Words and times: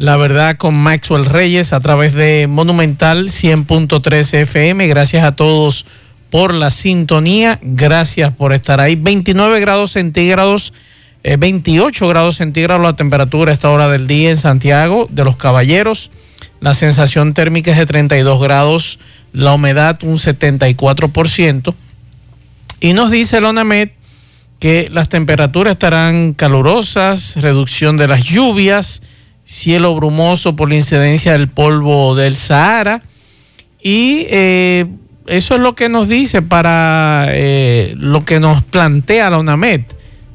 la 0.00 0.16
verdad 0.16 0.56
con 0.56 0.74
Maxwell 0.76 1.26
Reyes 1.26 1.74
a 1.74 1.80
través 1.80 2.14
de 2.14 2.46
Monumental 2.46 3.26
100.3 3.26 4.32
FM, 4.32 4.86
gracias 4.86 5.22
a 5.24 5.36
todos 5.36 5.84
por 6.30 6.54
la 6.54 6.70
sintonía, 6.70 7.58
gracias 7.60 8.32
por 8.32 8.54
estar 8.54 8.80
ahí, 8.80 8.94
29 8.94 9.60
grados 9.60 9.90
centígrados, 9.90 10.72
28 11.22 12.02
eh, 12.02 12.08
grados 12.08 12.36
centígrados 12.36 12.82
la 12.82 12.96
temperatura 12.96 13.50
a 13.50 13.52
esta 13.52 13.68
hora 13.68 13.88
del 13.88 14.06
día 14.06 14.30
en 14.30 14.38
Santiago 14.38 15.06
de 15.10 15.22
los 15.22 15.36
Caballeros, 15.36 16.10
la 16.60 16.72
sensación 16.72 17.34
térmica 17.34 17.70
es 17.70 17.76
de 17.76 17.84
32 17.84 18.40
grados, 18.40 18.98
la 19.34 19.52
humedad 19.52 19.98
un 20.02 20.16
74%, 20.16 21.74
y 22.80 22.94
nos 22.94 23.10
dice 23.10 23.42
la 23.42 23.50
ONAMED 23.50 23.90
que 24.60 24.88
las 24.90 25.10
temperaturas 25.10 25.72
estarán 25.72 26.32
calurosas, 26.32 27.36
reducción 27.36 27.98
de 27.98 28.08
las 28.08 28.24
lluvias, 28.24 29.02
cielo 29.50 29.96
brumoso 29.96 30.54
por 30.54 30.68
la 30.68 30.76
incidencia 30.76 31.32
del 31.32 31.48
polvo 31.48 32.14
del 32.14 32.36
Sahara. 32.36 33.02
Y 33.82 34.26
eh, 34.30 34.86
eso 35.26 35.56
es 35.56 35.60
lo 35.60 35.74
que 35.74 35.88
nos 35.88 36.08
dice 36.08 36.40
para 36.40 37.26
eh, 37.30 37.94
lo 37.96 38.24
que 38.24 38.38
nos 38.38 38.62
plantea 38.62 39.28
la 39.28 39.38
UNAMED, 39.38 39.80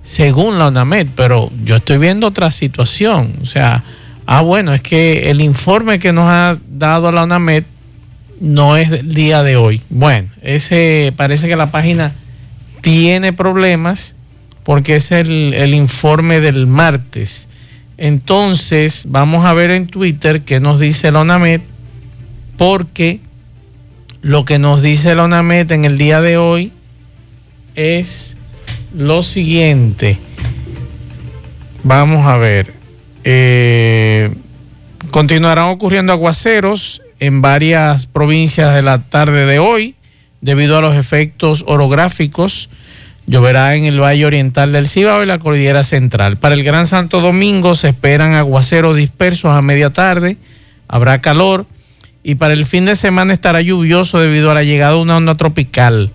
según 0.04 0.60
la 0.60 0.68
UNAMED, 0.68 1.08
pero 1.16 1.50
yo 1.64 1.78
estoy 1.78 1.98
viendo 1.98 2.28
otra 2.28 2.52
situación. 2.52 3.34
O 3.42 3.46
sea, 3.46 3.84
ah, 4.26 4.42
bueno, 4.42 4.74
es 4.74 4.82
que 4.82 5.30
el 5.30 5.40
informe 5.40 6.00
que 6.00 6.12
nos 6.12 6.28
ha 6.28 6.58
dado 6.68 7.10
la 7.14 7.24
UNAMED 7.24 7.64
no 8.42 8.76
es 8.76 8.90
del 8.90 9.14
día 9.14 9.44
de 9.44 9.56
hoy. 9.56 9.82
Bueno, 9.90 10.28
ese 10.42 11.14
parece 11.16 11.48
que 11.48 11.56
la 11.56 11.72
página 11.72 12.14
tiene 12.82 13.32
problemas 13.32 14.18
porque 14.64 14.98
es 14.98 15.12
el, 15.12 15.74
informe 15.74 16.42
del 16.42 16.68
martes. 16.68 17.48
Entonces, 17.98 19.06
vamos 19.10 19.46
a 19.46 19.54
ver 19.54 19.72
en 19.72 19.88
Twitter 19.88 20.42
qué 20.42 20.60
nos 20.60 20.80
dice 20.80 21.10
ONAMED, 21.10 21.62
porque 22.58 23.20
lo 24.22 24.44
que 24.44 24.60
nos 24.60 24.82
dice 24.82 25.16
la 25.16 25.24
ONAMED 25.24 25.72
en 25.72 25.86
el 25.86 25.98
día 25.98 26.20
de 26.20 26.38
hoy 26.38 26.72
es 27.76 28.36
lo 28.94 29.24
siguiente. 29.24 30.18
Vamos 31.84 32.26
a 32.26 32.38
ver. 32.38 32.74
Eh, 33.24 34.34
continuarán 35.12 35.70
ocurriendo 35.70 36.12
aguaceros 36.12 37.02
en 37.20 37.42
varias 37.42 38.06
provincias 38.06 38.74
de 38.74 38.82
la 38.82 39.00
tarde 39.00 39.46
de 39.46 39.60
hoy 39.60 39.96
debido 40.42 40.78
a 40.78 40.82
los 40.82 40.96
efectos 40.96 41.64
orográficos. 41.68 42.70
Lloverá 43.28 43.76
en 43.76 43.86
el 43.86 44.00
Valle 44.00 44.26
Oriental 44.26 44.72
del 44.72 44.88
Cibao 44.88 45.24
y 45.24 45.26
la 45.26 45.40
Cordillera 45.40 45.84
Central. 45.84 46.38
Para 46.38 46.56
el 46.56 46.64
Gran 46.64 46.86
Santo 46.86 47.22
Domingo 47.22 47.74
se 47.76 47.90
esperan 47.90 48.34
aguaceros 48.34 48.96
dispersos 48.96 49.52
a 49.52 49.62
media 49.62 49.90
tarde, 49.92 50.38
habrá 50.88 51.22
calor 51.22 51.66
y 52.24 52.36
para 52.36 52.54
el 52.54 52.66
fin 52.66 52.86
de 52.86 52.96
semana 52.96 53.34
estará 53.34 53.62
lluvioso 53.62 54.20
debido 54.20 54.52
a 54.52 54.54
la 54.54 54.64
llegada 54.64 54.94
de 54.94 55.02
una 55.02 55.18
onda 55.18 55.36
tropical. 55.36 56.12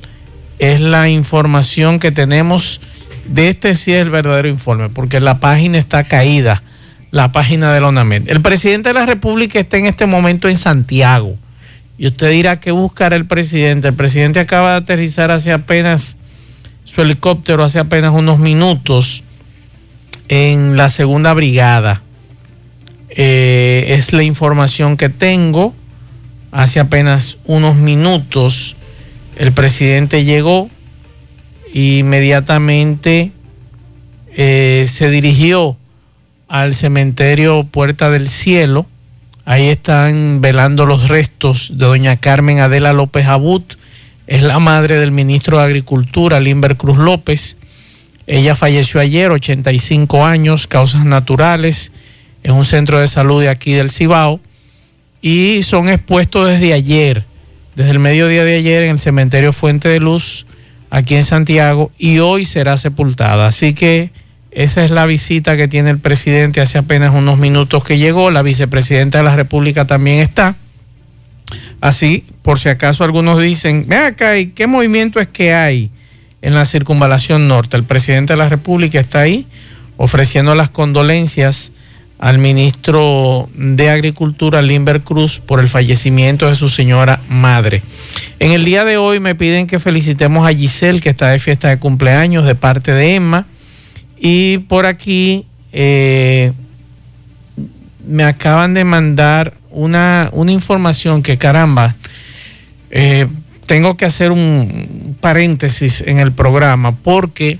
Es 0.58 0.80
la 0.80 1.08
información 1.08 1.98
que 1.98 2.12
tenemos 2.12 2.80
de 3.30 3.48
este 3.48 3.74
sí 3.74 3.92
es 3.92 4.02
el 4.02 4.10
verdadero 4.10 4.48
informe, 4.48 4.88
porque 4.88 5.20
la 5.20 5.38
página 5.38 5.78
está 5.78 6.04
caída, 6.04 6.62
la 7.10 7.32
página 7.32 7.72
de 7.72 7.80
la 7.80 7.88
ONAMED. 7.88 8.28
El 8.28 8.40
presidente 8.40 8.90
de 8.90 8.94
la 8.94 9.06
República 9.06 9.60
está 9.60 9.76
en 9.76 9.86
este 9.86 10.06
momento 10.06 10.48
en 10.48 10.56
Santiago 10.56 11.36
y 11.96 12.08
usted 12.08 12.30
dirá 12.30 12.60
que 12.60 12.72
buscará 12.72 13.14
el 13.14 13.26
presidente. 13.26 13.88
El 13.88 13.94
presidente 13.94 14.40
acaba 14.40 14.72
de 14.72 14.76
aterrizar 14.78 15.30
hace 15.30 15.52
apenas 15.52 16.16
su 16.92 17.02
helicóptero, 17.02 17.64
hace 17.64 17.78
apenas 17.78 18.12
unos 18.12 18.38
minutos, 18.38 19.22
en 20.28 20.76
la 20.76 20.88
segunda 20.88 21.32
brigada. 21.34 22.02
Eh, 23.10 23.86
es 23.88 24.12
la 24.12 24.22
información 24.22 24.96
que 24.96 25.08
tengo. 25.08 25.74
Hace 26.52 26.80
apenas 26.80 27.38
unos 27.44 27.76
minutos 27.76 28.76
el 29.36 29.52
presidente 29.52 30.24
llegó 30.24 30.68
e 31.72 31.98
inmediatamente 31.98 33.32
eh, 34.36 34.86
se 34.90 35.10
dirigió 35.10 35.76
al 36.48 36.74
cementerio 36.74 37.64
Puerta 37.64 38.10
del 38.10 38.28
Cielo 38.28 38.86
Ahí 39.50 39.68
están 39.68 40.40
velando 40.40 40.86
los 40.86 41.08
restos 41.08 41.70
de 41.72 41.86
doña 41.86 42.16
Carmen 42.16 42.60
Adela 42.60 42.92
López 42.92 43.26
Abut, 43.26 43.74
es 44.30 44.44
la 44.44 44.60
madre 44.60 44.94
del 44.94 45.10
ministro 45.10 45.58
de 45.58 45.64
Agricultura, 45.64 46.38
Limber 46.38 46.76
Cruz 46.76 46.98
López. 46.98 47.56
Ella 48.28 48.54
falleció 48.54 49.00
ayer, 49.00 49.32
85 49.32 50.24
años, 50.24 50.68
causas 50.68 51.04
naturales, 51.04 51.90
en 52.44 52.52
un 52.52 52.64
centro 52.64 53.00
de 53.00 53.08
salud 53.08 53.42
de 53.42 53.48
aquí 53.48 53.72
del 53.72 53.90
Cibao. 53.90 54.40
Y 55.20 55.64
son 55.64 55.88
expuestos 55.88 56.46
desde 56.46 56.72
ayer, 56.72 57.24
desde 57.74 57.90
el 57.90 57.98
mediodía 57.98 58.44
de 58.44 58.54
ayer 58.54 58.84
en 58.84 58.90
el 58.90 58.98
cementerio 59.00 59.52
Fuente 59.52 59.88
de 59.88 59.98
Luz, 59.98 60.46
aquí 60.90 61.16
en 61.16 61.24
Santiago, 61.24 61.90
y 61.98 62.20
hoy 62.20 62.44
será 62.44 62.76
sepultada. 62.76 63.48
Así 63.48 63.74
que 63.74 64.12
esa 64.52 64.84
es 64.84 64.92
la 64.92 65.06
visita 65.06 65.56
que 65.56 65.66
tiene 65.66 65.90
el 65.90 65.98
presidente 65.98 66.60
hace 66.60 66.78
apenas 66.78 67.12
unos 67.12 67.36
minutos 67.36 67.82
que 67.82 67.98
llegó. 67.98 68.30
La 68.30 68.42
vicepresidenta 68.42 69.18
de 69.18 69.24
la 69.24 69.34
República 69.34 69.88
también 69.88 70.20
está. 70.20 70.54
Así, 71.80 72.24
por 72.42 72.58
si 72.58 72.68
acaso 72.68 73.04
algunos 73.04 73.40
dicen, 73.40 73.84
ve 73.86 73.96
acá, 73.96 74.38
¿y 74.38 74.46
qué 74.46 74.66
movimiento 74.66 75.20
es 75.20 75.28
que 75.28 75.54
hay 75.54 75.90
en 76.42 76.54
la 76.54 76.64
circunvalación 76.64 77.48
norte? 77.48 77.76
El 77.76 77.84
presidente 77.84 78.32
de 78.32 78.38
la 78.38 78.48
República 78.48 79.00
está 79.00 79.20
ahí 79.20 79.46
ofreciendo 79.96 80.54
las 80.54 80.70
condolencias 80.70 81.72
al 82.18 82.38
ministro 82.38 83.48
de 83.54 83.88
Agricultura, 83.88 84.60
Limber 84.60 85.00
Cruz, 85.00 85.40
por 85.40 85.58
el 85.58 85.68
fallecimiento 85.68 86.48
de 86.48 86.54
su 86.54 86.68
señora 86.68 87.20
madre. 87.28 87.82
En 88.38 88.52
el 88.52 88.64
día 88.64 88.84
de 88.84 88.98
hoy 88.98 89.20
me 89.20 89.34
piden 89.34 89.66
que 89.66 89.78
felicitemos 89.78 90.46
a 90.46 90.54
Giselle, 90.54 91.00
que 91.00 91.08
está 91.08 91.28
de 91.28 91.38
fiesta 91.38 91.68
de 91.68 91.78
cumpleaños 91.78 92.44
de 92.44 92.54
parte 92.54 92.92
de 92.92 93.14
Emma. 93.14 93.46
Y 94.18 94.58
por 94.58 94.84
aquí 94.84 95.46
eh, 95.72 96.52
me 98.06 98.24
acaban 98.24 98.74
de 98.74 98.84
mandar 98.84 99.54
una, 99.70 100.30
información 100.48 101.22
que 101.22 101.38
caramba, 101.38 101.94
eh, 102.90 103.26
tengo 103.66 103.96
que 103.96 104.04
hacer 104.04 104.32
un 104.32 105.16
paréntesis 105.20 106.02
en 106.06 106.18
el 106.18 106.32
programa 106.32 106.96
porque 106.96 107.58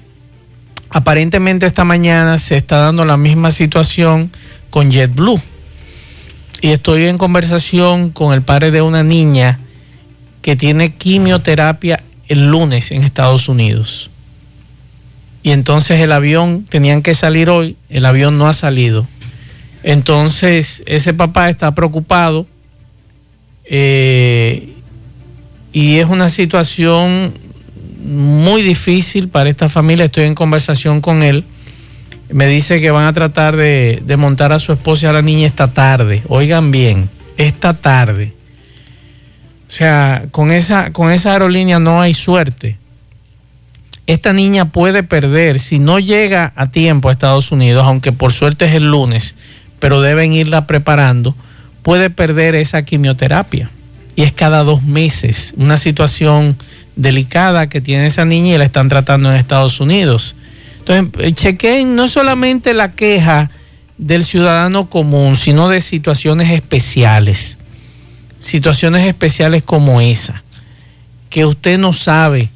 aparentemente 0.90 1.66
esta 1.66 1.84
mañana 1.84 2.38
se 2.38 2.56
está 2.56 2.78
dando 2.78 3.04
la 3.04 3.16
misma 3.16 3.50
situación 3.50 4.30
con 4.70 4.90
JetBlue. 4.90 5.40
Y 6.62 6.70
estoy 6.70 7.06
en 7.06 7.16
conversación 7.16 8.10
con 8.10 8.34
el 8.34 8.42
padre 8.42 8.70
de 8.70 8.82
una 8.82 9.02
niña 9.02 9.58
que 10.42 10.56
tiene 10.56 10.92
quimioterapia 10.92 12.02
el 12.28 12.50
lunes 12.50 12.90
en 12.90 13.02
Estados 13.02 13.48
Unidos 13.48 14.10
y 15.42 15.52
entonces 15.52 16.00
el 16.00 16.12
avión 16.12 16.66
tenían 16.68 17.02
que 17.02 17.14
salir 17.14 17.48
hoy, 17.48 17.76
el 17.88 18.04
avión 18.04 18.36
no 18.36 18.46
ha 18.46 18.54
salido. 18.54 19.06
Entonces 19.82 20.82
ese 20.86 21.14
papá 21.14 21.48
está 21.48 21.74
preocupado 21.74 22.46
eh, 23.64 24.69
y 25.72 25.96
es 25.98 26.08
una 26.08 26.30
situación 26.30 27.34
muy 28.04 28.62
difícil 28.62 29.28
para 29.28 29.50
esta 29.50 29.68
familia. 29.68 30.06
Estoy 30.06 30.24
en 30.24 30.34
conversación 30.34 31.00
con 31.00 31.22
él. 31.22 31.44
Me 32.30 32.46
dice 32.46 32.80
que 32.80 32.90
van 32.90 33.06
a 33.06 33.12
tratar 33.12 33.56
de, 33.56 34.02
de 34.04 34.16
montar 34.16 34.52
a 34.52 34.58
su 34.58 34.72
esposa 34.72 35.06
y 35.06 35.08
a 35.08 35.12
la 35.12 35.22
niña 35.22 35.46
esta 35.46 35.72
tarde. 35.72 36.22
Oigan 36.28 36.70
bien, 36.70 37.10
esta 37.36 37.74
tarde. 37.74 38.32
O 39.68 39.70
sea, 39.70 40.24
con 40.30 40.50
esa, 40.50 40.92
con 40.92 41.12
esa 41.12 41.32
aerolínea 41.32 41.78
no 41.78 42.00
hay 42.00 42.14
suerte 42.14 42.78
esta 44.12 44.32
niña 44.32 44.64
puede 44.64 45.04
perder, 45.04 45.60
si 45.60 45.78
no 45.78 46.00
llega 46.00 46.52
a 46.56 46.66
tiempo 46.66 47.08
a 47.08 47.12
Estados 47.12 47.52
Unidos, 47.52 47.84
aunque 47.86 48.10
por 48.10 48.32
suerte 48.32 48.64
es 48.64 48.74
el 48.74 48.90
lunes, 48.90 49.36
pero 49.78 50.00
deben 50.00 50.32
irla 50.32 50.66
preparando, 50.66 51.36
puede 51.82 52.10
perder 52.10 52.56
esa 52.56 52.82
quimioterapia. 52.82 53.70
Y 54.20 54.22
es 54.22 54.32
cada 54.32 54.64
dos 54.64 54.82
meses, 54.82 55.54
una 55.56 55.78
situación 55.78 56.54
delicada 56.94 57.70
que 57.70 57.80
tiene 57.80 58.04
esa 58.04 58.26
niña 58.26 58.54
y 58.54 58.58
la 58.58 58.66
están 58.66 58.90
tratando 58.90 59.30
en 59.30 59.38
Estados 59.38 59.80
Unidos. 59.80 60.34
Entonces, 60.80 61.26
eh, 61.26 61.32
chequen 61.32 61.96
no 61.96 62.06
solamente 62.06 62.74
la 62.74 62.92
queja 62.92 63.50
del 63.96 64.22
ciudadano 64.22 64.90
común, 64.90 65.36
sino 65.36 65.70
de 65.70 65.80
situaciones 65.80 66.50
especiales. 66.50 67.56
situaciones 68.40 69.06
especiales 69.06 69.62
como 69.62 70.02
esa, 70.02 70.42
que 71.30 71.46
usted 71.46 71.78
no 71.78 71.94
sabe 71.94 72.50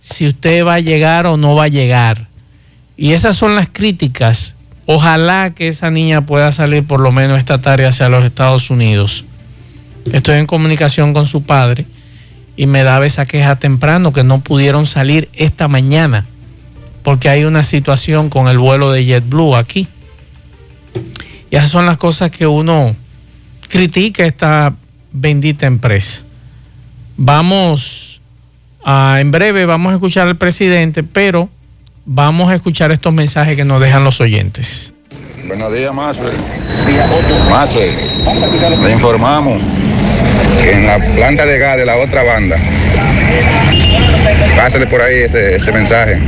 si 0.00 0.26
usted 0.28 0.66
va 0.66 0.74
a 0.74 0.80
llegar 0.80 1.24
o 1.24 1.38
no 1.38 1.54
va 1.54 1.64
a 1.64 1.68
llegar. 1.68 2.28
Y 2.94 3.12
esas 3.12 3.38
son 3.38 3.56
las 3.56 3.70
críticas. 3.72 4.54
Ojalá 4.84 5.54
que 5.54 5.68
esa 5.68 5.90
niña 5.90 6.26
pueda 6.26 6.52
salir 6.52 6.86
por 6.86 7.00
lo 7.00 7.10
menos 7.10 7.38
esta 7.38 7.62
tarde 7.62 7.86
hacia 7.86 8.10
los 8.10 8.22
Estados 8.22 8.68
Unidos. 8.68 9.24
Estoy 10.12 10.38
en 10.38 10.46
comunicación 10.46 11.12
con 11.12 11.26
su 11.26 11.42
padre 11.42 11.86
y 12.56 12.66
me 12.66 12.82
daba 12.82 13.06
esa 13.06 13.26
queja 13.26 13.56
temprano 13.56 14.12
que 14.12 14.24
no 14.24 14.40
pudieron 14.40 14.86
salir 14.86 15.28
esta 15.34 15.68
mañana 15.68 16.26
porque 17.06 17.28
hay 17.28 17.44
una 17.44 17.62
situación 17.62 18.30
con 18.30 18.48
el 18.48 18.58
vuelo 18.58 18.90
de 18.90 19.04
JetBlue 19.04 19.54
aquí. 19.54 19.86
Y 21.50 21.54
esas 21.54 21.70
son 21.70 21.86
las 21.86 21.98
cosas 21.98 22.32
que 22.32 22.48
uno 22.48 22.96
critica 23.68 24.26
esta 24.26 24.74
bendita 25.12 25.66
empresa. 25.66 26.22
Vamos 27.16 28.20
a, 28.84 29.18
en 29.20 29.30
breve, 29.30 29.66
vamos 29.66 29.92
a 29.92 29.94
escuchar 29.94 30.26
al 30.26 30.34
presidente, 30.34 31.04
pero 31.04 31.48
vamos 32.04 32.50
a 32.50 32.56
escuchar 32.56 32.90
estos 32.90 33.12
mensajes 33.12 33.54
que 33.54 33.64
nos 33.64 33.80
dejan 33.80 34.02
los 34.02 34.20
oyentes. 34.20 34.92
Buenos 35.46 35.72
días, 35.72 35.94
Maxwell. 35.94 36.34
Maxwell, 37.48 37.94
le 38.82 38.90
informamos 38.90 39.62
en 40.64 40.86
la 40.86 40.98
planta 40.98 41.46
de 41.46 41.58
gas 41.58 41.76
de 41.76 41.86
la 41.86 41.96
otra 41.96 42.22
banda, 42.22 42.56
pásale 44.56 44.86
por 44.86 45.02
ahí 45.02 45.22
ese, 45.22 45.56
ese 45.56 45.72
mensaje 45.72 46.18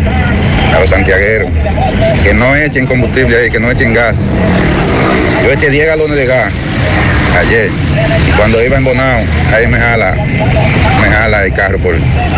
a 0.74 0.80
los 0.80 0.90
santiagueros, 0.90 1.50
que 2.22 2.34
no 2.34 2.54
echen 2.56 2.86
combustible 2.86 3.36
ahí, 3.36 3.50
que 3.50 3.60
no 3.60 3.70
echen 3.70 3.94
gas. 3.94 4.16
Yo 5.44 5.52
eché 5.52 5.70
10 5.70 5.86
galones 5.86 6.16
de 6.16 6.26
gas 6.26 6.52
ayer. 7.38 7.70
Y 8.26 8.30
cuando 8.32 8.62
iba 8.62 8.76
en 8.76 8.84
Bonao, 8.84 9.20
ahí 9.54 9.66
me 9.66 9.78
jala, 9.78 10.14
me 10.14 11.08
jala 11.08 11.44
el 11.44 11.52
carro 11.52 11.78
por, 11.78 11.96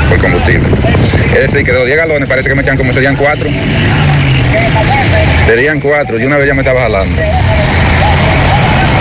por 0.09 0.19
combustible. 0.19 0.69
Es 1.35 1.53
decir, 1.53 1.65
que 1.65 1.73
de 1.73 1.79
los 1.79 1.87
10 1.87 1.99
galones 1.99 2.29
parece 2.29 2.49
que 2.49 2.55
me 2.55 2.63
echan 2.63 2.77
como 2.77 2.93
serían 2.93 3.17
4. 3.17 3.49
Serían 5.47 5.81
4, 5.81 6.19
y 6.19 6.25
una 6.25 6.37
vez 6.37 6.47
ya 6.47 6.55
me 6.55 6.61
estaba 6.61 6.83
jalando. 6.83 7.21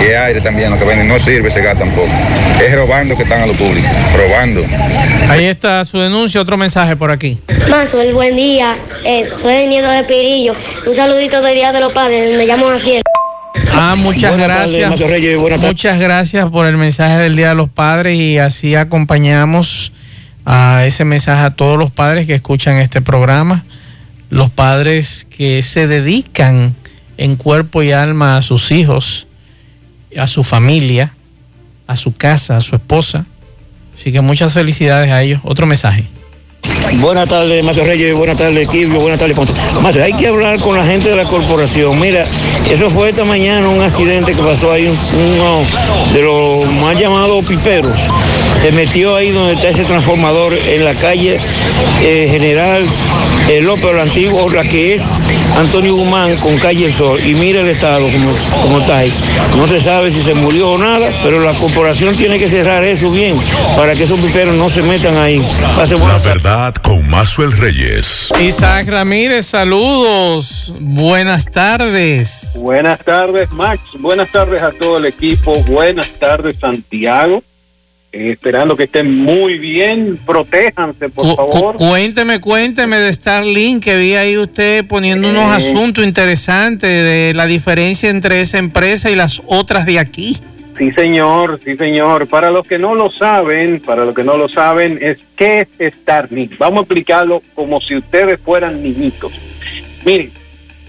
Y 0.00 0.12
aire 0.12 0.40
también, 0.40 0.70
lo 0.70 0.78
que 0.78 0.84
venden 0.84 1.08
no 1.08 1.18
sirve 1.18 1.48
ese 1.48 1.60
gas 1.60 1.78
tampoco. 1.78 2.08
Es 2.64 2.74
robando 2.74 3.16
que 3.16 3.22
están 3.24 3.42
a 3.42 3.46
lo 3.46 3.52
público, 3.52 3.88
robando. 4.16 4.64
Ahí 5.28 5.44
está 5.44 5.84
su 5.84 5.98
denuncia, 5.98 6.40
otro 6.40 6.56
mensaje 6.56 6.96
por 6.96 7.10
aquí. 7.10 7.38
Mazo, 7.68 8.00
el 8.00 8.14
buen 8.14 8.34
día. 8.34 8.76
Eh, 9.04 9.24
soy 9.36 9.54
el 9.54 9.68
nieto 9.68 9.90
de 9.90 10.04
Pirillo. 10.04 10.54
Un 10.86 10.94
saludito 10.94 11.42
del 11.42 11.54
Día 11.54 11.72
de 11.72 11.80
los 11.80 11.92
Padres. 11.92 12.36
Me 12.36 12.46
llamo 12.46 12.68
Jaciel. 12.70 13.02
Ah, 13.72 13.94
muchas 13.96 14.38
Buenas 14.38 14.72
gracias. 14.72 15.00
Reyes, 15.00 15.38
muchas 15.60 15.98
gracias 15.98 16.48
por 16.48 16.66
el 16.66 16.76
mensaje 16.76 17.18
del 17.18 17.36
Día 17.36 17.50
de 17.50 17.54
los 17.54 17.68
Padres 17.68 18.16
y 18.16 18.38
así 18.38 18.74
acompañamos 18.74 19.92
a 20.44 20.84
ese 20.86 21.04
mensaje 21.04 21.42
a 21.42 21.50
todos 21.50 21.78
los 21.78 21.90
padres 21.90 22.26
que 22.26 22.34
escuchan 22.34 22.78
este 22.78 23.00
programa, 23.00 23.64
los 24.30 24.50
padres 24.50 25.26
que 25.30 25.62
se 25.62 25.86
dedican 25.86 26.74
en 27.18 27.36
cuerpo 27.36 27.82
y 27.82 27.92
alma 27.92 28.36
a 28.36 28.42
sus 28.42 28.72
hijos, 28.72 29.26
a 30.16 30.26
su 30.26 30.44
familia, 30.44 31.12
a 31.86 31.96
su 31.96 32.14
casa, 32.14 32.56
a 32.56 32.60
su 32.60 32.74
esposa. 32.74 33.26
Así 33.94 34.12
que 34.12 34.20
muchas 34.20 34.54
felicidades 34.54 35.10
a 35.10 35.22
ellos. 35.22 35.40
Otro 35.44 35.66
mensaje. 35.66 36.04
Buenas 37.00 37.28
tardes, 37.28 37.62
Mazo 37.64 37.84
Reyes, 37.84 38.14
buenas 38.14 38.36
tardes, 38.38 38.68
Kilvio, 38.68 39.00
buenas 39.00 39.18
tardes. 39.20 39.36
Mazo, 39.82 40.02
hay 40.02 40.12
que 40.12 40.26
hablar 40.28 40.58
con 40.60 40.76
la 40.76 40.84
gente 40.84 41.08
de 41.08 41.16
la 41.16 41.24
corporación. 41.24 41.98
Mira, 42.00 42.24
eso 42.70 42.90
fue 42.90 43.08
esta 43.08 43.24
mañana 43.24 43.68
un 43.68 43.80
accidente 43.80 44.32
que 44.34 44.42
pasó 44.42 44.72
ahí, 44.72 44.86
un- 44.86 45.40
uno 45.40 45.62
de 46.12 46.22
los 46.22 46.70
más 46.82 46.98
llamados 46.98 47.44
piperos. 47.44 47.98
Se 48.60 48.72
metió 48.72 49.16
ahí 49.16 49.30
donde 49.30 49.54
está 49.54 49.68
ese 49.68 49.84
transformador 49.84 50.52
en 50.68 50.84
la 50.84 50.94
calle 50.94 51.38
eh, 52.02 52.26
General 52.30 52.84
eh, 53.48 53.60
López 53.62 53.94
la 53.96 54.02
Antiguo, 54.02 54.48
la 54.50 54.62
que 54.62 54.94
es 54.94 55.02
Antonio 55.56 55.94
Guzmán 55.96 56.36
con 56.36 56.56
calle 56.58 56.86
El 56.86 56.92
Sol. 56.92 57.18
Y 57.24 57.34
mira 57.34 57.60
el 57.62 57.68
estado 57.68 58.02
como, 58.02 58.30
como 58.62 58.78
está 58.80 58.98
ahí. 58.98 59.12
No 59.56 59.66
se 59.66 59.80
sabe 59.80 60.10
si 60.10 60.20
se 60.22 60.34
murió 60.34 60.72
o 60.72 60.78
nada, 60.78 61.08
pero 61.24 61.40
la 61.40 61.52
corporación 61.54 62.14
tiene 62.16 62.38
que 62.38 62.48
cerrar 62.48 62.84
eso 62.84 63.10
bien 63.10 63.34
para 63.76 63.94
que 63.94 64.02
esos 64.04 64.20
piperos 64.20 64.54
no 64.56 64.68
se 64.68 64.82
metan 64.82 65.16
ahí. 65.16 65.40
Pase 65.76 65.94
La 65.94 66.00
buenas 66.00 66.22
verdad 66.24 66.69
con 66.78 67.08
Mazuel 67.08 67.52
Reyes. 67.52 68.28
Isaac 68.40 68.88
Ramírez, 68.88 69.46
saludos. 69.46 70.72
Buenas 70.80 71.46
tardes. 71.50 72.52
Buenas 72.56 72.98
tardes, 73.00 73.50
Max. 73.52 73.80
Buenas 73.98 74.30
tardes 74.30 74.62
a 74.62 74.70
todo 74.70 74.98
el 74.98 75.06
equipo. 75.06 75.54
Buenas 75.64 76.08
tardes, 76.18 76.56
Santiago. 76.60 77.42
Eh, 78.12 78.32
esperando 78.32 78.76
que 78.76 78.84
estén 78.84 79.14
muy 79.16 79.58
bien. 79.58 80.18
Protéjanse, 80.26 81.08
por 81.10 81.24
Cu- 81.24 81.36
cu- 81.36 81.52
favor. 81.52 81.76
cuénteme, 81.76 82.40
cuénteme 82.40 82.96
de 82.98 83.12
Starlink, 83.12 83.84
que 83.84 83.96
vi 83.96 84.14
ahí 84.16 84.36
usted 84.36 84.84
poniendo 84.86 85.28
unos 85.28 85.50
Eh. 85.52 85.56
asuntos 85.68 86.04
interesantes 86.04 86.90
de 86.90 87.32
la 87.34 87.46
diferencia 87.46 88.10
entre 88.10 88.40
esa 88.40 88.58
empresa 88.58 89.10
y 89.10 89.14
las 89.16 89.40
otras 89.46 89.86
de 89.86 90.00
aquí. 90.00 90.36
Sí, 90.80 90.90
señor, 90.92 91.60
sí, 91.62 91.76
señor. 91.76 92.26
Para 92.26 92.50
los 92.50 92.66
que 92.66 92.78
no 92.78 92.94
lo 92.94 93.10
saben, 93.10 93.80
para 93.80 94.06
los 94.06 94.14
que 94.14 94.24
no 94.24 94.38
lo 94.38 94.48
saben, 94.48 94.98
es 95.02 95.18
qué 95.36 95.68
es 95.78 95.92
Starlink. 95.92 96.56
Vamos 96.56 96.78
a 96.78 96.82
explicarlo 96.84 97.42
como 97.54 97.82
si 97.82 97.96
ustedes 97.96 98.40
fueran 98.40 98.82
niñitos. 98.82 99.30
Miren, 100.06 100.32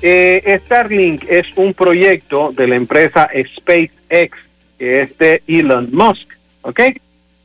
eh, 0.01 0.61
Starlink 0.63 1.25
es 1.27 1.45
un 1.57 1.73
proyecto 1.73 2.53
de 2.55 2.67
la 2.67 2.75
empresa 2.77 3.27
SpaceX, 3.57 4.37
que 4.79 5.01
es 5.01 5.17
de 5.17 5.43
Elon 5.45 5.89
Musk, 5.91 6.37
¿ok? 6.61 6.79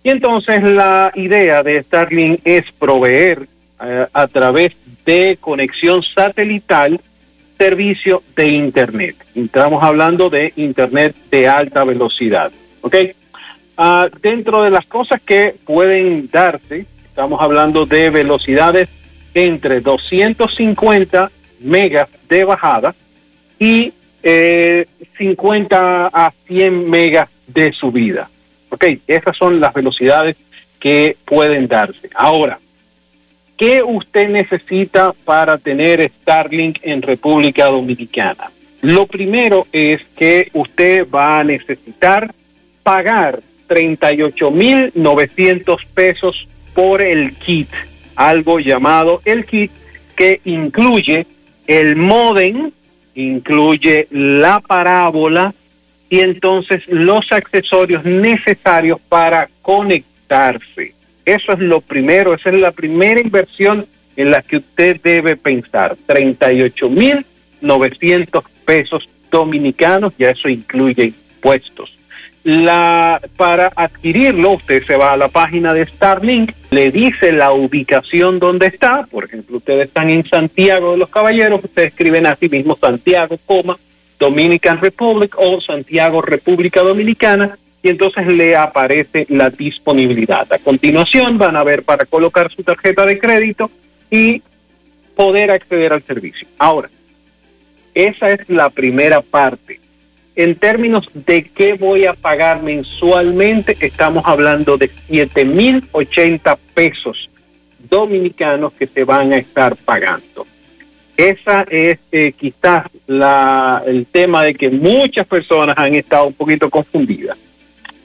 Y 0.04 0.10
entonces 0.10 0.62
la 0.62 1.10
idea 1.16 1.64
de 1.64 1.82
Starlink 1.82 2.43
es 2.44 2.70
proveer 2.78 3.48
eh, 3.82 4.06
a 4.12 4.28
través 4.28 4.72
de 5.04 5.37
conexión 5.40 6.00
satelital 6.04 7.00
servicio 7.56 8.23
de 8.35 8.49
Internet. 8.49 9.17
Estamos 9.35 9.82
hablando 9.82 10.31
de 10.31 10.53
Internet 10.56 11.14
de 11.31 11.49
alta 11.49 11.85
velocidad. 11.85 12.53
¿Ok? 12.82 12.97
Ah, 13.76 14.08
dentro 14.23 14.62
de 14.62 14.70
las 14.70 14.87
cosas 14.87 15.20
que 15.20 15.55
pueden 15.64 16.29
darse, 16.31 16.87
estamos 17.05 17.41
hablando 17.41 17.87
de 17.87 18.11
velocidades 18.11 18.88
entre 19.35 19.81
250 19.81 21.31
megas 21.61 22.08
de 22.29 22.44
bajada 22.44 22.94
y 23.58 23.93
eh, 24.23 24.87
50 25.19 26.06
a 26.12 26.32
100 26.47 26.91
megas 26.91 27.29
de 27.47 27.73
subida. 27.73 28.29
¿Ok? 28.70 28.85
Esas 29.06 29.37
son 29.37 29.61
las 29.61 29.73
velocidades 29.75 30.37
que 30.81 31.17
pueden 31.25 31.69
darse. 31.69 32.10
Ahora, 32.15 32.58
¿Qué 33.56 33.82
usted 33.82 34.29
necesita 34.29 35.15
para 35.25 35.56
tener 35.56 36.10
Starlink 36.20 36.81
en 36.82 37.01
República 37.01 37.65
Dominicana? 37.67 38.51
Lo 38.82 39.06
primero 39.06 39.67
es 39.72 40.03
que 40.15 40.51
usted 40.53 41.08
va 41.08 41.41
a 41.41 41.44
necesitar 41.44 42.34
pagar 42.82 43.41
38.900 43.69 45.86
pesos 45.94 46.46
por 46.75 47.01
el 47.01 47.32
kit, 47.34 47.70
algo 48.15 48.60
llamado 48.60 49.22
el 49.25 49.46
kit 49.46 49.70
que 50.15 50.43
incluye 50.44 51.27
el 51.67 51.96
modem, 51.96 52.70
incluye 53.15 54.06
la 54.10 54.60
parábola 54.60 55.55
y 56.08 56.20
entonces 56.20 56.86
los 56.89 57.32
accesorios 57.32 58.05
necesarios 58.05 59.01
para 59.08 59.48
conectarse. 59.63 60.95
Eso 61.26 61.52
es 61.52 61.58
lo 61.58 61.80
primero, 61.80 62.34
esa 62.34 62.50
es 62.50 62.56
la 62.56 62.70
primera 62.70 63.20
inversión 63.20 63.84
en 64.16 64.30
la 64.30 64.42
que 64.42 64.58
usted 64.58 65.00
debe 65.02 65.34
pensar. 65.36 65.96
38.900 66.06 68.44
pesos 68.64 69.08
dominicanos, 69.30 70.12
ya 70.18 70.30
eso 70.30 70.48
incluye 70.48 71.04
impuestos. 71.04 71.92
La, 72.44 73.20
para 73.36 73.72
adquirirlo, 73.74 74.52
usted 74.52 74.86
se 74.86 74.96
va 74.96 75.12
a 75.12 75.16
la 75.16 75.26
página 75.26 75.74
de 75.74 75.84
Starlink, 75.84 76.52
le 76.70 76.92
dice 76.92 77.32
la 77.32 77.52
ubicación 77.52 78.38
donde 78.38 78.68
está, 78.68 79.04
por 79.10 79.24
ejemplo, 79.24 79.56
ustedes 79.56 79.88
están 79.88 80.10
en 80.10 80.24
Santiago 80.28 80.92
de 80.92 80.98
los 80.98 81.08
Caballeros, 81.08 81.64
ustedes 81.64 81.88
escriben 81.88 82.24
así 82.24 82.48
mismo 82.48 82.78
Santiago, 82.80 83.36
coma, 83.46 83.76
Dominican 84.20 84.80
Republic 84.80 85.34
o 85.36 85.60
Santiago 85.60 86.22
República 86.22 86.82
Dominicana, 86.82 87.58
y 87.82 87.88
entonces 87.88 88.26
le 88.26 88.56
aparece 88.56 89.26
la 89.28 89.50
disponibilidad. 89.50 90.52
A 90.52 90.58
continuación 90.58 91.38
van 91.38 91.56
a 91.56 91.64
ver 91.64 91.82
para 91.82 92.04
colocar 92.04 92.50
su 92.50 92.62
tarjeta 92.62 93.06
de 93.06 93.18
crédito 93.18 93.70
y 94.10 94.42
poder 95.14 95.50
acceder 95.50 95.92
al 95.92 96.02
servicio. 96.02 96.46
Ahora, 96.58 96.90
esa 97.94 98.30
es 98.30 98.48
la 98.48 98.70
primera 98.70 99.22
parte. 99.22 99.80
En 100.34 100.54
términos 100.56 101.08
de 101.14 101.44
qué 101.44 101.74
voy 101.74 102.04
a 102.04 102.12
pagar 102.12 102.62
mensualmente, 102.62 103.76
estamos 103.80 104.24
hablando 104.26 104.76
de 104.76 104.90
7.080 105.08 106.58
pesos 106.74 107.30
dominicanos 107.88 108.74
que 108.74 108.86
se 108.86 109.04
van 109.04 109.32
a 109.32 109.38
estar 109.38 109.76
pagando. 109.76 110.46
Esa 111.16 111.62
es 111.70 111.98
eh, 112.12 112.32
quizás 112.36 112.84
la, 113.06 113.82
el 113.86 114.04
tema 114.06 114.42
de 114.42 114.54
que 114.54 114.68
muchas 114.68 115.26
personas 115.26 115.76
han 115.78 115.94
estado 115.94 116.26
un 116.26 116.34
poquito 116.34 116.68
confundidas. 116.68 117.38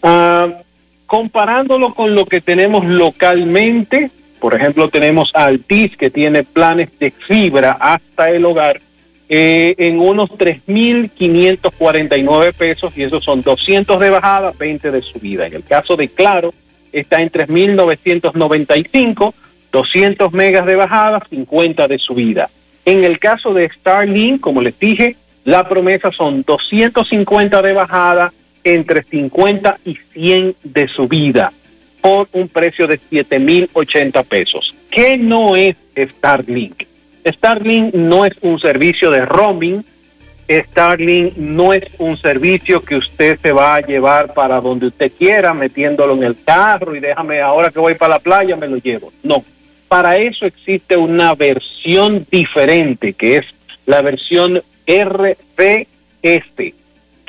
Ah, 0.04 0.48
comparándolo 1.06 1.94
con 1.94 2.16
lo 2.16 2.26
que 2.26 2.42
tenemos 2.42 2.84
localmente, 2.86 4.10
por 4.40 4.56
ejemplo, 4.56 4.90
tenemos 4.90 5.30
Altis 5.36 5.96
que 5.98 6.10
tiene 6.10 6.44
planes 6.44 6.90
de 7.00 7.12
fibra 7.12 7.78
hasta 7.80 8.32
el 8.32 8.44
hogar 8.46 8.82
eh, 9.30 9.76
en 9.78 10.00
unos 10.00 10.32
3.549 10.32 12.54
pesos 12.54 12.92
y 12.98 13.04
esos 13.04 13.24
son 13.24 13.44
200 13.44 14.00
de 14.00 14.10
bajada, 14.10 14.52
20 14.58 14.90
de 14.92 15.02
subida. 15.02 15.48
En 15.48 15.54
el 15.54 15.64
caso 15.64 15.96
de 15.96 16.10
Claro 16.10 16.54
está 16.92 17.22
en 17.22 17.32
3.995, 17.32 19.34
200 19.72 20.34
megas 20.34 20.66
de 20.66 20.76
bajada, 20.76 21.26
50 21.30 21.88
de 21.88 21.98
subida. 21.98 22.50
En 22.84 23.04
el 23.04 23.20
caso 23.20 23.54
de 23.54 23.70
Starlink, 23.70 24.42
como 24.42 24.60
les 24.62 24.80
dije, 24.80 25.16
la 25.46 25.70
promesa 25.70 26.12
son 26.12 26.44
250 26.44 27.62
de 27.62 27.74
bajada, 27.74 28.34
entre 28.64 29.04
50 29.04 29.80
y 29.86 29.98
100 30.14 30.56
de 30.64 30.88
subida 30.88 31.52
por 32.02 32.28
un 32.32 32.48
precio 32.48 32.88
de 32.88 33.00
7.080 33.00 34.26
pesos. 34.26 34.76
¿Qué 34.90 35.18
no 35.18 35.56
es 35.56 35.76
Starlink? 35.96 36.84
Starlink 37.26 37.94
no 37.94 38.26
es 38.26 38.34
un 38.42 38.60
servicio 38.60 39.12
de 39.12 39.26
roaming. 39.26 39.86
Starlink 40.50 41.38
no 41.38 41.74
es 41.74 41.84
un 42.00 42.18
servicio 42.18 42.82
que 42.82 42.96
usted 42.96 43.40
se 43.42 43.52
va 43.52 43.76
a 43.76 43.82
llevar 43.82 44.34
para 44.34 44.60
donde 44.60 44.88
usted 44.88 45.12
quiera, 45.18 45.54
metiéndolo 45.54 46.14
en 46.16 46.24
el 46.24 46.36
carro 46.44 46.96
y 46.96 47.00
déjame 47.00 47.40
ahora 47.40 47.70
que 47.70 47.80
voy 47.80 47.94
para 47.94 48.16
la 48.16 48.20
playa, 48.20 48.56
me 48.56 48.68
lo 48.68 48.78
llevo. 48.78 49.14
No. 49.24 49.46
Para 49.88 50.18
eso 50.18 50.46
existe 50.46 50.98
una 50.98 51.36
versión 51.36 52.26
diferente, 52.30 53.14
que 53.14 53.38
es 53.38 53.46
la 53.86 54.02
versión 54.02 54.62
RPS 54.88 56.81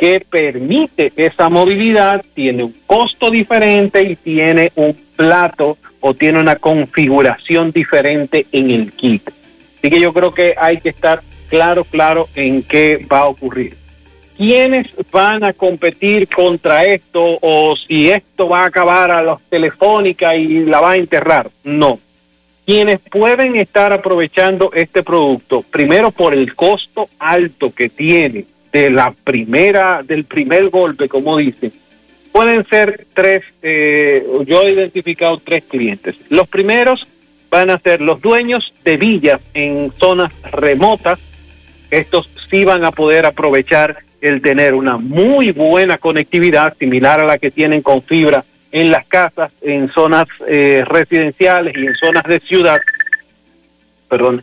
que 0.02 0.18
permite 0.18 1.12
esa 1.14 1.48
movilidad 1.48 2.24
tiene 2.34 2.64
un 2.64 2.74
costo 2.86 3.30
diferente 3.30 4.02
y 4.02 4.16
tiene 4.16 4.72
un 4.74 4.98
plato 5.14 5.78
o 6.00 6.12
tiene 6.12 6.40
una 6.40 6.56
configuración 6.56 7.70
diferente 7.70 8.44
en 8.50 8.72
el 8.72 8.90
kit. 8.94 9.30
Así 9.78 9.90
que 9.90 10.00
yo 10.00 10.12
creo 10.12 10.34
que 10.34 10.56
hay 10.58 10.80
que 10.80 10.88
estar 10.88 11.22
claro, 11.48 11.84
claro 11.84 12.28
en 12.34 12.64
qué 12.64 13.06
va 13.12 13.20
a 13.20 13.26
ocurrir. 13.26 13.76
¿Quiénes 14.36 14.88
van 15.12 15.44
a 15.44 15.52
competir 15.52 16.26
contra 16.26 16.84
esto 16.84 17.38
o 17.40 17.76
si 17.76 18.10
esto 18.10 18.48
va 18.48 18.62
a 18.64 18.66
acabar 18.66 19.12
a 19.12 19.22
los 19.22 19.40
telefónica 19.42 20.34
y 20.34 20.64
la 20.64 20.80
va 20.80 20.90
a 20.90 20.96
enterrar? 20.96 21.48
No. 21.62 22.00
Quienes 22.66 22.98
pueden 22.98 23.54
estar 23.54 23.92
aprovechando 23.92 24.72
este 24.74 25.04
producto, 25.04 25.62
primero 25.62 26.10
por 26.10 26.34
el 26.34 26.56
costo 26.56 27.08
alto 27.20 27.72
que 27.72 27.88
tiene, 27.88 28.46
de 28.72 28.90
la 28.90 29.12
primera, 29.12 30.02
del 30.02 30.24
primer 30.24 30.70
golpe, 30.70 31.08
como 31.08 31.36
dicen, 31.36 31.72
pueden 32.32 32.64
ser 32.64 33.06
tres, 33.14 33.44
eh, 33.62 34.26
yo 34.46 34.62
he 34.62 34.72
identificado 34.72 35.38
tres 35.38 35.64
clientes. 35.64 36.16
Los 36.30 36.48
primeros 36.48 37.06
van 37.50 37.70
a 37.70 37.78
ser 37.78 38.00
los 38.00 38.20
dueños 38.22 38.72
de 38.82 38.96
villas 38.96 39.40
en 39.52 39.92
zonas 40.00 40.32
remotas. 40.50 41.18
Estos 41.90 42.28
sí 42.50 42.64
van 42.64 42.84
a 42.84 42.92
poder 42.92 43.26
aprovechar 43.26 43.98
el 44.22 44.40
tener 44.40 44.72
una 44.72 44.96
muy 44.96 45.50
buena 45.50 45.98
conectividad, 45.98 46.74
similar 46.78 47.20
a 47.20 47.26
la 47.26 47.38
que 47.38 47.50
tienen 47.50 47.82
con 47.82 48.02
fibra 48.02 48.44
en 48.70 48.90
las 48.90 49.04
casas, 49.06 49.52
en 49.60 49.90
zonas 49.90 50.26
eh, 50.48 50.82
residenciales 50.86 51.76
y 51.76 51.86
en 51.86 51.94
zonas 51.96 52.22
de 52.24 52.40
ciudad. 52.40 52.80
Perdón, 54.08 54.42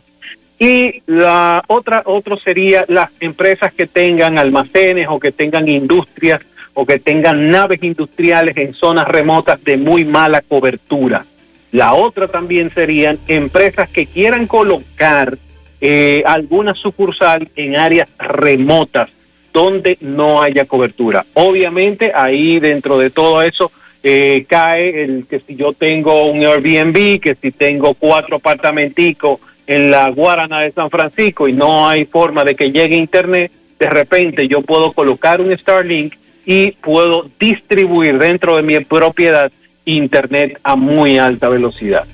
y 0.60 1.02
la 1.06 1.64
otra, 1.68 2.02
otro 2.04 2.38
sería 2.38 2.84
las 2.86 3.10
empresas 3.18 3.72
que 3.72 3.86
tengan 3.86 4.38
almacenes 4.38 5.08
o 5.08 5.18
que 5.18 5.32
tengan 5.32 5.66
industrias 5.66 6.42
o 6.74 6.84
que 6.84 6.98
tengan 6.98 7.48
naves 7.48 7.82
industriales 7.82 8.54
en 8.58 8.74
zonas 8.74 9.08
remotas 9.08 9.64
de 9.64 9.78
muy 9.78 10.04
mala 10.04 10.42
cobertura. 10.42 11.24
La 11.72 11.94
otra 11.94 12.28
también 12.28 12.70
serían 12.74 13.18
empresas 13.26 13.88
que 13.88 14.04
quieran 14.04 14.46
colocar 14.46 15.38
eh, 15.80 16.22
alguna 16.26 16.74
sucursal 16.74 17.48
en 17.56 17.76
áreas 17.76 18.08
remotas 18.18 19.08
donde 19.54 19.96
no 20.02 20.42
haya 20.42 20.66
cobertura. 20.66 21.24
Obviamente 21.32 22.12
ahí 22.14 22.60
dentro 22.60 22.98
de 22.98 23.08
todo 23.08 23.40
eso 23.40 23.72
eh, 24.02 24.44
cae 24.46 25.04
el 25.04 25.26
que 25.26 25.40
si 25.40 25.56
yo 25.56 25.72
tengo 25.72 26.26
un 26.26 26.44
Airbnb, 26.44 27.18
que 27.18 27.34
si 27.40 27.50
tengo 27.50 27.94
cuatro 27.94 28.36
apartamenticos 28.36 29.40
en 29.70 29.92
la 29.92 30.08
Guarana 30.08 30.62
de 30.62 30.72
San 30.72 30.90
Francisco 30.90 31.46
y 31.46 31.52
no 31.52 31.88
hay 31.88 32.04
forma 32.04 32.42
de 32.42 32.56
que 32.56 32.72
llegue 32.72 32.96
internet, 32.96 33.52
de 33.78 33.88
repente 33.88 34.48
yo 34.48 34.62
puedo 34.62 34.90
colocar 34.90 35.40
un 35.40 35.56
Starlink 35.56 36.14
y 36.44 36.72
puedo 36.72 37.30
distribuir 37.38 38.18
dentro 38.18 38.56
de 38.56 38.64
mi 38.64 38.80
propiedad 38.80 39.52
internet 39.84 40.58
a 40.64 40.74
muy 40.74 41.18
alta 41.18 41.48
velocidad. 41.48 42.04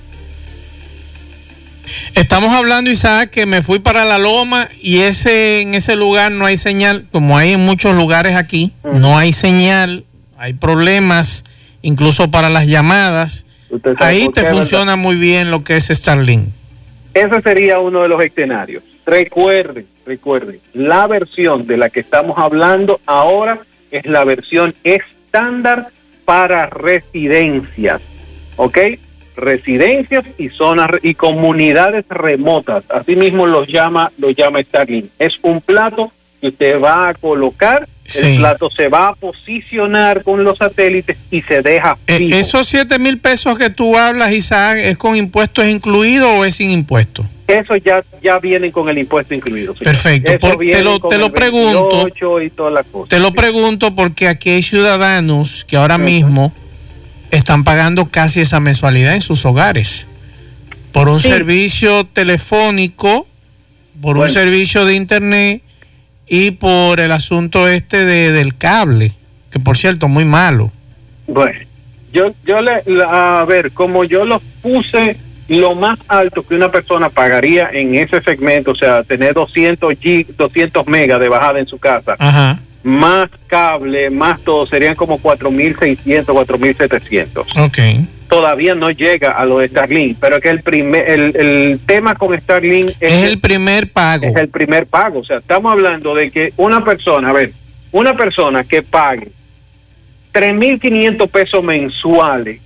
Estamos 2.14 2.52
hablando, 2.52 2.90
Isaac, 2.90 3.30
que 3.30 3.46
me 3.46 3.62
fui 3.62 3.78
para 3.78 4.04
la 4.04 4.18
loma 4.18 4.68
y 4.82 4.98
ese 4.98 5.62
en 5.62 5.74
ese 5.74 5.96
lugar 5.96 6.32
no 6.32 6.44
hay 6.44 6.58
señal, 6.58 7.06
como 7.10 7.38
hay 7.38 7.52
en 7.52 7.60
muchos 7.60 7.96
lugares 7.96 8.36
aquí, 8.36 8.72
no 8.84 9.16
hay 9.16 9.32
señal, 9.32 10.04
hay 10.36 10.52
problemas, 10.52 11.46
incluso 11.80 12.30
para 12.30 12.50
las 12.50 12.66
llamadas. 12.66 13.46
Ahí 13.96 14.28
te 14.28 14.44
funciona 14.44 14.96
muy 14.96 15.16
bien 15.16 15.50
lo 15.50 15.64
que 15.64 15.76
es 15.76 15.86
Starlink. 15.86 16.48
Ese 17.16 17.40
sería 17.40 17.78
uno 17.78 18.02
de 18.02 18.08
los 18.08 18.22
escenarios. 18.22 18.82
Recuerden, 19.06 19.86
recuerden, 20.04 20.60
la 20.74 21.06
versión 21.06 21.66
de 21.66 21.78
la 21.78 21.88
que 21.88 22.00
estamos 22.00 22.36
hablando 22.36 23.00
ahora 23.06 23.60
es 23.90 24.04
la 24.04 24.22
versión 24.22 24.74
estándar 24.84 25.88
para 26.26 26.66
residencias, 26.66 28.02
¿ok? 28.56 28.78
Residencias 29.34 30.26
y 30.36 30.50
zonas 30.50 30.90
y 31.02 31.14
comunidades 31.14 32.04
remotas, 32.10 32.84
así 32.90 33.16
mismo 33.16 33.46
los 33.46 33.66
llama, 33.66 34.12
lo 34.18 34.28
llama. 34.28 34.60
Es 35.18 35.38
un 35.40 35.62
plato 35.62 36.12
que 36.42 36.48
usted 36.48 36.78
va 36.78 37.08
a 37.08 37.14
colocar 37.14 37.88
el 38.22 38.38
plato 38.38 38.70
se 38.70 38.88
va 38.88 39.08
a 39.08 39.14
posicionar 39.14 40.22
con 40.22 40.44
los 40.44 40.58
satélites 40.58 41.16
y 41.30 41.42
se 41.42 41.62
deja 41.62 41.96
eh. 42.06 42.30
¿Esos 42.32 42.68
7 42.68 42.98
mil 42.98 43.18
pesos 43.18 43.58
que 43.58 43.70
tú 43.70 43.96
hablas, 43.96 44.32
Isaac, 44.32 44.78
es 44.78 44.96
con 44.96 45.16
impuestos 45.16 45.66
incluido 45.66 46.30
o 46.30 46.44
es 46.44 46.56
sin 46.56 46.70
impuesto? 46.70 47.24
Eso 47.46 47.76
ya, 47.76 48.02
ya 48.22 48.38
viene 48.38 48.72
con 48.72 48.88
el 48.88 48.98
impuesto 48.98 49.34
incluido. 49.34 49.74
Perfecto. 49.74 50.32
te 50.58 50.82
lo, 50.82 51.00
te 51.00 51.18
lo 51.18 51.32
pregunto. 51.32 52.08
te 53.08 53.20
lo 53.20 53.32
pregunto 53.32 53.94
porque 53.94 54.26
aquí 54.26 54.50
hay 54.50 54.62
ciudadanos 54.62 55.64
que 55.64 55.76
ahora 55.76 55.96
mismo 55.96 56.52
están 57.30 57.64
pagando 57.64 58.06
casi 58.10 58.40
esa 58.40 58.60
mensualidad 58.60 59.14
en 59.14 59.20
sus 59.20 59.44
hogares 59.44 60.06
por 60.96 61.08
un 61.10 61.20
servicio 61.20 62.04
telefónico, 62.04 63.26
por 64.00 64.16
un 64.16 64.30
servicio 64.30 64.86
de 64.86 64.94
internet 64.94 65.62
y 66.28 66.52
por 66.52 67.00
el 67.00 67.12
asunto 67.12 67.68
este 67.68 68.04
de, 68.04 68.32
del 68.32 68.56
cable, 68.56 69.12
que 69.50 69.58
por 69.58 69.76
cierto, 69.76 70.08
muy 70.08 70.24
malo. 70.24 70.72
Bueno, 71.26 71.58
yo, 72.12 72.32
yo 72.44 72.60
le, 72.60 72.82
a 73.06 73.44
ver, 73.46 73.72
como 73.72 74.04
yo 74.04 74.24
lo 74.24 74.40
puse 74.62 75.16
lo 75.48 75.74
más 75.74 75.98
alto 76.08 76.44
que 76.44 76.54
una 76.54 76.70
persona 76.70 77.08
pagaría 77.08 77.70
en 77.72 77.94
ese 77.94 78.20
segmento, 78.20 78.72
o 78.72 78.76
sea, 78.76 79.04
tener 79.04 79.34
200 79.34 79.94
G, 79.94 80.26
200 80.36 80.86
megas 80.88 81.20
de 81.20 81.28
bajada 81.28 81.60
en 81.60 81.66
su 81.66 81.78
casa, 81.78 82.16
más 82.82 83.28
cable, 83.46 84.10
más 84.10 84.40
todo, 84.40 84.66
serían 84.66 84.94
como 84.94 85.18
4.600, 85.20 86.24
4.700. 86.24 87.64
Ok 87.64 88.08
todavía 88.28 88.74
no 88.74 88.90
llega 88.90 89.32
a 89.32 89.44
lo 89.44 89.58
de 89.58 89.68
Starlink, 89.68 90.18
pero 90.20 90.40
que 90.40 90.50
el 90.50 90.62
primer 90.62 91.08
el, 91.08 91.36
el 91.36 91.80
tema 91.86 92.14
con 92.14 92.38
Starlink 92.38 92.92
es, 93.00 93.24
el 93.24 93.40
primer 93.40 93.90
pago. 93.90 94.26
Es 94.26 94.36
el 94.36 94.48
primer 94.48 94.86
pago, 94.86 95.20
o 95.20 95.24
sea, 95.24 95.38
estamos 95.38 95.72
hablando 95.72 96.14
de 96.14 96.30
que 96.30 96.52
una 96.56 96.84
persona, 96.84 97.30
a 97.30 97.32
ver, 97.32 97.52
una 97.92 98.16
persona 98.16 98.64
que 98.64 98.82
pague 98.82 99.28
3.500 100.32 101.28
pesos 101.28 101.64
mensuales, 101.64 102.60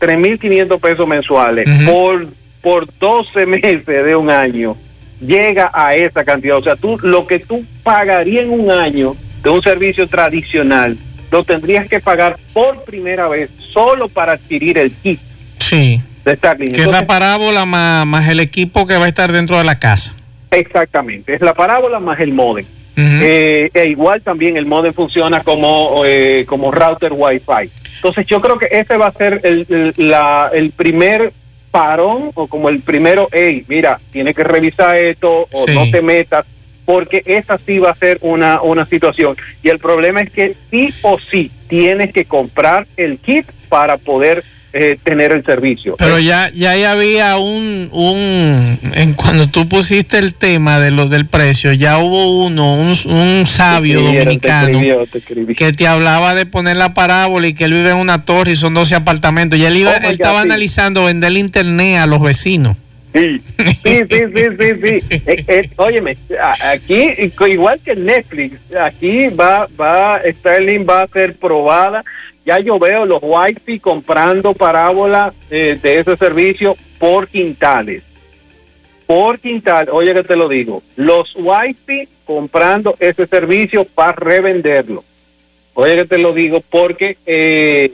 3.500 0.00 0.80
pesos 0.80 1.08
mensuales 1.08 1.68
por 1.86 2.26
por 2.60 2.86
12 2.98 3.46
meses 3.46 3.86
de 3.86 4.16
un 4.16 4.30
año 4.30 4.76
llega 5.20 5.70
a 5.72 5.94
esa 5.94 6.24
cantidad, 6.24 6.56
o 6.56 6.62
sea, 6.62 6.76
tú 6.76 6.98
lo 7.02 7.26
que 7.26 7.38
tú 7.38 7.64
pagarías 7.82 8.44
en 8.44 8.50
un 8.50 8.70
año 8.70 9.14
de 9.42 9.50
un 9.50 9.62
servicio 9.62 10.06
tradicional 10.06 10.96
lo 11.30 11.44
tendrías 11.44 11.88
que 11.88 12.00
pagar 12.00 12.36
por 12.52 12.84
primera 12.84 13.28
vez 13.28 13.50
solo 13.72 14.08
para 14.08 14.32
adquirir 14.32 14.78
el 14.78 14.92
kit. 14.92 15.20
Sí. 15.58 16.00
De 16.24 16.36
Starlink. 16.36 16.74
Que 16.74 16.82
es 16.82 16.86
la 16.86 17.06
parábola 17.06 17.64
más, 17.64 18.28
el 18.28 18.40
equipo 18.40 18.86
que 18.86 18.96
va 18.96 19.06
a 19.06 19.08
estar 19.08 19.32
dentro 19.32 19.58
de 19.58 19.64
la 19.64 19.78
casa. 19.78 20.14
Exactamente, 20.50 21.34
es 21.34 21.40
la 21.40 21.54
parábola 21.54 22.00
más 22.00 22.20
el 22.20 22.32
modem. 22.32 22.66
Eh, 23.02 23.70
e 23.72 23.88
igual 23.88 24.20
también 24.20 24.58
el 24.58 24.66
modem 24.66 24.92
funciona 24.92 25.40
como, 25.40 26.02
eh, 26.04 26.44
como 26.46 26.70
router 26.70 27.12
Wi-Fi. 27.14 27.70
Entonces 27.96 28.26
yo 28.26 28.42
creo 28.42 28.58
que 28.58 28.68
ese 28.70 28.98
va 28.98 29.06
a 29.06 29.12
ser 29.12 29.40
el, 29.42 29.94
la, 29.96 30.50
el 30.52 30.70
primer 30.72 31.32
parón 31.70 32.30
o 32.34 32.46
como 32.46 32.68
el 32.68 32.80
primero, 32.80 33.28
hey, 33.32 33.64
mira, 33.68 34.00
tiene 34.12 34.34
que 34.34 34.44
revisar 34.44 34.96
esto 34.96 35.48
o 35.50 35.66
no 35.72 35.90
te 35.90 36.02
metas 36.02 36.44
porque 36.84 37.22
esa 37.24 37.56
sí 37.58 37.78
va 37.78 37.90
a 37.90 37.94
ser 37.94 38.18
una, 38.20 38.60
una 38.62 38.84
situación. 38.84 39.36
Y 39.62 39.68
el 39.68 39.78
problema 39.78 40.20
es 40.20 40.30
que 40.30 40.56
sí 40.70 40.92
o 41.02 41.18
sí 41.18 41.50
tienes 41.68 42.12
que 42.12 42.24
comprar 42.24 42.86
el 42.96 43.18
kit 43.18 43.46
para 43.70 43.96
poder 43.96 44.44
eh, 44.72 44.98
tener 45.02 45.32
el 45.32 45.44
servicio. 45.44 45.96
Pero 45.98 46.18
ya, 46.20 46.52
ya 46.54 46.92
había 46.92 47.38
un, 47.38 47.88
un, 47.92 48.78
en 48.94 49.14
cuando 49.14 49.48
tú 49.48 49.68
pusiste 49.68 50.18
el 50.18 50.34
tema 50.34 50.78
de 50.78 50.92
lo 50.92 51.08
del 51.08 51.26
precio, 51.26 51.72
ya 51.72 51.98
hubo 51.98 52.44
uno, 52.44 52.74
un, 52.74 52.94
un 53.06 53.46
sabio 53.46 54.00
dominicano 54.02 54.80
que 55.56 55.72
te 55.72 55.88
hablaba 55.88 56.36
de 56.36 56.46
poner 56.46 56.76
la 56.76 56.94
parábola 56.94 57.48
y 57.48 57.54
que 57.54 57.64
él 57.64 57.72
vive 57.72 57.90
en 57.90 57.96
una 57.96 58.24
torre 58.24 58.52
y 58.52 58.56
son 58.56 58.74
12 58.74 58.94
apartamentos. 58.94 59.58
Y 59.58 59.64
él, 59.64 59.76
iba, 59.76 59.92
oh 59.92 60.08
estaba 60.08 60.42
analizando 60.42 61.04
vender 61.04 61.32
internet 61.32 61.98
a 61.98 62.06
los 62.06 62.20
vecinos. 62.20 62.76
Sí, 63.12 63.42
sí, 63.82 64.00
sí, 64.08 64.44
sí, 64.58 64.68
sí. 64.82 65.22
Eh, 65.26 65.44
eh, 65.48 65.70
óyeme, 65.76 66.16
aquí, 66.62 67.12
igual 67.48 67.80
que 67.84 67.96
Netflix, 67.96 68.60
aquí 68.74 69.28
va, 69.28 69.66
va, 69.78 70.20
Sterling 70.24 70.86
va 70.88 71.02
a 71.02 71.08
ser 71.08 71.34
probada. 71.34 72.04
Ya 72.46 72.58
yo 72.60 72.78
veo 72.78 73.04
los 73.04 73.20
wifi 73.22 73.80
comprando 73.80 74.54
parábolas 74.54 75.34
eh, 75.50 75.78
de 75.80 76.00
ese 76.00 76.16
servicio 76.16 76.76
por 76.98 77.28
quintales. 77.28 78.02
Por 79.06 79.40
quintal, 79.40 79.88
oye 79.90 80.14
que 80.14 80.22
te 80.22 80.36
lo 80.36 80.48
digo, 80.48 80.82
los 80.94 81.34
wifi 81.34 82.08
comprando 82.24 82.96
ese 83.00 83.26
servicio 83.26 83.84
para 83.84 84.12
revenderlo. 84.12 85.02
Oye 85.74 85.96
que 85.96 86.04
te 86.04 86.18
lo 86.18 86.32
digo 86.32 86.62
porque 86.70 87.92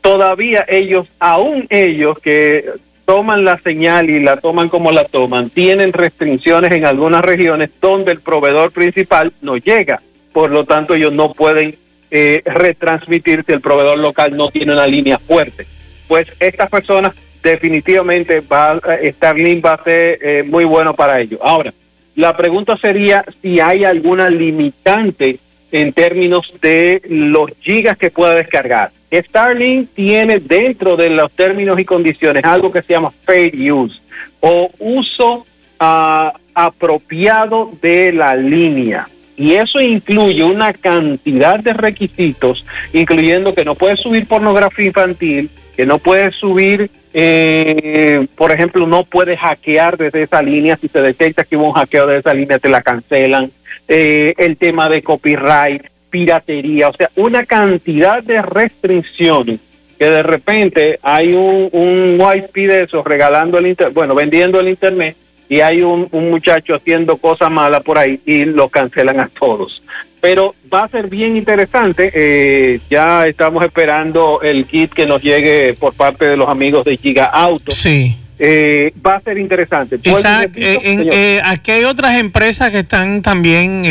todavía 0.00 0.64
ellos, 0.68 1.08
aún 1.18 1.66
ellos 1.68 2.16
que 2.20 2.64
toman 3.04 3.44
la 3.44 3.58
señal 3.58 4.10
y 4.10 4.20
la 4.20 4.36
toman 4.38 4.68
como 4.68 4.90
la 4.92 5.04
toman, 5.04 5.50
tienen 5.50 5.92
restricciones 5.92 6.72
en 6.72 6.86
algunas 6.86 7.22
regiones 7.22 7.70
donde 7.80 8.12
el 8.12 8.20
proveedor 8.20 8.72
principal 8.72 9.32
no 9.42 9.56
llega. 9.56 10.00
Por 10.32 10.50
lo 10.50 10.64
tanto, 10.64 10.94
ellos 10.94 11.12
no 11.12 11.32
pueden 11.32 11.76
eh, 12.10 12.42
retransmitir 12.44 13.44
si 13.46 13.52
el 13.52 13.60
proveedor 13.60 13.98
local 13.98 14.36
no 14.36 14.48
tiene 14.48 14.72
una 14.72 14.86
línea 14.86 15.18
fuerte. 15.18 15.66
Pues 16.08 16.28
estas 16.40 16.70
personas 16.70 17.14
definitivamente 17.42 18.40
va, 18.40 18.80
eh, 19.00 19.12
Starlink 19.12 19.64
va 19.64 19.74
a 19.74 19.84
ser 19.84 20.18
eh, 20.22 20.42
muy 20.42 20.64
bueno 20.64 20.94
para 20.94 21.20
ellos. 21.20 21.40
Ahora, 21.42 21.72
la 22.16 22.36
pregunta 22.36 22.76
sería 22.76 23.24
si 23.42 23.60
hay 23.60 23.84
alguna 23.84 24.30
limitante 24.30 25.38
en 25.72 25.92
términos 25.92 26.52
de 26.62 27.02
los 27.08 27.50
gigas 27.60 27.98
que 27.98 28.10
pueda 28.10 28.34
descargar. 28.34 28.90
Starlink 29.10 29.90
tiene 29.94 30.40
dentro 30.40 30.96
de 30.96 31.10
los 31.10 31.30
términos 31.32 31.78
y 31.78 31.84
condiciones 31.84 32.44
algo 32.44 32.72
que 32.72 32.82
se 32.82 32.92
llama 32.94 33.12
fair 33.24 33.54
use 33.72 34.00
o 34.40 34.70
uso 34.78 35.46
ah, 35.78 36.32
apropiado 36.54 37.72
de 37.80 38.12
la 38.12 38.36
línea. 38.36 39.08
Y 39.36 39.54
eso 39.54 39.80
incluye 39.80 40.44
una 40.44 40.72
cantidad 40.72 41.58
de 41.58 41.72
requisitos, 41.72 42.64
incluyendo 42.92 43.54
que 43.54 43.64
no 43.64 43.74
puedes 43.74 44.00
subir 44.00 44.26
pornografía 44.26 44.86
infantil, 44.86 45.50
que 45.76 45.86
no 45.86 45.98
puedes 45.98 46.36
subir, 46.36 46.90
eh, 47.12 48.26
por 48.36 48.52
ejemplo, 48.52 48.86
no 48.86 49.04
puedes 49.04 49.38
hackear 49.40 49.96
desde 49.96 50.22
esa 50.22 50.40
línea. 50.40 50.76
Si 50.76 50.88
se 50.88 51.00
detecta 51.00 51.44
que 51.44 51.56
hubo 51.56 51.68
un 51.68 51.72
hackeo 51.72 52.06
de 52.06 52.18
esa 52.18 52.32
línea, 52.32 52.60
te 52.60 52.68
la 52.68 52.82
cancelan. 52.82 53.50
Eh, 53.88 54.34
el 54.38 54.56
tema 54.56 54.88
de 54.88 55.02
copyright, 55.02 55.82
piratería, 56.14 56.90
o 56.90 56.92
sea, 56.92 57.10
una 57.16 57.44
cantidad 57.44 58.22
de 58.22 58.40
restricciones 58.40 59.58
que 59.98 60.06
de 60.06 60.22
repente 60.22 61.00
hay 61.02 61.32
un, 61.32 61.68
un 61.72 62.16
wifi 62.20 62.66
de 62.66 62.84
esos 62.84 63.04
regalando 63.04 63.58
el 63.58 63.66
internet, 63.66 63.94
bueno, 63.94 64.14
vendiendo 64.14 64.60
el 64.60 64.68
internet 64.68 65.16
y 65.48 65.58
hay 65.58 65.82
un, 65.82 66.06
un 66.12 66.30
muchacho 66.30 66.76
haciendo 66.76 67.16
cosas 67.16 67.50
malas 67.50 67.82
por 67.82 67.98
ahí 67.98 68.20
y 68.24 68.44
lo 68.44 68.68
cancelan 68.68 69.18
a 69.18 69.28
todos. 69.28 69.82
Pero 70.20 70.54
va 70.72 70.84
a 70.84 70.88
ser 70.88 71.08
bien 71.08 71.36
interesante, 71.36 72.12
eh, 72.14 72.78
ya 72.88 73.26
estamos 73.26 73.64
esperando 73.64 74.40
el 74.40 74.66
kit 74.66 74.92
que 74.92 75.06
nos 75.06 75.20
llegue 75.20 75.74
por 75.74 75.94
parte 75.94 76.26
de 76.26 76.36
los 76.36 76.48
amigos 76.48 76.84
de 76.84 76.96
Giga 76.96 77.24
Auto. 77.24 77.72
Sí 77.72 78.18
eh, 78.38 78.92
va 79.04 79.16
a 79.16 79.20
ser 79.20 79.38
interesante. 79.38 79.98
Isaac, 80.02 80.52
eh, 80.56 80.78
eh, 80.82 81.40
aquí 81.44 81.70
hay 81.70 81.84
otras 81.84 82.18
empresas 82.18 82.70
que 82.70 82.80
están 82.80 83.22
también 83.22 83.84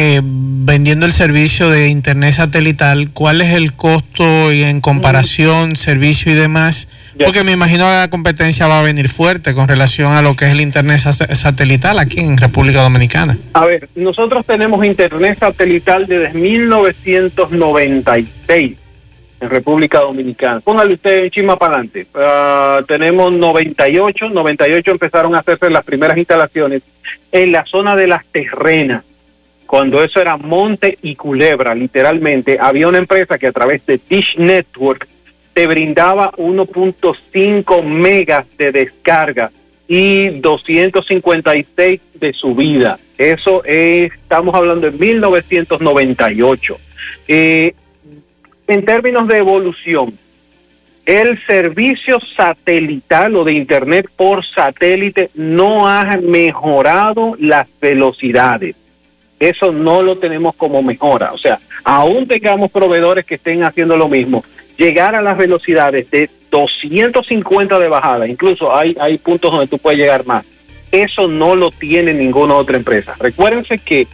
vendiendo 0.65 1.05
el 1.05 1.13
servicio 1.13 1.69
de 1.69 1.87
Internet 1.87 2.33
satelital. 2.33 3.11
¿Cuál 3.11 3.41
es 3.41 3.53
el 3.53 3.73
costo 3.73 4.51
y 4.51 4.63
en 4.63 4.81
comparación, 4.81 5.77
servicio 5.77 6.31
y 6.31 6.35
demás? 6.35 6.87
Porque 7.23 7.43
me 7.43 7.51
imagino 7.51 7.85
que 7.85 7.91
la 7.91 8.09
competencia 8.09 8.65
va 8.67 8.79
a 8.79 8.83
venir 8.83 9.07
fuerte 9.07 9.53
con 9.53 9.67
relación 9.67 10.13
a 10.13 10.21
lo 10.21 10.35
que 10.35 10.45
es 10.45 10.51
el 10.51 10.61
Internet 10.61 10.99
satelital 10.99 11.99
aquí 11.99 12.19
en 12.19 12.37
República 12.37 12.81
Dominicana. 12.81 13.37
A 13.53 13.65
ver, 13.65 13.87
nosotros 13.95 14.45
tenemos 14.45 14.85
Internet 14.85 15.37
satelital 15.39 16.07
desde 16.07 16.33
1996 16.33 18.77
en 19.43 19.49
República 19.49 19.99
Dominicana. 19.99 20.61
Póngale 20.61 20.93
usted 20.93 21.25
en 21.25 21.29
chima 21.29 21.57
para 21.57 21.75
adelante. 21.75 22.07
Ah, 22.15 22.81
tenemos 22.87 23.31
98, 23.31 24.29
98 24.29 24.91
empezaron 24.91 25.35
a 25.35 25.39
hacerse 25.39 25.69
las 25.69 25.83
primeras 25.83 26.17
instalaciones 26.17 26.81
en 27.31 27.51
la 27.51 27.65
zona 27.65 27.95
de 27.95 28.07
las 28.07 28.25
terrenas, 28.27 29.03
cuando 29.65 30.01
eso 30.01 30.21
era 30.21 30.37
monte 30.37 30.97
y 31.01 31.15
culebra, 31.15 31.75
literalmente. 31.75 32.57
Había 32.59 32.87
una 32.87 32.99
empresa 32.99 33.37
que 33.37 33.47
a 33.47 33.51
través 33.51 33.85
de 33.85 33.99
Dish 34.09 34.37
Network 34.37 35.07
te 35.53 35.67
brindaba 35.67 36.31
1.5 36.33 37.83
megas 37.83 38.45
de 38.57 38.71
descarga 38.71 39.51
y 39.87 40.29
256 40.39 42.01
de 42.13 42.33
subida. 42.33 42.97
Eso 43.17 43.63
es, 43.65 44.13
estamos 44.13 44.55
hablando 44.55 44.89
de 44.89 44.97
1998. 44.97 46.77
Eh, 47.27 47.73
en 48.67 48.85
términos 48.85 49.27
de 49.27 49.37
evolución, 49.37 50.17
el 51.05 51.45
servicio 51.45 52.19
satelital 52.37 53.35
o 53.35 53.43
de 53.43 53.53
Internet 53.53 54.07
por 54.15 54.45
satélite 54.45 55.29
no 55.33 55.87
ha 55.87 56.17
mejorado 56.17 57.35
las 57.39 57.67
velocidades. 57.81 58.75
Eso 59.39 59.73
no 59.73 60.01
lo 60.01 60.17
tenemos 60.17 60.55
como 60.55 60.81
mejora. 60.81 61.33
O 61.33 61.37
sea, 61.37 61.59
aún 61.83 62.27
tengamos 62.27 62.71
proveedores 62.71 63.25
que 63.25 63.35
estén 63.35 63.63
haciendo 63.63 63.97
lo 63.97 64.07
mismo, 64.07 64.45
llegar 64.77 65.15
a 65.15 65.21
las 65.21 65.37
velocidades 65.37 66.09
de 66.09 66.29
250 66.49 67.79
de 67.79 67.87
bajada, 67.89 68.27
incluso 68.27 68.73
hay, 68.75 68.95
hay 68.99 69.17
puntos 69.17 69.51
donde 69.51 69.67
tú 69.67 69.77
puedes 69.79 69.99
llegar 69.99 70.25
más. 70.25 70.45
Eso 70.91 71.27
no 71.27 71.55
lo 71.55 71.71
tiene 71.71 72.13
ninguna 72.13 72.53
otra 72.53 72.77
empresa. 72.77 73.15
Recuérdense 73.19 73.79
que 73.79 74.07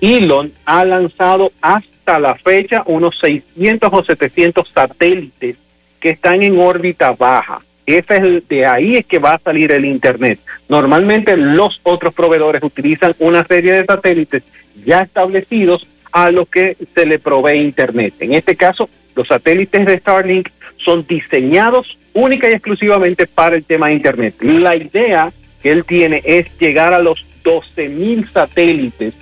Elon 0.00 0.52
ha 0.66 0.84
lanzado 0.84 1.52
hasta 1.62 1.93
hasta 2.04 2.18
la 2.18 2.34
fecha 2.34 2.82
unos 2.84 3.18
600 3.18 3.90
o 3.90 4.04
700 4.04 4.68
satélites 4.68 5.56
que 5.98 6.10
están 6.10 6.42
en 6.42 6.58
órbita 6.58 7.12
baja. 7.12 7.60
Ese 7.86 8.36
es 8.36 8.48
de 8.48 8.66
ahí 8.66 8.96
es 8.96 9.06
que 9.06 9.18
va 9.18 9.34
a 9.34 9.38
salir 9.38 9.72
el 9.72 9.86
Internet. 9.86 10.38
Normalmente 10.68 11.34
los 11.36 11.80
otros 11.82 12.12
proveedores 12.12 12.62
utilizan 12.62 13.14
una 13.18 13.44
serie 13.46 13.72
de 13.72 13.86
satélites 13.86 14.42
ya 14.84 15.00
establecidos 15.00 15.86
a 16.12 16.30
los 16.30 16.46
que 16.48 16.76
se 16.94 17.06
le 17.06 17.18
provee 17.18 17.56
Internet. 17.56 18.14
En 18.20 18.34
este 18.34 18.54
caso, 18.54 18.90
los 19.16 19.28
satélites 19.28 19.86
de 19.86 19.98
Starlink 19.98 20.50
son 20.76 21.06
diseñados 21.06 21.98
única 22.12 22.50
y 22.50 22.52
exclusivamente 22.52 23.26
para 23.26 23.56
el 23.56 23.64
tema 23.64 23.88
de 23.88 23.94
Internet. 23.94 24.34
La 24.42 24.76
idea 24.76 25.32
que 25.62 25.72
él 25.72 25.84
tiene 25.86 26.20
es 26.24 26.46
llegar 26.58 26.92
a 26.92 27.00
los 27.00 27.24
12.000 27.44 28.30
satélites 28.30 29.14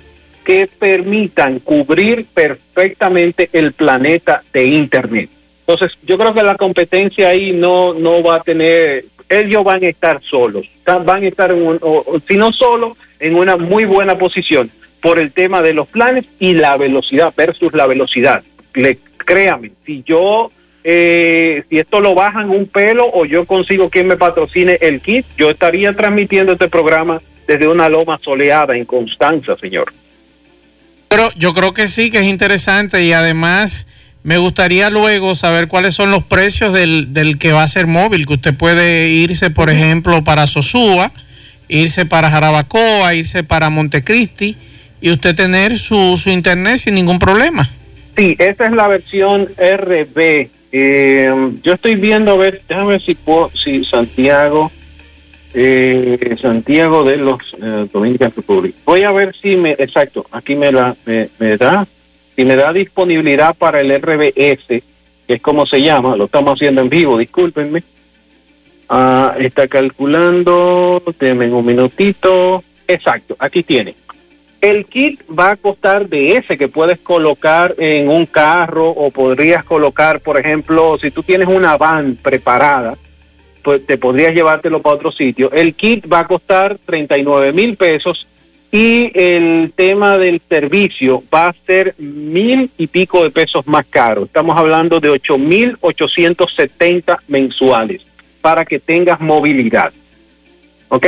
que 0.43 0.67
permitan 0.67 1.59
cubrir 1.59 2.25
perfectamente 2.33 3.49
el 3.53 3.73
planeta 3.73 4.43
de 4.53 4.65
Internet. 4.65 5.29
Entonces, 5.65 5.97
yo 6.03 6.17
creo 6.17 6.33
que 6.33 6.43
la 6.43 6.55
competencia 6.55 7.29
ahí 7.29 7.53
no, 7.53 7.93
no 7.93 8.21
va 8.21 8.35
a 8.35 8.41
tener, 8.41 9.05
ellos 9.29 9.63
van 9.63 9.83
a 9.83 9.87
estar 9.87 10.21
solos, 10.21 10.67
van 10.85 11.23
a 11.23 11.27
estar, 11.27 11.51
en 11.51 11.63
un, 11.63 11.79
si 12.27 12.35
no 12.35 12.51
solo, 12.51 12.97
en 13.19 13.35
una 13.35 13.55
muy 13.55 13.85
buena 13.85 14.17
posición 14.17 14.69
por 15.01 15.19
el 15.19 15.31
tema 15.31 15.61
de 15.61 15.73
los 15.73 15.87
planes 15.87 16.25
y 16.39 16.53
la 16.53 16.75
velocidad 16.77 17.33
versus 17.35 17.73
la 17.73 17.87
velocidad. 17.87 18.43
Le, 18.73 18.97
créame, 19.17 19.71
si 19.85 20.03
yo, 20.03 20.51
eh, 20.83 21.63
si 21.69 21.77
esto 21.77 22.01
lo 22.01 22.13
bajan 22.13 22.49
un 22.49 22.67
pelo 22.67 23.09
o 23.13 23.25
yo 23.25 23.45
consigo 23.45 23.89
quien 23.89 24.07
me 24.07 24.17
patrocine 24.17 24.77
el 24.81 24.99
kit, 24.99 25.25
yo 25.37 25.49
estaría 25.49 25.93
transmitiendo 25.93 26.53
este 26.53 26.67
programa 26.67 27.21
desde 27.47 27.67
una 27.67 27.87
loma 27.87 28.19
soleada 28.21 28.75
en 28.75 28.85
Constanza, 28.85 29.55
señor. 29.57 29.93
Pero 31.15 31.29
yo 31.37 31.53
creo 31.53 31.75
que 31.75 31.85
sí, 31.85 32.09
que 32.09 32.17
es 32.17 32.25
interesante 32.25 33.03
y 33.03 33.13
además 33.13 33.85
me 34.23 34.39
gustaría 34.39 34.89
luego 34.89 35.35
saber 35.35 35.67
cuáles 35.67 35.93
son 35.93 36.09
los 36.09 36.23
precios 36.23 36.73
del, 36.73 37.13
del 37.13 37.37
que 37.37 37.51
va 37.51 37.61
a 37.61 37.67
ser 37.67 37.85
móvil, 37.85 38.25
que 38.25 38.33
usted 38.33 38.55
puede 38.55 39.09
irse, 39.09 39.51
por 39.51 39.69
ejemplo, 39.69 40.23
para 40.23 40.47
Sosúa, 40.47 41.11
irse 41.67 42.07
para 42.07 42.31
Jarabacoa, 42.31 43.13
irse 43.13 43.43
para 43.43 43.69
Montecristi 43.69 44.57
y 45.01 45.11
usted 45.11 45.35
tener 45.35 45.77
su, 45.77 46.17
su 46.17 46.31
internet 46.31 46.77
sin 46.77 46.95
ningún 46.95 47.19
problema. 47.19 47.69
Sí, 48.17 48.35
esa 48.39 48.65
es 48.65 48.71
la 48.71 48.87
versión 48.87 49.49
RB. 49.55 50.49
Eh, 50.71 51.51
yo 51.61 51.73
estoy 51.73 51.93
viendo, 51.93 52.31
a 52.31 52.37
ver, 52.37 52.63
déjame 52.67 52.93
ver 52.93 53.01
si 53.03 53.13
puedo, 53.13 53.51
si 53.51 53.85
Santiago, 53.85 54.71
Eh, 55.55 56.35
Santiago 56.41 57.03
de 57.03 57.17
los 57.17 57.39
eh, 57.61 57.87
Dominican 57.93 58.33
Republic. 58.35 58.75
Voy 58.85 59.03
a 59.03 59.11
ver 59.11 59.35
si 59.35 59.55
me, 59.55 59.71
exacto, 59.71 60.25
aquí 60.31 60.55
me 60.55 60.71
la 60.71 60.95
me, 61.05 61.57
da, 61.57 61.85
si 62.35 62.43
me 62.43 62.55
da 62.55 62.73
disponibilidad 62.73 63.55
para 63.55 63.79
el 63.79 63.91
RBS, 64.01 64.65
que 64.67 64.83
es 65.27 65.41
como 65.41 65.67
se 65.67 65.81
llama, 65.81 66.15
lo 66.15 66.25
estamos 66.25 66.55
haciendo 66.55 66.81
en 66.81 66.89
vivo, 66.89 67.19
discúlpenme. 67.19 67.83
Ah, 68.89 69.35
está 69.39 69.67
calculando, 69.67 71.01
denme 71.19 71.51
un 71.51 71.65
minutito. 71.65 72.63
Exacto, 72.87 73.35
aquí 73.37 73.61
tiene. 73.61 73.95
El 74.59 74.85
kit 74.85 75.21
va 75.29 75.51
a 75.51 75.55
costar 75.55 76.07
de 76.07 76.37
ese 76.37 76.57
que 76.57 76.67
puedes 76.67 76.99
colocar 76.99 77.75
en 77.77 78.09
un 78.09 78.25
carro 78.25 78.89
o 78.89 79.11
podrías 79.11 79.63
colocar, 79.65 80.19
por 80.21 80.39
ejemplo, 80.39 80.97
si 80.97 81.11
tú 81.11 81.21
tienes 81.21 81.47
una 81.47 81.77
van 81.77 82.15
preparada, 82.15 82.97
pues 83.63 83.85
te 83.85 83.97
podrías 83.97 84.33
llevártelo 84.33 84.81
para 84.81 84.95
otro 84.95 85.11
sitio. 85.11 85.51
El 85.51 85.73
kit 85.73 86.11
va 86.11 86.19
a 86.19 86.27
costar 86.27 86.77
39 86.85 87.53
mil 87.53 87.75
pesos 87.77 88.27
y 88.71 89.11
el 89.13 89.71
tema 89.75 90.17
del 90.17 90.41
servicio 90.49 91.23
va 91.33 91.49
a 91.49 91.55
ser 91.65 91.93
mil 91.99 92.71
y 92.77 92.87
pico 92.87 93.23
de 93.23 93.29
pesos 93.29 93.67
más 93.67 93.85
caro. 93.85 94.25
Estamos 94.25 94.57
hablando 94.57 94.99
de 94.99 95.09
8 95.09 95.37
mil 95.37 95.77
870 95.79 97.19
mensuales 97.27 98.01
para 98.41 98.65
que 98.65 98.79
tengas 98.79 99.21
movilidad. 99.21 99.93
¿Ok? 100.89 101.05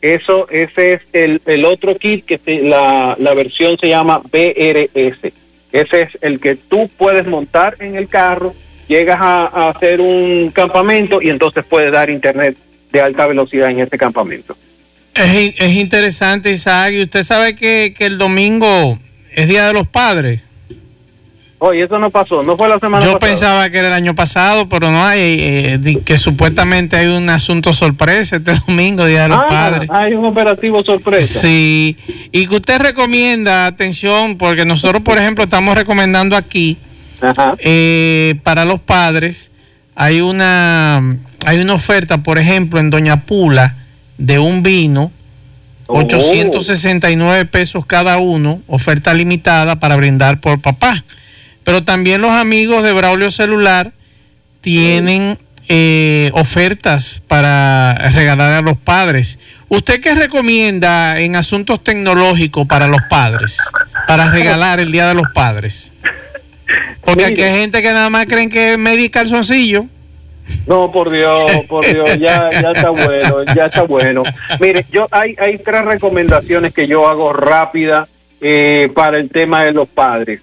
Eso, 0.00 0.48
ese 0.48 0.94
es 0.94 1.02
el, 1.12 1.40
el 1.46 1.64
otro 1.64 1.96
kit 1.96 2.24
que 2.24 2.40
la, 2.62 3.14
la 3.18 3.34
versión 3.34 3.78
se 3.78 3.88
llama 3.88 4.18
BRS. 4.18 5.32
Ese 5.70 6.02
es 6.02 6.18
el 6.22 6.40
que 6.40 6.56
tú 6.56 6.90
puedes 6.96 7.26
montar 7.26 7.76
en 7.78 7.96
el 7.96 8.08
carro, 8.08 8.54
llegas 8.92 9.18
a, 9.20 9.46
a 9.46 9.70
hacer 9.70 10.00
un 10.00 10.50
campamento 10.54 11.20
y 11.20 11.30
entonces 11.30 11.64
puedes 11.68 11.90
dar 11.92 12.10
internet 12.10 12.56
de 12.92 13.00
alta 13.00 13.26
velocidad 13.26 13.70
en 13.70 13.80
ese 13.80 13.96
campamento. 13.98 14.56
Es, 15.14 15.54
es 15.58 15.74
interesante, 15.74 16.50
Isaac. 16.50 16.92
Y 16.92 17.02
usted 17.02 17.22
sabe 17.22 17.54
que, 17.54 17.94
que 17.96 18.06
el 18.06 18.18
domingo 18.18 18.98
es 19.34 19.48
Día 19.48 19.66
de 19.66 19.72
los 19.72 19.86
Padres. 19.86 20.42
Oye, 21.64 21.84
eso 21.84 21.96
no 22.00 22.10
pasó, 22.10 22.42
no 22.42 22.56
fue 22.56 22.68
la 22.68 22.80
semana 22.80 23.04
Yo 23.06 23.12
pasada. 23.20 23.30
pensaba 23.30 23.70
que 23.70 23.78
era 23.78 23.86
el 23.86 23.94
año 23.94 24.16
pasado, 24.16 24.68
pero 24.68 24.90
no 24.90 25.04
hay, 25.06 25.20
eh, 25.40 25.78
di- 25.80 26.00
que 26.00 26.18
supuestamente 26.18 26.96
hay 26.96 27.06
un 27.06 27.30
asunto 27.30 27.72
sorpresa 27.72 28.36
este 28.38 28.52
domingo, 28.66 29.06
Día 29.06 29.22
de 29.22 29.28
los 29.28 29.38
Ah, 29.38 29.46
Padres. 29.48 29.88
hay 29.92 30.14
un 30.14 30.24
operativo 30.24 30.82
sorpresa. 30.82 31.38
Sí, 31.40 31.96
y 32.32 32.48
que 32.48 32.56
usted 32.56 32.80
recomienda, 32.80 33.66
atención, 33.66 34.38
porque 34.38 34.64
nosotros, 34.64 35.02
por 35.02 35.18
ejemplo, 35.18 35.44
estamos 35.44 35.76
recomendando 35.76 36.34
aquí 36.36 36.78
Ajá. 37.22 37.54
eh, 37.58 38.34
para 38.42 38.64
los 38.64 38.80
padres, 38.80 39.50
hay 39.94 40.20
una, 40.20 41.16
hay 41.46 41.60
una 41.60 41.74
oferta, 41.74 42.18
por 42.18 42.38
ejemplo, 42.38 42.80
en 42.80 42.90
Doña 42.90 43.22
Pula, 43.22 43.76
de 44.18 44.38
un 44.38 44.62
vino, 44.62 45.10
Oh. 45.86 45.98
869 45.98 47.44
pesos 47.46 47.84
cada 47.84 48.16
uno, 48.18 48.62
oferta 48.66 49.12
limitada 49.12 49.76
para 49.76 49.96
brindar 49.96 50.40
por 50.40 50.60
papá. 50.60 51.04
Pero 51.64 51.84
también 51.84 52.22
los 52.22 52.30
amigos 52.30 52.82
de 52.82 52.92
Braulio 52.92 53.30
Celular 53.30 53.92
tienen 54.62 55.38
eh, 55.68 56.30
ofertas 56.34 57.22
para 57.28 57.94
regalar 58.12 58.52
a 58.52 58.62
los 58.62 58.78
padres. 58.78 59.38
¿Usted 59.68 60.00
qué 60.00 60.14
recomienda 60.14 61.20
en 61.20 61.36
asuntos 61.36 61.82
tecnológicos 61.84 62.66
para 62.66 62.86
los 62.86 63.02
padres? 63.10 63.58
Para 64.06 64.30
regalar 64.30 64.80
el 64.80 64.92
Día 64.92 65.08
de 65.08 65.14
los 65.14 65.26
Padres. 65.34 65.92
Porque 67.04 67.24
aquí 67.24 67.42
hay 67.42 67.60
gente 67.60 67.82
que 67.82 67.92
nada 67.92 68.10
más 68.10 68.26
creen 68.26 68.48
que 68.48 68.72
es 68.72 68.78
medio 68.78 69.10
calzoncillo. 69.10 69.86
No, 70.66 70.90
por 70.92 71.10
Dios, 71.10 71.50
por 71.68 71.84
Dios, 71.84 72.18
ya, 72.18 72.50
ya 72.50 72.72
está 72.72 72.90
bueno, 72.90 73.44
ya 73.54 73.66
está 73.66 73.82
bueno. 73.82 74.22
Mire, 74.60 74.84
yo 74.90 75.06
hay, 75.10 75.34
hay 75.38 75.58
tres 75.58 75.84
recomendaciones 75.84 76.72
que 76.72 76.86
yo 76.86 77.08
hago 77.08 77.32
rápida 77.32 78.08
eh, 78.40 78.90
para 78.94 79.18
el 79.18 79.30
tema 79.30 79.64
de 79.64 79.72
los 79.72 79.88
padres. 79.88 80.40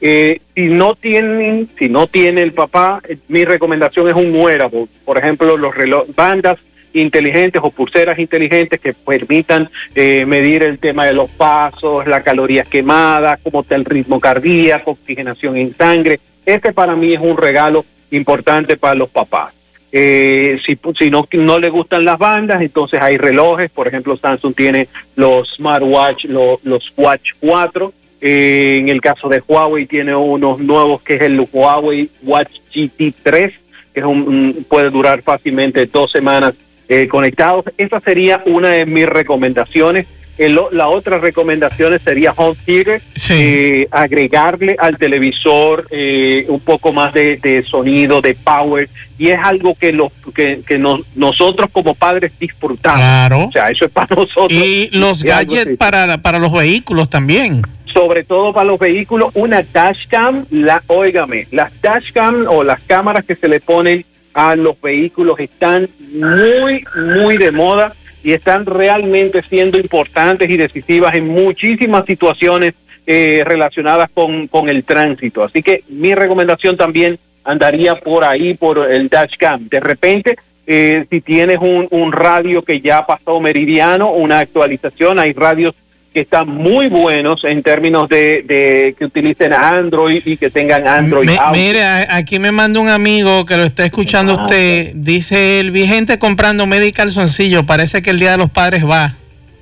Eh, 0.00 0.40
si 0.54 0.62
no 0.62 0.96
tienen, 0.96 1.68
si 1.78 1.88
no 1.88 2.08
tiene 2.08 2.42
el 2.42 2.52
papá, 2.52 3.00
eh, 3.08 3.18
mi 3.28 3.44
recomendación 3.44 4.08
es 4.08 4.16
un 4.16 4.34
wearable, 4.34 4.86
por 5.04 5.16
ejemplo, 5.16 5.56
los 5.56 5.74
reloj, 5.74 6.06
bandas 6.16 6.58
inteligentes 6.94 7.60
o 7.64 7.70
pulseras 7.70 8.18
inteligentes 8.18 8.80
que 8.80 8.92
permitan 8.92 9.68
eh, 9.94 10.24
medir 10.26 10.62
el 10.62 10.78
tema 10.78 11.06
de 11.06 11.12
los 11.12 11.30
pasos, 11.30 12.06
las 12.06 12.22
calorías 12.22 12.66
quemadas, 12.68 13.38
cómo 13.42 13.62
está 13.62 13.74
el 13.76 13.84
ritmo 13.84 14.20
cardíaco, 14.20 14.92
oxigenación 14.92 15.56
en 15.56 15.74
sangre. 15.76 16.20
Este 16.44 16.72
para 16.72 16.94
mí 16.96 17.12
es 17.14 17.20
un 17.20 17.36
regalo 17.36 17.84
importante 18.10 18.76
para 18.76 18.94
los 18.94 19.08
papás. 19.10 19.54
Eh, 19.94 20.58
si 20.64 20.78
si 20.98 21.10
no, 21.10 21.26
no 21.32 21.58
le 21.58 21.68
gustan 21.68 22.04
las 22.04 22.18
bandas, 22.18 22.62
entonces 22.62 23.00
hay 23.00 23.18
relojes. 23.18 23.70
Por 23.70 23.88
ejemplo, 23.88 24.16
Samsung 24.16 24.54
tiene 24.54 24.88
los 25.16 25.50
smartwatch, 25.56 26.24
lo- 26.24 26.60
los 26.64 26.92
Watch 26.96 27.30
4. 27.40 27.92
Eh, 28.24 28.78
en 28.80 28.88
el 28.88 29.00
caso 29.00 29.28
de 29.28 29.42
Huawei 29.46 29.84
tiene 29.86 30.14
unos 30.14 30.60
nuevos 30.60 31.02
que 31.02 31.14
es 31.16 31.22
el 31.22 31.46
Huawei 31.52 32.08
Watch 32.22 32.52
GT3, 32.72 33.52
que 33.92 34.00
es 34.00 34.06
un- 34.06 34.64
puede 34.68 34.90
durar 34.90 35.22
fácilmente 35.22 35.84
dos 35.86 36.10
semanas 36.12 36.54
eh, 36.92 37.08
conectados. 37.08 37.64
Esa 37.78 38.00
sería 38.00 38.42
una 38.44 38.68
de 38.70 38.84
mis 38.86 39.06
recomendaciones. 39.06 40.06
El 40.38 40.58
o- 40.58 40.70
la 40.72 40.88
otra 40.88 41.18
recomendación 41.18 41.98
sería 41.98 42.32
Home 42.36 42.56
Theater, 42.64 43.00
Sí. 43.14 43.34
eh, 43.36 43.88
agregarle 43.90 44.76
al 44.78 44.96
televisor 44.96 45.86
eh, 45.90 46.46
un 46.48 46.60
poco 46.60 46.92
más 46.92 47.12
de, 47.12 47.36
de 47.36 47.62
sonido, 47.62 48.20
de 48.22 48.34
power, 48.34 48.88
y 49.18 49.28
es 49.28 49.38
algo 49.42 49.74
que, 49.74 49.92
los, 49.92 50.10
que, 50.34 50.60
que 50.66 50.78
nos- 50.78 51.02
nosotros 51.16 51.68
como 51.70 51.94
padres 51.94 52.32
disfrutamos. 52.40 53.00
Claro. 53.00 53.46
O 53.46 53.52
sea, 53.52 53.68
eso 53.68 53.84
es 53.84 53.90
para 53.90 54.14
nosotros. 54.16 54.52
Y 54.52 54.88
los 54.92 55.22
gadgets 55.22 55.76
para, 55.76 56.18
para 56.18 56.38
los 56.38 56.52
vehículos 56.52 57.08
también. 57.10 57.62
sobre 57.92 58.24
todo 58.24 58.54
para 58.54 58.64
los 58.64 58.78
vehículos, 58.78 59.32
una 59.34 59.62
dashcam, 59.70 60.46
la, 60.50 60.82
óigame, 60.86 61.46
las 61.50 61.70
dashcam 61.82 62.46
o 62.48 62.64
las 62.64 62.80
cámaras 62.80 63.22
que 63.26 63.36
se 63.36 63.48
le 63.48 63.60
ponen 63.60 64.02
a 64.34 64.56
los 64.56 64.80
vehículos 64.80 65.38
están 65.40 65.88
muy, 66.12 66.84
muy 66.94 67.36
de 67.36 67.50
moda 67.50 67.94
y 68.24 68.32
están 68.32 68.66
realmente 68.66 69.42
siendo 69.42 69.78
importantes 69.78 70.48
y 70.48 70.56
decisivas 70.56 71.14
en 71.14 71.28
muchísimas 71.28 72.04
situaciones 72.06 72.74
eh, 73.06 73.42
relacionadas 73.44 74.10
con, 74.14 74.46
con 74.46 74.68
el 74.68 74.84
tránsito. 74.84 75.42
Así 75.42 75.62
que 75.62 75.82
mi 75.88 76.14
recomendación 76.14 76.76
también 76.76 77.18
andaría 77.44 77.96
por 77.96 78.24
ahí, 78.24 78.54
por 78.54 78.90
el 78.90 79.08
dashcam. 79.08 79.68
De 79.68 79.80
repente, 79.80 80.36
eh, 80.66 81.04
si 81.10 81.20
tienes 81.20 81.58
un, 81.60 81.88
un 81.90 82.12
radio 82.12 82.62
que 82.62 82.80
ya 82.80 83.04
pasó 83.04 83.40
meridiano, 83.40 84.12
una 84.12 84.38
actualización, 84.38 85.18
hay 85.18 85.32
radios 85.32 85.74
que 86.12 86.20
están 86.20 86.48
muy 86.48 86.88
buenos 86.88 87.42
en 87.44 87.62
términos 87.62 88.08
de, 88.08 88.42
de 88.42 88.94
que 88.98 89.04
utilicen 89.06 89.52
Android 89.52 90.22
y 90.26 90.36
que 90.36 90.50
tengan 90.50 90.86
Android 90.86 91.26
Me- 91.26 91.38
mire, 91.52 91.82
aquí 91.84 92.38
me 92.38 92.52
manda 92.52 92.80
un 92.80 92.88
amigo 92.88 93.44
que 93.44 93.56
lo 93.56 93.64
está 93.64 93.84
escuchando 93.86 94.34
Ah, 94.38 94.42
usted. 94.42 94.92
Dice 94.94 95.60
el 95.60 95.70
vigente 95.70 96.18
comprando 96.18 96.66
medio 96.66 96.90
calzoncillo. 96.92 97.64
Parece 97.64 98.02
que 98.02 98.10
el 98.10 98.18
Día 98.18 98.32
de 98.32 98.38
los 98.38 98.50
Padres 98.50 98.84
va. 98.88 99.14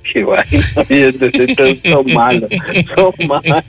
Son 1.83 2.05
malos, 2.13 2.49
son 2.95 3.13
malos. 3.27 3.63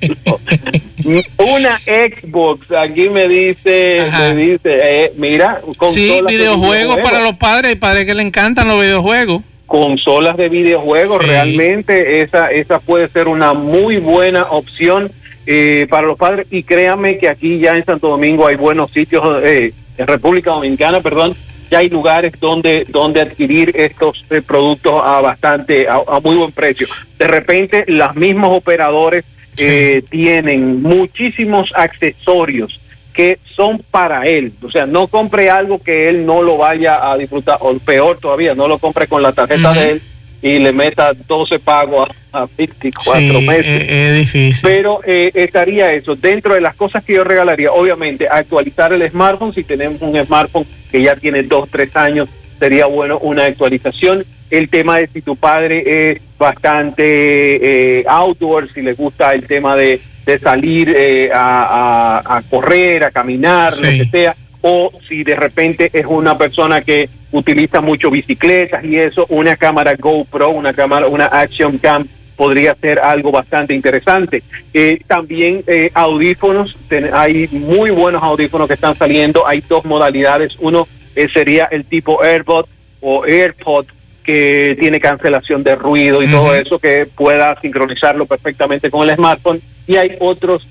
Una 1.38 1.78
Xbox, 1.80 2.72
aquí 2.72 3.08
me 3.08 3.28
dice, 3.28 4.00
Ajá. 4.00 4.32
me 4.32 4.36
dice, 4.46 4.60
eh, 5.04 5.12
mira, 5.16 5.60
Sí, 5.62 5.74
consolas 5.76 6.26
de 6.32 6.36
videojuegos 6.38 6.98
para 7.02 7.20
los 7.20 7.34
padres. 7.36 7.70
Hay 7.70 7.76
padres 7.76 8.06
que 8.06 8.14
le 8.14 8.22
encantan 8.22 8.66
los 8.68 8.80
videojuegos. 8.80 9.42
Consolas 9.72 10.36
de 10.36 10.50
videojuegos, 10.50 11.16
Sí. 11.22 11.26
realmente 11.28 12.20
esa, 12.20 12.50
esa 12.50 12.78
puede 12.78 13.08
ser 13.08 13.26
una 13.26 13.54
muy 13.54 13.96
buena 13.96 14.42
opción 14.50 15.10
eh, 15.46 15.86
para 15.88 16.06
los 16.06 16.18
padres 16.18 16.46
y 16.50 16.62
créanme 16.62 17.16
que 17.16 17.26
aquí 17.30 17.58
ya 17.58 17.74
en 17.74 17.82
Santo 17.82 18.08
Domingo 18.08 18.46
hay 18.46 18.56
buenos 18.56 18.90
sitios, 18.90 19.24
eh, 19.42 19.72
en 19.96 20.06
República 20.06 20.50
Dominicana, 20.50 21.00
perdón, 21.00 21.34
ya 21.70 21.78
hay 21.78 21.88
lugares 21.88 22.34
donde, 22.38 22.84
donde 22.90 23.22
adquirir 23.22 23.72
estos 23.74 24.22
eh, 24.28 24.42
productos 24.42 25.00
a 25.02 25.22
bastante, 25.22 25.88
a, 25.88 26.02
a 26.06 26.20
muy 26.20 26.36
buen 26.36 26.52
precio. 26.52 26.86
De 27.18 27.26
repente, 27.26 27.84
los 27.88 28.14
mismos 28.14 28.50
operadores 28.54 29.24
eh, 29.56 30.02
tienen 30.10 30.82
muchísimos 30.82 31.72
accesorios 31.74 32.78
que 33.12 33.38
son 33.54 33.78
para 33.90 34.26
él. 34.26 34.52
O 34.62 34.70
sea, 34.70 34.86
no 34.86 35.06
compre 35.06 35.50
algo 35.50 35.82
que 35.82 36.08
él 36.08 36.24
no 36.26 36.42
lo 36.42 36.56
vaya 36.56 37.10
a 37.10 37.16
disfrutar, 37.18 37.58
o 37.60 37.76
peor 37.78 38.18
todavía, 38.18 38.54
no 38.54 38.68
lo 38.68 38.78
compre 38.78 39.06
con 39.06 39.22
la 39.22 39.32
tarjeta 39.32 39.72
de 39.72 39.90
él 39.92 40.02
y 40.40 40.58
le 40.58 40.72
meta 40.72 41.12
12 41.28 41.60
pagos 41.60 42.08
a, 42.32 42.42
a 42.42 42.48
24 42.58 43.20
Sí, 43.20 43.46
meses. 43.46 43.82
es, 43.84 43.90
es 43.90 44.18
difícil. 44.18 44.60
Pero 44.68 45.00
eh, 45.06 45.30
estaría 45.34 45.92
eso. 45.92 46.16
Dentro 46.16 46.54
de 46.54 46.60
las 46.60 46.74
cosas 46.74 47.04
que 47.04 47.12
yo 47.12 47.22
regalaría, 47.22 47.70
obviamente, 47.70 48.26
actualizar 48.28 48.92
el 48.92 49.08
smartphone. 49.08 49.52
Si 49.54 49.62
tenemos 49.62 50.02
un 50.02 50.16
smartphone 50.24 50.66
que 50.90 51.00
ya 51.00 51.14
tiene 51.14 51.44
dos, 51.44 51.68
tres 51.70 51.94
años, 51.94 52.28
sería 52.58 52.86
bueno 52.86 53.18
una 53.18 53.44
actualización. 53.44 54.24
El 54.50 54.68
tema 54.68 54.98
de 54.98 55.06
si 55.06 55.22
tu 55.22 55.36
padre 55.36 56.10
es 56.10 56.20
bastante 56.38 58.00
eh, 58.00 58.04
outdoor, 58.06 58.68
si 58.72 58.82
le 58.82 58.94
gusta 58.94 59.32
el 59.34 59.46
tema 59.46 59.76
de, 59.76 60.00
de 60.26 60.38
salir 60.38 60.92
eh, 60.96 61.30
a, 61.32 62.20
a- 62.24 62.36
a 62.36 62.42
correr, 62.42 63.04
a 63.04 63.10
caminar, 63.10 63.72
lo 63.76 63.82
que 63.82 64.08
sea, 64.10 64.36
o 64.60 64.92
si 65.08 65.24
de 65.24 65.34
repente 65.36 65.90
es 65.92 66.06
una 66.06 66.38
persona 66.38 66.80
que 66.82 67.08
utiliza 67.32 67.80
mucho 67.80 68.10
bicicletas 68.10 68.84
y 68.84 68.96
eso, 68.98 69.26
una 69.30 69.56
cámara 69.56 69.94
GoPro, 69.98 70.50
una 70.50 70.72
cámara, 70.72 71.06
una 71.08 71.26
Action 71.26 71.78
Cam 71.78 72.06
podría 72.36 72.74
ser 72.76 72.98
algo 72.98 73.30
bastante 73.30 73.74
interesante. 73.74 74.42
Eh, 74.72 75.00
también 75.06 75.62
eh, 75.66 75.90
audífonos, 75.94 76.76
hay 77.12 77.48
muy 77.50 77.90
buenos 77.90 78.22
audífonos 78.22 78.68
que 78.68 78.74
están 78.74 78.96
saliendo, 78.96 79.46
hay 79.46 79.62
dos 79.68 79.84
modalidades, 79.84 80.56
uno 80.60 80.86
eh, 81.16 81.28
sería 81.28 81.64
el 81.70 81.84
tipo 81.84 82.22
AirPod 82.22 82.66
o 83.00 83.24
AirPod 83.24 83.86
que 84.22 84.76
tiene 84.78 85.00
cancelación 85.00 85.62
de 85.62 85.74
ruido 85.74 86.22
y 86.22 86.30
todo 86.30 86.54
eso 86.54 86.78
que 86.78 87.06
pueda 87.06 87.58
sincronizarlo 87.60 88.26
perfectamente 88.26 88.90
con 88.90 89.08
el 89.08 89.16
smartphone. 89.16 89.60
Y 89.86 89.96
hay 89.96 90.16
otros 90.20 90.66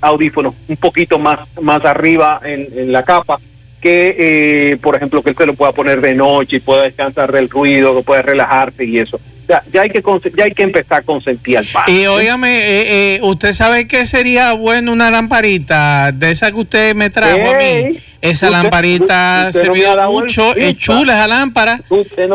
audífonos 0.00 0.54
un 0.68 0.76
poquito 0.76 1.18
más 1.18 1.40
más 1.60 1.84
arriba 1.84 2.40
en, 2.44 2.68
en 2.76 2.92
la 2.92 3.04
capa 3.04 3.38
que 3.80 4.78
por 4.82 4.96
ejemplo 4.96 5.22
que 5.22 5.30
él 5.30 5.36
se 5.36 5.46
lo 5.46 5.54
pueda 5.54 5.72
poner 5.72 6.00
de 6.00 6.14
noche 6.14 6.56
y 6.56 6.60
pueda 6.60 6.82
descansar 6.82 7.30
del 7.30 7.48
ruido 7.48 7.96
que 7.96 8.02
pueda 8.02 8.22
relajarse 8.22 8.84
y 8.84 8.98
eso 8.98 9.20
ya, 9.48 9.62
hay 9.80 9.90
que 9.90 10.02
ya 10.36 10.44
hay 10.44 10.52
que 10.52 10.62
empezar 10.62 10.98
a 10.98 11.02
consentir 11.02 11.58
al 11.58 11.66
padre. 11.66 11.92
Y 11.92 12.06
óigame, 12.06 12.58
eh, 12.58 13.16
eh, 13.16 13.20
usted 13.22 13.52
sabe 13.52 13.86
que 13.86 14.06
sería 14.06 14.52
bueno 14.52 14.92
una 14.92 15.10
lamparita 15.10 16.12
de 16.12 16.30
esa 16.30 16.50
que 16.50 16.58
usted 16.58 16.94
me 16.94 17.10
trajo 17.10 17.50
a 17.50 17.54
mí. 17.54 17.98
Esa 18.20 18.50
lamparita 18.50 19.50
servido 19.52 20.10
mucho, 20.10 20.54
es 20.56 20.76
chula 20.76 21.14
esa 21.14 21.28
lámpara. 21.28 21.80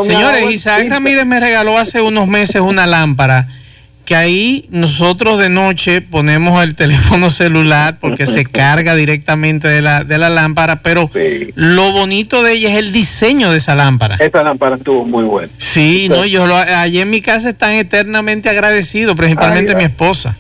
Señores, 0.02 0.50
Isaac 0.52 0.88
Ramírez 0.90 1.26
me 1.26 1.40
regaló 1.40 1.78
hace 1.78 2.02
unos 2.02 2.28
meses 2.28 2.62
una 2.62 2.88
lámpara 2.88 3.48
que 4.12 4.16
ahí 4.18 4.66
nosotros 4.72 5.40
de 5.40 5.48
noche 5.48 6.02
ponemos 6.02 6.62
el 6.66 6.76
teléfono 6.76 7.30
celular 7.30 7.96
porque 7.98 8.28
se 8.28 8.44
carga 8.60 8.94
directamente 8.94 9.70
de 9.70 9.82
la, 9.82 10.04
de 10.04 10.18
la 10.18 10.30
lámpara, 10.30 10.82
pero 10.82 11.10
lo 11.56 11.94
bonito 11.94 12.44
de 12.44 12.52
ella 12.52 12.72
es 12.72 12.76
el 12.76 12.92
diseño 12.92 13.52
de 13.52 13.58
esa 13.58 13.74
lámpara. 13.74 14.18
Esa 14.20 14.44
lámpara 14.44 14.76
estuvo 14.76 15.06
muy 15.06 15.24
buena. 15.24 15.48
Sí, 15.60 16.10
no, 16.10 16.26
yo 16.26 16.46
lo, 16.46 16.58
allí 16.58 17.00
en 17.00 17.10
mi 17.10 17.22
casa 17.22 17.52
están 17.52 17.76
eternamente 17.76 18.50
agradecidos, 18.50 19.16
principalmente 19.16 19.76
mi 19.76 19.86
esposa. 19.86 20.38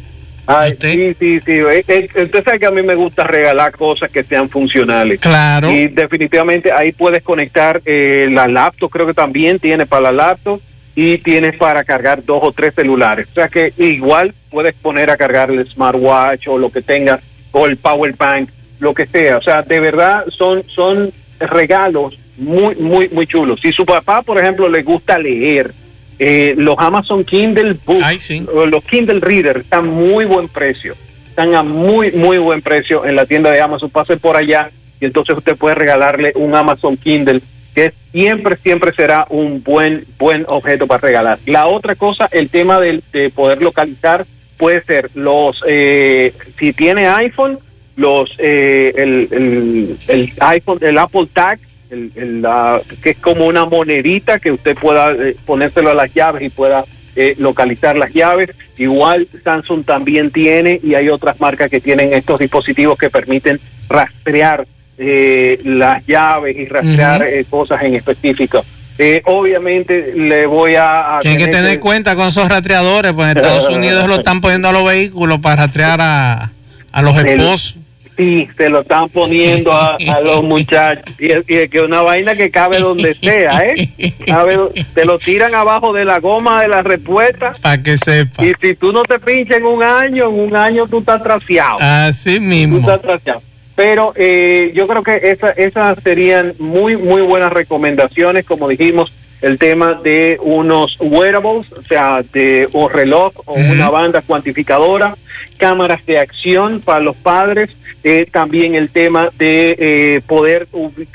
Ay, 0.47 0.75
sí, 0.81 1.15
sí, 1.17 1.39
sí. 1.39 1.51
Eh, 1.51 1.85
eh, 1.87 2.09
usted 2.23 2.43
sabe 2.43 2.59
que 2.59 2.65
a 2.65 2.71
mí 2.71 2.81
me 2.81 2.95
gusta 2.95 3.23
regalar 3.23 3.71
cosas 3.71 4.11
que 4.11 4.21
sean 4.25 4.49
funcionales. 4.49 5.21
Claro. 5.21 5.71
Y 5.71 5.87
definitivamente 5.87 6.73
ahí 6.73 6.91
puedes 6.91 7.23
conectar 7.23 7.81
eh, 7.85 8.27
la 8.29 8.49
laptop, 8.49 8.91
creo 8.91 9.07
que 9.07 9.13
también 9.13 9.59
tiene 9.59 9.85
para 9.85 10.01
la 10.01 10.11
laptop 10.11 10.59
y 10.95 11.17
tienes 11.19 11.55
para 11.57 11.83
cargar 11.83 12.23
dos 12.23 12.39
o 12.43 12.51
tres 12.51 12.73
celulares. 12.75 13.27
O 13.31 13.33
sea 13.33 13.47
que 13.47 13.73
igual 13.77 14.33
puedes 14.49 14.75
poner 14.75 15.09
a 15.09 15.17
cargar 15.17 15.49
el 15.51 15.65
smartwatch 15.65 16.47
o 16.47 16.57
lo 16.57 16.69
que 16.69 16.81
tengas, 16.81 17.21
o 17.51 17.65
el 17.65 17.77
power 17.77 18.13
bank, 18.17 18.49
lo 18.79 18.93
que 18.93 19.05
sea. 19.05 19.37
O 19.37 19.41
sea, 19.41 19.61
de 19.61 19.79
verdad 19.79 20.25
son, 20.29 20.63
son 20.67 21.11
regalos 21.39 22.17
muy, 22.37 22.75
muy, 22.75 23.09
muy 23.09 23.27
chulos. 23.27 23.59
Si 23.61 23.71
su 23.71 23.85
papá, 23.85 24.21
por 24.21 24.37
ejemplo, 24.37 24.67
le 24.67 24.83
gusta 24.83 25.17
leer, 25.17 25.71
eh, 26.19 26.53
los 26.57 26.75
Amazon 26.77 27.23
Kindle 27.23 27.75
Books, 27.85 28.31
los 28.67 28.83
Kindle 28.83 29.19
Reader 29.19 29.57
están 29.57 29.87
muy 29.87 30.25
buen 30.25 30.47
precio. 30.47 30.95
Están 31.29 31.55
a 31.55 31.63
muy, 31.63 32.11
muy 32.11 32.37
buen 32.37 32.61
precio 32.61 33.05
en 33.05 33.15
la 33.15 33.25
tienda 33.25 33.51
de 33.51 33.61
Amazon. 33.61 33.89
Pase 33.89 34.17
por 34.17 34.35
allá 34.35 34.69
y 34.99 35.05
entonces 35.05 35.37
usted 35.37 35.55
puede 35.55 35.75
regalarle 35.75 36.33
un 36.35 36.53
Amazon 36.53 36.97
Kindle 36.97 37.41
que 37.73 37.93
siempre, 38.11 38.57
siempre 38.57 38.93
será 38.93 39.25
un 39.29 39.63
buen, 39.63 40.05
buen 40.17 40.45
objeto 40.47 40.87
para 40.87 41.01
regalar. 41.01 41.39
La 41.45 41.67
otra 41.67 41.95
cosa, 41.95 42.27
el 42.31 42.49
tema 42.49 42.79
de, 42.79 43.01
poder 43.33 43.61
localizar, 43.61 44.25
puede 44.57 44.83
ser 44.83 45.09
los, 45.15 45.63
eh, 45.67 46.33
si 46.59 46.73
tiene 46.73 47.07
iPhone, 47.07 47.59
los, 47.95 48.35
eh, 48.37 48.93
el, 48.95 49.97
el, 50.07 50.33
iPhone, 50.39 50.79
el 50.81 50.97
Apple 50.97 51.27
Tag, 51.31 51.59
el, 51.89 52.45
que 53.01 53.11
es 53.11 53.17
como 53.17 53.47
una 53.47 53.65
monedita 53.65 54.39
que 54.39 54.51
usted 54.51 54.77
pueda 54.77 55.11
eh, 55.11 55.35
ponérselo 55.45 55.91
a 55.91 55.95
las 55.95 56.13
llaves 56.13 56.41
y 56.43 56.49
pueda 56.49 56.85
localizar 57.37 57.97
las 57.97 58.13
llaves. 58.13 58.51
Igual 58.77 59.27
Samsung 59.43 59.83
también 59.83 60.31
tiene 60.31 60.79
y 60.81 60.95
hay 60.95 61.09
otras 61.09 61.39
marcas 61.41 61.69
que 61.69 61.81
tienen 61.81 62.13
estos 62.13 62.39
dispositivos 62.39 62.97
que 62.97 63.09
permiten 63.09 63.59
rastrear 63.89 64.65
eh, 64.97 65.59
las 65.63 66.05
llaves 66.05 66.55
y 66.57 66.65
rastrear 66.65 67.23
eh, 67.23 67.45
cosas 67.49 67.81
en 67.83 67.95
específico. 67.95 68.63
Eh, 68.97 69.21
obviamente 69.25 70.13
le 70.15 70.45
voy 70.45 70.75
a... 70.75 71.17
Tienen 71.21 71.39
que 71.39 71.47
tener 71.47 71.79
cuenta 71.79 72.15
con 72.15 72.27
esos 72.27 72.47
rastreadores, 72.47 73.13
pues 73.13 73.31
en 73.31 73.37
Estados 73.37 73.69
Unidos 73.69 74.07
lo 74.07 74.15
están 74.15 74.41
poniendo 74.41 74.69
a 74.69 74.71
los 74.71 74.85
vehículos 74.85 75.39
para 75.39 75.63
rastrear 75.63 75.99
a, 76.01 76.51
a 76.91 77.01
los 77.01 77.17
esposos. 77.17 77.77
Sí, 78.17 78.47
se 78.55 78.69
lo 78.69 78.81
están 78.81 79.09
poniendo 79.09 79.73
a, 79.73 79.97
los 80.23 80.43
muchachos. 80.43 81.05
Y 81.17 81.31
es, 81.31 81.45
que 81.45 81.81
una 81.81 82.03
vaina 82.03 82.35
que 82.35 82.51
cabe 82.51 82.79
donde 82.79 83.15
sea, 83.15 83.63
¿eh? 83.65 83.91
te 84.93 85.05
lo 85.05 85.17
tiran 85.17 85.55
abajo 85.55 85.93
de 85.93 86.05
la 86.05 86.19
goma 86.19 86.61
de 86.61 86.67
la 86.67 86.83
respuesta. 86.83 87.53
Para 87.59 87.81
que 87.81 87.97
sepa. 87.97 88.45
Y 88.45 88.53
si 88.61 88.75
tú 88.75 88.91
no 88.91 89.01
te 89.01 89.17
pinchas 89.17 89.57
en 89.57 89.65
un 89.65 89.81
año, 89.81 90.29
en 90.29 90.39
un 90.39 90.55
año 90.55 90.85
tú 90.87 90.99
estás 90.99 91.23
traciado. 91.23 91.77
Así 91.79 92.39
mismo. 92.39 92.75
Tú 92.75 92.81
estás 92.81 93.01
traciado. 93.01 93.41
Pero 93.75 94.13
eh, 94.15 94.71
yo 94.75 94.87
creo 94.87 95.03
que 95.03 95.31
esa, 95.31 95.49
esas 95.49 96.01
serían 96.03 96.53
muy, 96.59 96.97
muy 96.97 97.21
buenas 97.21 97.53
recomendaciones, 97.53 98.45
como 98.45 98.67
dijimos, 98.67 99.13
el 99.41 99.57
tema 99.57 99.95
de 99.95 100.37
unos 100.41 100.97
wearables, 100.99 101.71
o 101.71 101.81
sea, 101.87 102.21
de 102.31 102.69
un 102.73 102.91
reloj 102.91 103.33
o 103.45 103.53
una 103.53 103.89
banda 103.89 104.21
cuantificadora, 104.21 105.15
cámaras 105.57 106.05
de 106.05 106.19
acción 106.19 106.79
para 106.81 106.99
los 106.99 107.15
padres, 107.15 107.71
eh, 108.03 108.27
también 108.31 108.75
el 108.75 108.89
tema 108.89 109.29
de 109.39 109.75
eh, 109.79 110.21
poder 110.27 110.67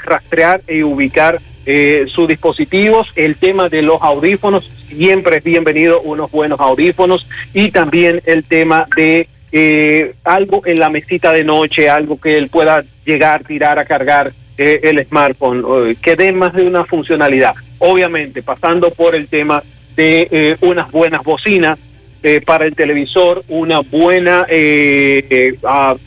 rastrear 0.04 0.60
y 0.68 0.82
ubicar 0.82 1.40
sus 2.06 2.28
dispositivos, 2.28 3.08
el 3.16 3.34
tema 3.34 3.68
de 3.68 3.82
los 3.82 4.00
audífonos, 4.00 4.70
siempre 4.88 5.38
es 5.38 5.42
bienvenido 5.42 6.00
unos 6.00 6.30
buenos 6.30 6.60
audífonos 6.60 7.26
y 7.52 7.72
también 7.72 8.22
el 8.24 8.44
tema 8.44 8.86
de 8.96 9.28
eh, 9.58 10.14
algo 10.24 10.60
en 10.66 10.78
la 10.78 10.90
mesita 10.90 11.32
de 11.32 11.42
noche, 11.42 11.88
algo 11.88 12.20
que 12.20 12.36
él 12.36 12.50
pueda 12.50 12.84
llegar, 13.06 13.42
tirar 13.42 13.78
a 13.78 13.86
cargar 13.86 14.30
eh, 14.58 14.80
el 14.82 15.02
smartphone, 15.06 15.96
que 16.02 16.14
dé 16.14 16.30
más 16.30 16.52
de 16.52 16.66
una 16.66 16.84
funcionalidad. 16.84 17.54
Obviamente, 17.78 18.42
pasando 18.42 18.90
por 18.90 19.14
el 19.14 19.28
tema 19.28 19.62
de 19.96 20.28
eh, 20.30 20.56
unas 20.60 20.90
buenas 20.90 21.22
bocinas 21.22 21.78
para 22.44 22.66
el 22.66 22.74
televisor, 22.74 23.44
una 23.48 23.80
buena 23.80 24.44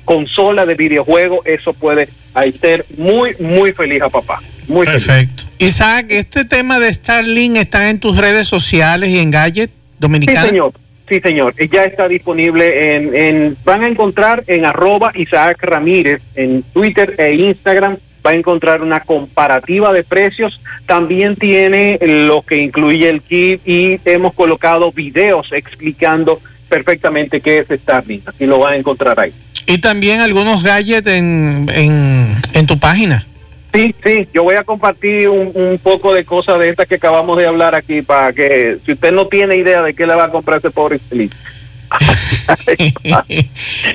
consola 0.06 0.66
de 0.66 0.76
videojuego, 0.76 1.42
eso 1.46 1.74
puede 1.74 2.10
hacer 2.36 2.86
muy, 2.98 3.36
muy 3.40 3.72
feliz 3.72 4.04
a 4.04 4.10
papá. 4.10 4.42
Muy 4.68 4.86
Perfecto. 4.86 5.46
Isaac, 5.58 6.08
este 6.10 6.46
tema 6.46 6.78
de 6.78 6.94
Starlink 6.94 7.56
está 7.56 7.90
en 7.90 8.00
tus 8.00 8.16
redes 8.18 8.48
sociales 8.48 9.10
y 9.10 9.18
en 9.18 9.32
Gadget 9.32 9.72
Dominicana. 9.98 10.44
Sí, 10.44 10.50
señor. 10.50 10.74
Sí, 11.10 11.20
señor. 11.22 11.56
Ya 11.72 11.86
está 11.86 12.08
disponible 12.08 12.96
en, 12.96 13.58
van 13.66 13.84
a 13.84 13.88
encontrar 13.88 14.44
en 14.46 14.64
arroba 14.64 15.12
Isaac 15.16 15.58
Ramírez 15.64 16.22
en 16.36 16.62
Twitter 16.62 17.16
e 17.18 17.34
Instagram. 17.34 17.98
Va 18.24 18.32
a 18.32 18.36
encontrar 18.36 18.84
una 18.84 19.00
comparativa 19.00 19.92
de 19.92 20.04
precios. 20.04 20.62
También 20.86 21.36
tiene 21.36 21.98
lo 22.02 22.44
que 22.44 22.58
incluye 22.58 23.10
el 23.10 23.22
kit 23.22 23.62
y 23.66 24.00
hemos 24.06 24.36
colocado 24.36 24.92
videos 24.92 25.52
explicando 25.52 26.40
perfectamente 26.68 27.42
qué 27.42 27.60
es 27.60 27.68
Starlink. 27.82 28.28
Así 28.28 28.46
lo 28.46 28.60
va 28.60 28.72
a 28.72 28.76
encontrar 28.76 29.20
ahí. 29.20 29.34
Y 29.66 29.80
también 29.80 30.22
algunos 30.22 30.62
gadgets 30.62 31.08
en, 31.08 31.70
en, 31.74 32.36
en 32.54 32.68
tu 32.68 32.78
página. 32.78 33.26
Sí, 33.74 33.94
sí, 34.04 34.28
yo 34.34 34.44
voy 34.44 34.56
a 34.56 34.64
compartir 34.64 35.30
un, 35.30 35.80
poco 35.82 36.14
de 36.14 36.26
cosas 36.26 36.60
de 36.60 36.70
estas 36.70 36.88
que 36.88 36.96
acabamos 36.96 37.38
de 37.38 37.46
hablar 37.46 37.76
aquí 37.76 38.02
para 38.02 38.34
que 38.34 38.78
si 38.84 38.94
usted 38.94 39.12
no 39.12 39.28
tiene 39.28 39.58
idea 39.58 39.84
de 39.84 39.94
qué 39.94 40.08
le 40.08 40.16
va 40.16 40.26
a 40.26 40.32
comprar 40.32 40.58
ese 40.58 40.72
pobre 40.72 40.98
feliz. 40.98 41.32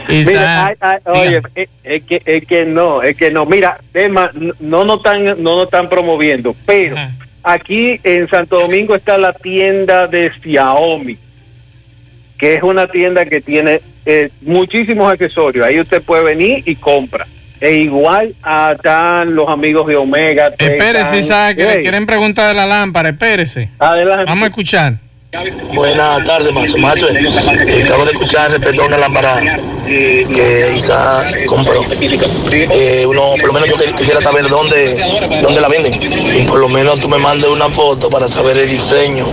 Mira, 0.08 0.76
oye, 1.04 1.42
es, 1.84 2.02
que, 2.04 2.22
es 2.24 2.46
que 2.46 2.64
no, 2.64 3.02
es 3.02 3.16
que 3.16 3.30
no. 3.30 3.46
Mira, 3.46 3.78
Emma, 3.92 4.30
no 4.60 4.84
nos 4.84 4.98
están, 4.98 5.24
no 5.24 5.56
nos 5.56 5.64
están 5.64 5.88
promoviendo, 5.88 6.54
pero 6.66 6.96
aquí 7.42 8.00
en 8.02 8.28
Santo 8.28 8.60
Domingo 8.60 8.94
está 8.94 9.18
la 9.18 9.32
tienda 9.32 10.06
de 10.06 10.30
Xiaomi, 10.30 11.18
que 12.38 12.54
es 12.54 12.62
una 12.62 12.86
tienda 12.88 13.24
que 13.26 13.40
tiene 13.40 13.80
eh, 14.06 14.30
muchísimos 14.42 15.12
accesorios. 15.12 15.66
Ahí 15.66 15.80
usted 15.80 16.02
puede 16.02 16.24
venir 16.24 16.62
y 16.66 16.76
compra. 16.76 17.26
E 17.64 17.76
igual 17.76 18.34
están 18.74 19.34
los 19.34 19.48
amigos 19.48 19.86
de 19.86 19.96
Omega. 19.96 20.48
Espérese, 20.58 21.16
Isaac, 21.16 21.56
que 21.56 21.64
le 21.64 21.80
quieren 21.80 22.04
preguntar 22.04 22.48
de 22.48 22.54
la 22.54 22.66
lámpara. 22.66 23.08
Espérese. 23.08 23.70
Adelante. 23.78 24.26
Vamos 24.26 24.44
a 24.44 24.48
escuchar. 24.48 24.92
Buenas 25.72 26.22
tardes, 26.24 26.52
macho. 26.52 26.76
Macho, 26.76 27.08
eh, 27.08 27.82
acabo 27.86 28.04
de 28.04 28.12
escuchar 28.12 28.50
respecto 28.50 28.82
a 28.82 28.86
una 28.86 28.98
lámpara 28.98 29.40
que 29.86 30.74
Isaac 30.76 31.46
compró. 31.46 31.86
Eh, 32.52 33.06
uno, 33.08 33.32
por 33.40 33.46
lo 33.46 33.52
menos 33.54 33.68
yo 33.70 33.76
quisiera 33.96 34.20
saber 34.20 34.46
dónde, 34.46 35.02
dónde 35.40 35.62
la 35.62 35.68
venden. 35.68 35.98
Y 36.34 36.42
por 36.42 36.60
lo 36.60 36.68
menos 36.68 37.00
tú 37.00 37.08
me 37.08 37.16
mandes 37.16 37.48
una 37.48 37.70
foto 37.70 38.10
para 38.10 38.28
saber 38.28 38.58
el 38.58 38.68
diseño. 38.68 39.26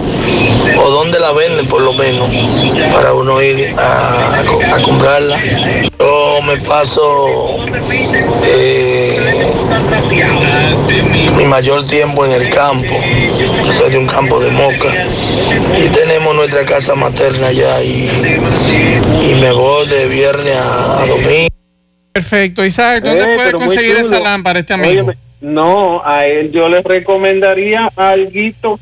O 0.77 0.89
dónde 0.89 1.19
la 1.19 1.33
venden, 1.33 1.67
por 1.67 1.81
lo 1.81 1.91
menos, 1.91 2.29
para 2.93 3.11
uno 3.11 3.41
ir 3.41 3.75
a, 3.77 4.39
a 4.73 4.81
comprarla. 4.81 5.37
Yo 6.11 6.41
me 6.41 6.57
paso 6.57 7.55
eh, 8.45 9.17
mi 11.37 11.45
mayor 11.45 11.87
tiempo 11.87 12.25
en 12.25 12.33
el 12.33 12.49
campo. 12.49 12.93
Yo 13.39 13.71
soy 13.73 13.91
de 13.91 13.97
un 13.97 14.07
campo 14.07 14.37
de 14.41 14.51
moca. 14.51 14.93
Y 15.81 15.87
tenemos 15.87 16.35
nuestra 16.35 16.65
casa 16.65 16.95
materna 16.95 17.47
allá 17.47 17.81
y, 17.81 18.09
y 19.21 19.35
me 19.39 19.53
voy 19.53 19.87
de 19.87 20.07
viernes 20.09 20.53
a, 20.53 21.03
a 21.03 21.05
domingo. 21.07 21.47
Perfecto. 22.11 22.65
Isaac, 22.65 23.03
¿dónde 23.05 23.23
Eh, 23.23 23.35
puede 23.35 23.45
pero 23.45 23.59
muy 23.59 23.67
conseguir 23.67 23.95
esa 23.95 24.19
lámpara 24.19 24.59
este 24.59 24.73
amigo? 24.73 25.13
No, 25.39 26.01
a 26.05 26.25
él 26.27 26.51
yo 26.51 26.67
le 26.67 26.81
recomendaría 26.81 27.89
algo 27.95 28.77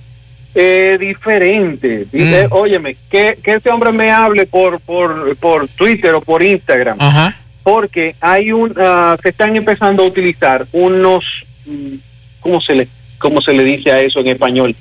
eh, 0.55 0.97
diferente. 0.99 2.05
Dice, 2.11 2.47
Mm. 2.47 2.53
óyeme, 2.53 2.95
que, 3.09 3.37
que 3.43 3.53
ese 3.55 3.69
hombre 3.69 3.91
me 3.91 4.11
hable 4.11 4.45
por, 4.45 4.79
por, 4.81 5.35
por 5.37 5.67
Twitter 5.69 6.13
o 6.15 6.21
por 6.21 6.41
Instagram. 6.43 6.97
Ajá. 6.99 7.35
porque 7.63 8.15
hay 8.21 8.51
un 8.51 8.73
ah, 8.77 9.15
se 9.21 9.29
están 9.29 9.55
empezando 9.55 10.01
a 10.03 10.07
utilizar 10.07 10.65
unos 10.71 11.23
mm, 11.65 11.95
cómo 12.39 12.61
se 12.61 12.73
le 12.73 12.87
cómo 13.19 13.41
se 13.41 13.53
le 13.53 13.63
dice 13.63 13.91
a 13.91 13.99
eso 13.99 14.21
en 14.21 14.27
español 14.27 14.75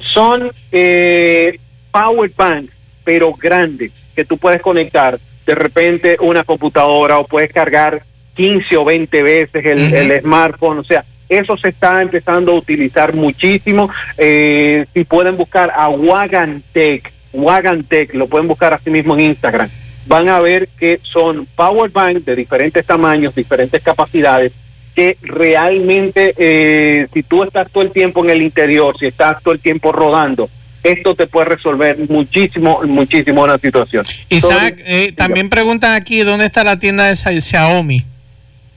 son 0.00 0.50
eh, 0.72 1.58
power 1.92 2.30
banks 2.34 2.72
pero 3.04 3.32
grandes 3.34 3.92
que 4.16 4.24
tú 4.24 4.38
puedes 4.38 4.60
conectar 4.62 5.18
de 5.46 5.54
repente 5.54 6.16
una 6.20 6.42
computadora 6.42 7.18
o 7.18 7.26
puedes 7.26 7.52
cargar 7.52 8.02
15 8.34 8.76
o 8.78 8.84
20 8.86 9.22
veces 9.22 9.64
el, 9.64 9.92
el 9.94 10.20
smartphone 10.22 10.78
o 10.78 10.84
sea 10.84 11.04
eso 11.38 11.56
se 11.56 11.68
está 11.68 12.00
empezando 12.02 12.52
a 12.52 12.56
utilizar 12.56 13.14
muchísimo 13.14 13.90
eh, 14.18 14.84
si 14.92 15.04
pueden 15.04 15.36
buscar 15.36 15.72
a 15.74 15.88
Wagan 15.88 16.62
Tech 16.72 17.12
Wagan 17.32 17.84
Tech 17.84 18.12
lo 18.14 18.26
pueden 18.26 18.46
buscar 18.48 18.74
así 18.74 18.90
mismo 18.90 19.14
en 19.14 19.20
Instagram 19.32 19.68
van 20.06 20.28
a 20.28 20.40
ver 20.40 20.68
que 20.78 20.98
son 21.02 21.46
power 21.54 21.88
bank 21.90 22.24
de 22.24 22.34
diferentes 22.34 22.84
tamaños, 22.84 23.36
diferentes 23.36 23.80
capacidades, 23.84 24.50
que 24.96 25.16
realmente 25.22 26.34
eh, 26.36 27.06
si 27.14 27.22
tú 27.22 27.44
estás 27.44 27.70
todo 27.70 27.84
el 27.84 27.92
tiempo 27.92 28.24
en 28.24 28.30
el 28.30 28.42
interior, 28.42 28.96
si 28.98 29.06
estás 29.06 29.40
todo 29.42 29.54
el 29.54 29.60
tiempo 29.60 29.92
rodando, 29.92 30.50
esto 30.82 31.14
te 31.14 31.28
puede 31.28 31.50
resolver 31.50 31.96
muchísimo, 32.08 32.80
muchísimo 32.84 33.44
una 33.44 33.58
situación. 33.58 34.04
Isaac, 34.28 34.82
eh, 34.84 35.12
también 35.16 35.48
preguntan 35.48 35.92
aquí 35.94 36.20
dónde 36.22 36.46
está 36.46 36.64
la 36.64 36.78
tienda 36.80 37.04
de 37.06 37.12
Xi- 37.14 37.40
Xiaomi. 37.40 38.02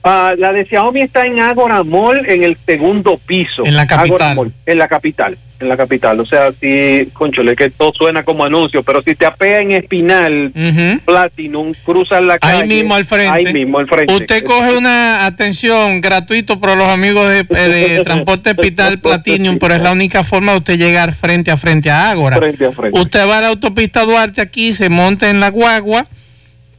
Ah, 0.08 0.34
la 0.38 0.52
de 0.52 0.64
Xiaomi 0.64 1.00
está 1.00 1.26
en 1.26 1.40
Agora 1.40 1.82
Mall, 1.82 2.24
en 2.26 2.44
el 2.44 2.56
segundo 2.64 3.18
piso. 3.18 3.66
En 3.66 3.74
la 3.74 3.88
capital. 3.88 4.36
Mall, 4.36 4.52
en 4.64 4.78
la 4.78 4.86
capital, 4.86 5.36
en 5.58 5.68
la 5.68 5.76
capital. 5.76 6.20
O 6.20 6.24
sea, 6.24 6.52
si, 6.52 7.08
conchole, 7.12 7.56
que 7.56 7.70
todo 7.70 7.92
suena 7.92 8.22
como 8.22 8.44
anuncio, 8.44 8.84
pero 8.84 9.02
si 9.02 9.16
te 9.16 9.26
apea 9.26 9.58
en 9.58 9.72
Espinal, 9.72 10.52
Ujú. 10.54 11.00
Platinum, 11.04 11.74
cruzas 11.84 12.22
la 12.22 12.38
calle. 12.38 12.62
Ahí 12.62 12.68
mismo 12.68 12.94
al 12.94 13.04
frente. 13.04 13.48
Ahí 13.48 13.52
mismo 13.52 13.80
al 13.80 13.88
frente. 13.88 14.14
Usted 14.14 14.44
coge 14.44 14.76
una 14.76 15.26
atención 15.26 16.00
gratuito 16.00 16.60
para 16.60 16.76
los 16.76 16.86
amigos 16.86 17.28
de, 17.28 17.42
de 17.42 18.00
Transporte 18.04 18.50
Hospital 18.50 19.00
Platinum, 19.00 19.58
pero 19.58 19.74
es 19.74 19.82
la 19.82 19.90
única 19.90 20.22
forma 20.22 20.52
de 20.52 20.58
usted 20.58 20.78
llegar 20.78 21.14
frente 21.14 21.50
a 21.50 21.56
frente 21.56 21.90
a 21.90 22.10
Ágora. 22.10 22.36
Frente 22.36 22.64
a 22.64 22.70
frente. 22.70 22.96
Usted 22.96 23.26
va 23.26 23.38
a 23.38 23.40
la 23.40 23.48
autopista 23.48 24.04
Duarte 24.04 24.40
aquí, 24.40 24.72
se 24.72 24.88
monta 24.88 25.30
en 25.30 25.40
la 25.40 25.48
guagua, 25.48 26.06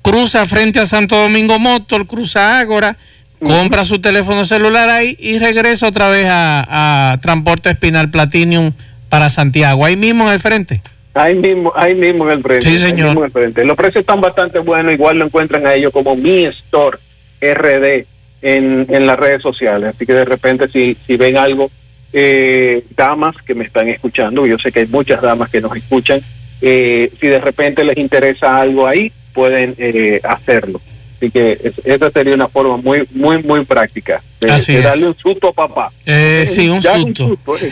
cruza 0.02 0.46
frente 0.46 0.80
a 0.80 0.86
Santo 0.86 1.18
Domingo 1.18 1.60
Motor, 1.60 2.08
cruza 2.08 2.58
Ágora, 2.60 2.96
compra 3.40 3.84
su 3.84 4.00
teléfono 4.00 4.46
celular 4.46 4.90
ahí 4.90 5.16
y 5.20 5.40
regresa 5.40 5.88
otra 5.88 6.10
vez 6.10 6.28
a, 6.30 7.14
a 7.14 7.18
Transporte 7.20 7.70
Espinal 7.70 8.10
Platinum 8.10 8.72
para 9.10 9.30
Santiago. 9.30 9.86
Ahí 9.86 9.96
mismo 9.96 10.28
en 10.28 10.34
el 10.34 10.40
frente. 10.40 10.82
Ahí 11.14 11.36
mismo, 11.36 11.74
ahí 11.76 11.96
mismo 11.96 12.26
en 12.26 12.38
el 12.38 12.44
frente. 12.44 12.66
Sí, 12.66 12.72
ahí 12.76 12.92
señor. 12.92 13.08
mismo 13.08 13.22
en 13.22 13.26
el 13.26 13.32
frente. 13.32 13.66
Los 13.66 13.76
precios 13.76 14.02
están 14.02 14.22
bastante 14.22 14.60
buenos, 14.60 14.94
igual 14.94 15.18
lo 15.18 15.26
encuentran 15.26 15.66
a 15.66 15.74
ellos 15.74 15.92
como 15.92 16.16
Mi 16.16 16.46
Store 16.46 16.98
RD 17.42 18.06
en, 18.42 18.86
en 18.90 19.08
las 19.08 19.18
redes 19.18 19.42
sociales. 19.42 19.96
Así 19.96 20.06
que 20.06 20.14
de 20.14 20.26
repente 20.26 20.68
si, 20.68 20.96
si 21.06 21.18
ven 21.18 21.38
algo, 21.38 21.72
eh, 22.14 22.84
damas 22.96 23.36
que 23.46 23.56
me 23.56 23.66
están 23.66 23.88
escuchando, 23.88 24.46
yo 24.46 24.58
sé 24.58 24.72
que 24.72 24.82
hay 24.82 24.88
muchas 24.88 25.22
damas 25.22 25.50
que 25.50 25.62
nos 25.62 25.76
escuchan, 25.76 26.22
eh, 26.62 27.12
si 27.20 27.28
de 27.28 27.40
repente 27.40 27.84
les 27.84 27.98
interesa 27.98 28.58
algo 28.58 28.88
ahí, 28.88 29.12
pueden 29.34 29.76
eh, 29.78 30.22
hacerlo. 30.24 30.82
Así 31.18 31.32
que 31.32 31.58
es- 31.64 31.82
esa 31.86 32.10
sería 32.12 32.36
una 32.36 32.48
forma 32.48 32.78
muy, 32.78 33.04
muy, 33.12 33.42
muy 33.44 33.66
práctica 33.66 34.22
de, 34.40 34.48
darle 34.82 35.08
un 35.08 35.18
susto 35.18 35.50
a 35.50 35.54
papá. 35.54 35.92
Eh, 36.06 36.46
sí, 36.48 36.70
un 36.70 36.82
susto. 36.82 37.28
susto, 37.28 37.58
eh. 37.58 37.72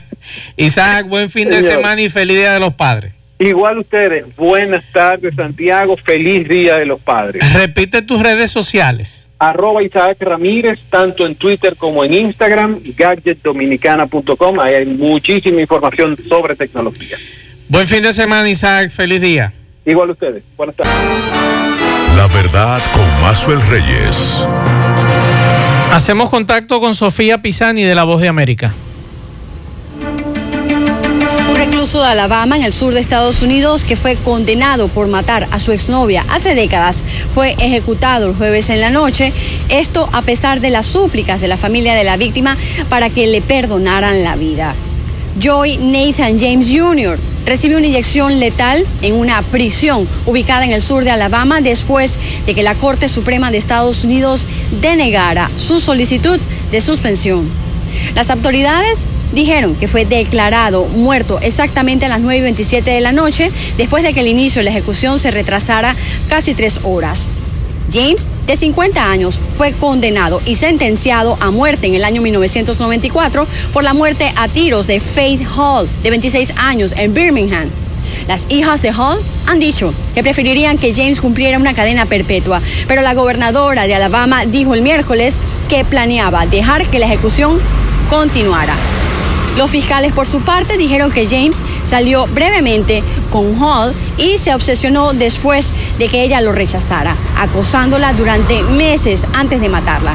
Isaac, 0.56 1.06
buen 1.08 1.30
fin 1.30 1.48
de 1.50 1.62
semana 1.62 2.00
y 2.00 2.08
feliz 2.08 2.36
Día 2.36 2.52
de 2.54 2.60
los 2.60 2.74
Padres. 2.74 3.12
Igual 3.38 3.78
ustedes, 3.78 4.24
buenas 4.36 4.82
tardes 4.92 5.34
Santiago, 5.34 5.96
feliz 5.98 6.48
Día 6.48 6.76
de 6.76 6.86
los 6.86 7.00
Padres. 7.00 7.42
Repite 7.52 8.02
tus 8.02 8.22
redes 8.22 8.50
sociales. 8.50 9.28
Arroba 9.38 9.82
Isaac 9.82 10.16
Ramírez, 10.20 10.78
tanto 10.88 11.26
en 11.26 11.34
Twitter 11.34 11.76
como 11.76 12.02
en 12.04 12.14
Instagram, 12.14 12.80
gadgetdominicana.com, 12.96 14.58
ahí 14.60 14.74
hay 14.76 14.86
muchísima 14.86 15.60
información 15.60 16.16
sobre 16.28 16.56
tecnología. 16.56 17.18
Buen 17.68 17.86
fin 17.86 18.00
de 18.02 18.12
semana, 18.14 18.48
Isaac. 18.48 18.90
Feliz 18.90 19.20
día. 19.20 19.52
Igual 19.86 20.10
ustedes, 20.10 20.42
buenas 20.56 20.74
tardes. 20.74 20.92
La 22.16 22.26
verdad 22.26 22.82
con 22.92 23.22
Mazuel 23.22 23.62
Reyes. 23.62 24.42
Hacemos 25.92 26.28
contacto 26.28 26.80
con 26.80 26.92
Sofía 26.92 27.40
Pisani 27.40 27.84
de 27.84 27.94
La 27.94 28.02
Voz 28.02 28.20
de 28.20 28.26
América. 28.26 28.74
Un 31.48 31.54
recluso 31.54 32.02
de 32.02 32.08
Alabama, 32.08 32.56
en 32.56 32.64
el 32.64 32.72
sur 32.72 32.92
de 32.94 32.98
Estados 32.98 33.42
Unidos, 33.42 33.84
que 33.84 33.94
fue 33.94 34.16
condenado 34.16 34.88
por 34.88 35.06
matar 35.06 35.46
a 35.52 35.60
su 35.60 35.70
exnovia 35.70 36.24
hace 36.30 36.56
décadas, 36.56 37.04
fue 37.32 37.52
ejecutado 37.60 38.30
el 38.30 38.34
jueves 38.34 38.70
en 38.70 38.80
la 38.80 38.90
noche. 38.90 39.32
Esto 39.68 40.08
a 40.12 40.22
pesar 40.22 40.60
de 40.60 40.70
las 40.70 40.86
súplicas 40.86 41.40
de 41.40 41.46
la 41.46 41.56
familia 41.56 41.94
de 41.94 42.02
la 42.02 42.16
víctima 42.16 42.56
para 42.88 43.08
que 43.08 43.28
le 43.28 43.40
perdonaran 43.40 44.24
la 44.24 44.34
vida. 44.34 44.74
Joy 45.38 45.76
Nathan 45.76 46.40
James 46.40 46.74
Jr. 46.76 47.35
recibió 47.46 47.78
una 47.78 47.86
inyección 47.86 48.38
letal 48.40 48.84
en 49.00 49.14
una 49.14 49.40
prisión 49.40 50.06
ubicada 50.26 50.64
en 50.64 50.72
el 50.72 50.82
sur 50.82 51.04
de 51.04 51.12
Alabama 51.12 51.60
después 51.60 52.18
de 52.44 52.54
que 52.54 52.62
la 52.62 52.74
Corte 52.74 53.08
Suprema 53.08 53.50
de 53.50 53.58
Estados 53.58 54.04
Unidos 54.04 54.46
denegara 54.82 55.50
su 55.56 55.80
solicitud 55.80 56.38
de 56.70 56.80
suspensión. 56.80 57.48
Las 58.14 58.30
autoridades 58.30 59.04
dijeron 59.32 59.74
que 59.76 59.88
fue 59.88 60.04
declarado 60.04 60.84
muerto 60.86 61.38
exactamente 61.40 62.06
a 62.06 62.08
las 62.08 62.20
9 62.20 62.38
y 62.38 62.42
27 62.42 62.90
de 62.90 63.00
la 63.00 63.12
noche 63.12 63.50
después 63.76 64.02
de 64.02 64.12
que 64.12 64.20
el 64.20 64.28
inicio 64.28 64.60
de 64.60 64.64
la 64.64 64.70
ejecución 64.70 65.18
se 65.18 65.30
retrasara 65.30 65.94
casi 66.28 66.54
tres 66.54 66.80
horas. 66.82 67.30
James, 67.92 68.28
de 68.46 68.56
50 68.56 69.10
años, 69.10 69.38
fue 69.56 69.72
condenado 69.72 70.40
y 70.44 70.54
sentenciado 70.56 71.36
a 71.40 71.50
muerte 71.50 71.86
en 71.86 71.94
el 71.94 72.04
año 72.04 72.22
1994 72.22 73.46
por 73.72 73.84
la 73.84 73.94
muerte 73.94 74.32
a 74.36 74.48
tiros 74.48 74.86
de 74.86 75.00
Faith 75.00 75.46
Hall, 75.56 75.88
de 76.02 76.10
26 76.10 76.54
años, 76.56 76.92
en 76.96 77.14
Birmingham. 77.14 77.68
Las 78.28 78.46
hijas 78.48 78.82
de 78.82 78.90
Hall 78.90 79.20
han 79.46 79.60
dicho 79.60 79.94
que 80.14 80.22
preferirían 80.22 80.78
que 80.78 80.94
James 80.94 81.20
cumpliera 81.20 81.58
una 81.58 81.74
cadena 81.74 82.06
perpetua, 82.06 82.60
pero 82.88 83.02
la 83.02 83.14
gobernadora 83.14 83.86
de 83.86 83.94
Alabama 83.94 84.44
dijo 84.44 84.74
el 84.74 84.82
miércoles 84.82 85.40
que 85.68 85.84
planeaba 85.84 86.46
dejar 86.46 86.88
que 86.88 86.98
la 86.98 87.06
ejecución 87.06 87.58
continuara. 88.10 88.74
Los 89.56 89.70
fiscales, 89.70 90.12
por 90.12 90.26
su 90.26 90.40
parte, 90.40 90.76
dijeron 90.76 91.10
que 91.10 91.26
James 91.26 91.62
salió 91.82 92.26
brevemente 92.26 93.02
con 93.30 93.62
Hall 93.62 93.94
y 94.18 94.36
se 94.36 94.54
obsesionó 94.54 95.14
después 95.14 95.72
de 95.98 96.08
que 96.08 96.22
ella 96.22 96.42
lo 96.42 96.52
rechazara, 96.52 97.16
acosándola 97.38 98.12
durante 98.12 98.62
meses 98.62 99.26
antes 99.32 99.60
de 99.60 99.70
matarla. 99.70 100.14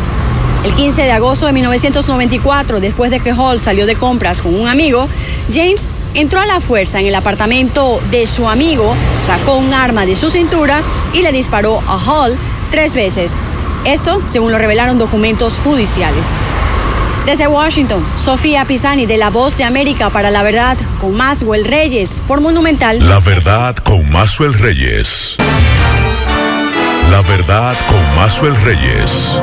El 0.63 0.75
15 0.75 1.01
de 1.01 1.11
agosto 1.11 1.47
de 1.47 1.53
1994, 1.53 2.79
después 2.79 3.09
de 3.09 3.19
que 3.19 3.33
Hall 3.33 3.59
salió 3.59 3.87
de 3.87 3.95
compras 3.95 4.43
con 4.43 4.53
un 4.53 4.67
amigo, 4.67 5.07
James 5.51 5.89
entró 6.13 6.39
a 6.39 6.45
la 6.45 6.59
fuerza 6.59 6.99
en 6.99 7.07
el 7.07 7.15
apartamento 7.15 7.99
de 8.11 8.27
su 8.27 8.47
amigo, 8.47 8.93
sacó 9.25 9.55
un 9.55 9.73
arma 9.73 10.05
de 10.05 10.15
su 10.15 10.29
cintura 10.29 10.81
y 11.13 11.23
le 11.23 11.31
disparó 11.31 11.81
a 11.87 11.97
Hall 11.97 12.37
tres 12.69 12.93
veces. 12.93 13.33
Esto, 13.85 14.21
según 14.27 14.51
lo 14.51 14.59
revelaron 14.59 14.99
documentos 14.99 15.59
judiciales. 15.63 16.27
Desde 17.25 17.47
Washington, 17.47 18.03
Sofía 18.15 18.65
Pisani 18.65 19.05
de 19.05 19.17
La 19.17 19.29
Voz 19.29 19.55
de 19.55 19.63
América 19.63 20.09
para 20.09 20.31
la 20.31 20.41
Verdad 20.41 20.75
con 20.99 21.15
Maswell 21.15 21.65
Reyes 21.65 22.21
por 22.27 22.41
Monumental. 22.41 23.07
La 23.07 23.19
verdad 23.19 23.75
con 23.75 24.09
Mazuel 24.09 24.53
Reyes. 24.55 25.35
La 27.11 27.21
verdad 27.21 27.75
con 27.87 28.15
Mazuel 28.15 28.55
Reyes. 28.63 29.37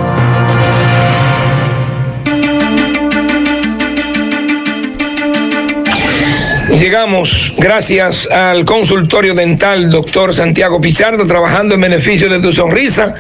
Llegamos 6.70 7.54
gracias 7.56 8.30
al 8.30 8.66
consultorio 8.66 9.34
dental 9.34 9.90
doctor 9.90 10.34
Santiago 10.34 10.78
Pichardo, 10.80 11.26
trabajando 11.26 11.74
en 11.74 11.80
beneficio 11.80 12.28
de 12.28 12.38
tu 12.40 12.52
sonrisa. 12.52 13.14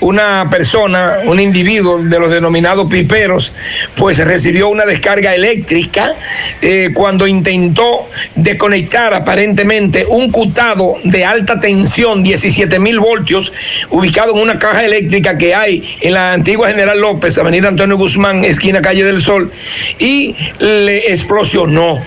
una 0.00 0.48
persona, 0.50 1.18
un 1.24 1.40
individuo 1.40 1.98
de 1.98 2.18
los 2.18 2.30
denominados 2.30 2.88
piperos, 2.90 3.52
pues 3.96 4.18
recibió 4.18 4.68
una 4.68 4.84
descarga 4.84 5.34
eléctrica 5.34 6.14
eh, 6.60 6.90
cuando 6.94 7.26
intentó 7.26 8.08
desconectar 8.34 9.14
aparentemente 9.14 10.04
un 10.06 10.30
cutado 10.30 10.96
de 11.04 11.24
alta 11.24 11.58
tensión, 11.60 12.22
17 12.22 12.78
mil 12.78 13.00
voltios, 13.00 13.52
ubicado 13.90 14.34
en 14.34 14.42
una 14.42 14.58
caja 14.58 14.84
eléctrica 14.84 15.38
que 15.38 15.54
hay 15.54 15.96
en 16.00 16.14
la 16.14 16.34
antigua 16.34 16.68
General 16.68 17.00
López, 17.00 17.38
Avenida 17.38 17.68
Antonio 17.68 17.96
Guzmán, 17.96 18.44
esquina 18.44 18.82
Calle 18.82 19.04
del 19.04 19.22
Sol, 19.22 19.50
y 19.98 20.34
le 20.58 21.10
explosionó 21.10 21.98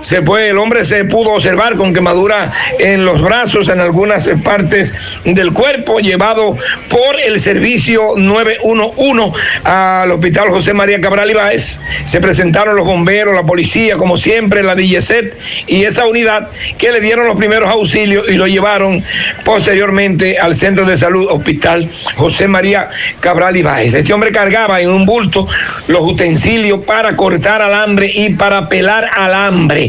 se 0.00 0.22
puede, 0.22 0.50
el 0.50 0.58
hombre 0.58 0.84
se 0.84 1.04
pudo 1.04 1.32
observar 1.32 1.76
con 1.76 1.92
quemadura 1.92 2.52
en 2.78 3.04
los 3.04 3.20
brazos, 3.22 3.68
en 3.68 3.80
algunas 3.80 4.28
partes 4.44 5.20
del 5.24 5.52
cuerpo, 5.52 6.00
llevado 6.00 6.56
por 6.88 7.20
el 7.20 7.38
servicio 7.40 8.14
911 8.16 9.38
al 9.64 10.10
hospital 10.10 10.48
José 10.50 10.72
María 10.72 11.00
Cabral 11.00 11.30
Ibáez. 11.30 11.80
Se 12.04 12.20
presentaron 12.20 12.76
los 12.76 12.86
bomberos, 12.86 13.34
la 13.34 13.42
policía, 13.42 13.96
como 13.96 14.16
siempre, 14.16 14.62
la 14.62 14.74
DGCET 14.74 15.36
y 15.66 15.84
esa 15.84 16.06
unidad 16.06 16.50
que 16.76 16.92
le 16.92 17.00
dieron 17.00 17.26
los 17.26 17.36
primeros 17.36 17.70
auxilios 17.70 18.24
y 18.28 18.34
lo 18.34 18.46
llevaron 18.46 19.02
posteriormente 19.44 20.38
al 20.38 20.54
centro 20.54 20.84
de 20.84 20.96
salud 20.96 21.26
hospital 21.30 21.88
José 22.16 22.48
María 22.48 22.90
Cabral 23.20 23.56
Ibáez. 23.56 23.94
Este 23.94 24.12
hombre 24.12 24.32
cargaba 24.32 24.80
en 24.80 24.90
un 24.90 25.06
bulto 25.06 25.46
los 25.86 26.02
utensilios 26.02 26.80
para 26.84 27.16
cortar 27.16 27.62
alambre 27.62 28.10
y 28.14 28.30
para 28.30 28.68
pelar 28.68 29.08
alambre. 29.14 29.87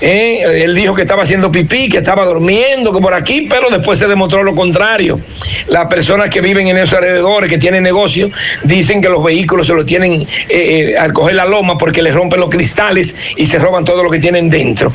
Eh, 0.00 0.62
él 0.64 0.74
dijo 0.74 0.94
que 0.94 1.02
estaba 1.02 1.22
haciendo 1.22 1.50
pipí, 1.50 1.88
que 1.88 1.98
estaba 1.98 2.24
durmiendo, 2.24 2.92
que 2.92 3.00
por 3.00 3.14
aquí, 3.14 3.46
pero 3.48 3.70
después 3.70 3.98
se 3.98 4.06
demostró 4.06 4.42
lo 4.42 4.54
contrario. 4.54 5.20
Las 5.68 5.86
personas 5.86 6.30
que 6.30 6.40
viven 6.40 6.68
en 6.68 6.76
esos 6.76 6.94
alrededores, 6.94 7.50
que 7.50 7.58
tienen 7.58 7.82
negocio, 7.82 8.30
dicen 8.62 9.00
que 9.00 9.08
los 9.08 9.22
vehículos 9.22 9.66
se 9.66 9.74
los 9.74 9.86
tienen 9.86 10.22
eh, 10.22 10.26
eh, 10.48 10.98
al 10.98 11.12
coger 11.12 11.34
la 11.36 11.46
loma 11.46 11.78
porque 11.78 12.02
les 12.02 12.14
rompen 12.14 12.40
los 12.40 12.50
cristales 12.50 13.16
y 13.36 13.46
se 13.46 13.58
roban 13.58 13.84
todo 13.84 14.02
lo 14.02 14.10
que 14.10 14.18
tienen 14.18 14.50
dentro. 14.50 14.92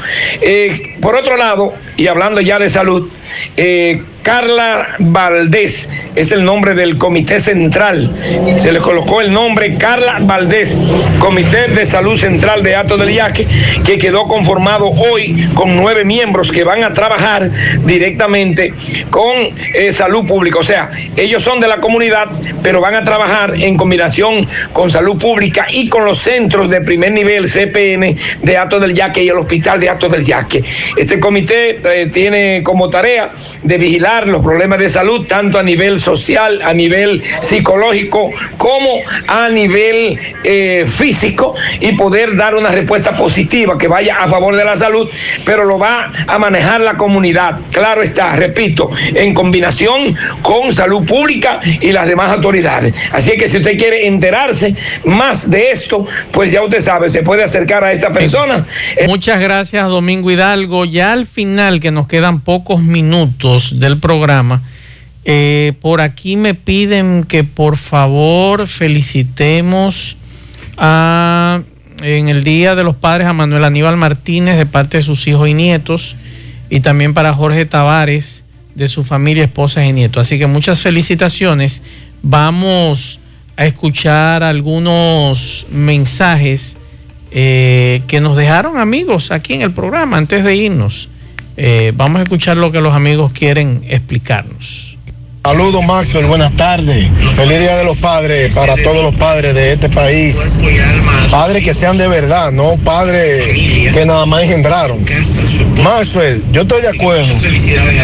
por 1.02 1.16
otro 1.16 1.38
lado, 1.38 1.74
y 1.98 2.08
hablando 2.08 2.42
ya 2.42 2.60
de 2.60 2.70
salud, 2.70 3.10
Carla 4.30 4.90
Valdés 5.00 5.90
es 6.16 6.32
el 6.32 6.46
nombre 6.46 6.76
del 6.76 7.00
comité 7.00 7.40
central. 7.40 8.16
Se 8.58 8.72
le 8.72 8.78
colocó 8.78 9.22
el 9.22 9.34
nombre 9.34 9.76
Carla 9.76 10.20
Valdés, 10.22 10.78
Comité 11.18 11.68
de 11.70 11.84
Salud 11.84 12.16
Central 12.16 12.62
de 12.62 12.76
Ato 12.76 12.96
del 12.96 13.12
Yaque, 13.12 13.48
que 13.84 13.98
quedó 13.98 14.26
conformado 14.26 14.86
hoy 14.86 15.48
con 15.56 15.76
nueve 15.76 16.06
miembros 16.06 16.52
que 16.52 16.64
van 16.64 16.84
a 16.84 16.94
trabajar 16.94 17.50
directamente 17.86 18.72
con 19.10 19.36
eh, 19.74 19.92
salud 19.92 20.28
pública. 20.28 20.60
O 20.60 20.64
sea, 20.64 20.92
ellos 21.16 21.42
son 21.42 21.60
de 21.60 21.68
la 21.68 21.78
comunidad, 21.78 22.28
pero 22.62 22.82
van 22.82 22.94
a 22.94 23.04
trabajar 23.04 23.56
en 23.56 23.78
combinación 23.78 24.48
con 24.74 24.92
salud 24.92 25.18
pública 25.18 25.66
y 25.72 25.90
con 25.90 26.06
los 26.06 26.20
centros 26.20 26.70
de 26.70 26.82
primer 26.82 27.14
nivel 27.14 27.50
CPN 27.50 28.16
de 28.44 28.58
Ato 28.58 28.80
del 28.80 28.94
Yaque 28.94 29.24
y 29.24 29.30
el 29.30 29.38
Hospital 29.38 29.80
de 29.80 29.90
Ato 29.90 30.08
del 30.08 30.24
Yaque. 30.24 30.64
Este 30.98 31.20
comité 31.20 31.80
eh, 31.84 32.12
tiene 32.14 32.62
como 32.62 32.92
tarea 32.92 33.32
de 33.64 33.78
vigilar 33.80 34.19
los 34.28 34.44
problemas 34.44 34.80
de 34.80 34.90
salud, 34.90 35.26
tanto 35.28 35.60
a 35.60 35.64
nivel 35.64 36.00
social, 36.00 36.62
a 36.64 36.74
nivel 36.74 37.24
psicológico, 37.42 38.32
como 38.58 39.02
a 39.28 39.50
nivel 39.50 40.18
eh, 40.44 40.86
físico, 40.88 41.56
y 41.80 41.94
poder 41.94 42.36
dar 42.36 42.56
una 42.56 42.70
respuesta 42.70 43.16
positiva 43.16 43.78
que 43.78 43.88
vaya 43.88 44.18
a 44.24 44.28
favor 44.28 44.56
de 44.56 44.66
la 44.66 44.76
salud, 44.76 45.10
pero 45.46 45.66
lo 45.66 45.78
va 45.78 46.12
a 46.28 46.40
manejar 46.40 46.82
la 46.82 46.96
comunidad. 46.96 47.60
Claro 47.72 48.02
está, 48.02 48.36
repito, 48.36 48.90
en 49.14 49.34
combinación 49.34 50.16
con 50.42 50.72
salud 50.72 51.06
pública 51.06 51.60
y 51.64 51.92
las 51.92 52.08
demás 52.08 52.32
autoridades. 52.32 52.94
Así 53.12 53.32
que 53.38 53.48
si 53.48 53.58
usted 53.58 53.78
quiere 53.78 54.08
enterarse 54.08 54.76
más 55.06 55.50
de 55.50 55.72
esto, 55.72 56.06
pues 56.32 56.52
ya 56.52 56.64
usted 56.64 56.80
sabe, 56.80 57.10
se 57.10 57.24
puede 57.24 57.44
acercar 57.44 57.84
a 57.84 57.92
esta 57.92 58.12
persona. 58.12 58.66
Muchas 59.08 59.40
gracias, 59.40 59.88
Domingo 59.88 60.32
Hidalgo. 60.32 60.86
Ya 60.86 61.12
al 61.12 61.26
final, 61.26 61.80
que 61.80 61.92
nos 61.92 62.08
quedan 62.08 62.42
pocos 62.42 62.82
minutos 62.82 63.80
del 63.80 63.99
programa. 64.00 64.62
Eh, 65.26 65.74
por 65.82 66.02
aquí 66.02 66.36
me 66.36 66.54
piden 66.54 67.24
que 67.24 67.44
por 67.44 67.78
favor 67.78 68.68
felicitemos 68.68 70.18
a, 70.78 71.62
en 72.02 72.30
el 72.30 72.44
Día 72.44 72.76
de 72.76 72.84
los 72.84 72.96
Padres 72.96 73.28
a 73.28 73.34
Manuel 73.34 73.64
Aníbal 73.64 73.98
Martínez 73.98 74.58
de 74.58 74.66
parte 74.66 74.98
de 74.98 75.04
sus 75.04 75.28
hijos 75.28 75.48
y 75.48 75.54
nietos 75.54 76.16
y 76.70 76.80
también 76.80 77.14
para 77.14 77.34
Jorge 77.34 77.66
Tavares 77.66 78.44
de 78.76 78.88
su 78.88 79.04
familia, 79.04 79.44
esposas 79.44 79.86
y 79.86 79.94
nietos. 79.94 80.22
Así 80.22 80.40
que 80.40 80.48
muchas 80.48 80.82
felicitaciones. 80.82 81.82
Vamos 82.22 83.20
a 83.58 83.66
escuchar 83.66 84.42
algunos 84.42 85.66
mensajes 85.70 86.78
eh, 87.32 88.02
que 88.08 88.22
nos 88.22 88.38
dejaron 88.38 88.78
amigos 88.78 89.32
aquí 89.32 89.54
en 89.54 89.62
el 89.62 89.72
programa 89.72 90.18
antes 90.18 90.44
de 90.44 90.56
irnos. 90.56 91.10
Eh, 91.62 91.92
vamos 91.94 92.22
a 92.22 92.24
escuchar 92.24 92.56
lo 92.56 92.72
que 92.72 92.80
los 92.80 92.94
amigos 92.94 93.34
quieren 93.34 93.84
explicarnos. 93.90 94.89
Saludos 95.50 95.84
Maxwell, 95.84 96.28
buenas 96.28 96.56
tardes. 96.56 97.08
Feliz 97.36 97.60
Día 97.60 97.76
de 97.76 97.84
los 97.84 97.98
Padres 97.98 98.54
para 98.54 98.76
todos 98.76 99.02
los 99.02 99.16
padres 99.16 99.56
de 99.56 99.74
este 99.74 99.90
país. 99.90 100.38
Padres 101.32 101.64
que 101.64 101.74
sean 101.74 101.98
de 101.98 102.08
verdad, 102.08 102.52
no 102.52 102.78
padres 102.78 103.46
que 103.92 104.06
nada 104.06 104.28
más 104.28 104.44
engendraron. 104.44 105.04
Maxwell, 105.84 106.44
yo 106.52 106.62
estoy 106.62 106.84
de 106.84 106.90
acuerdo 106.90 107.34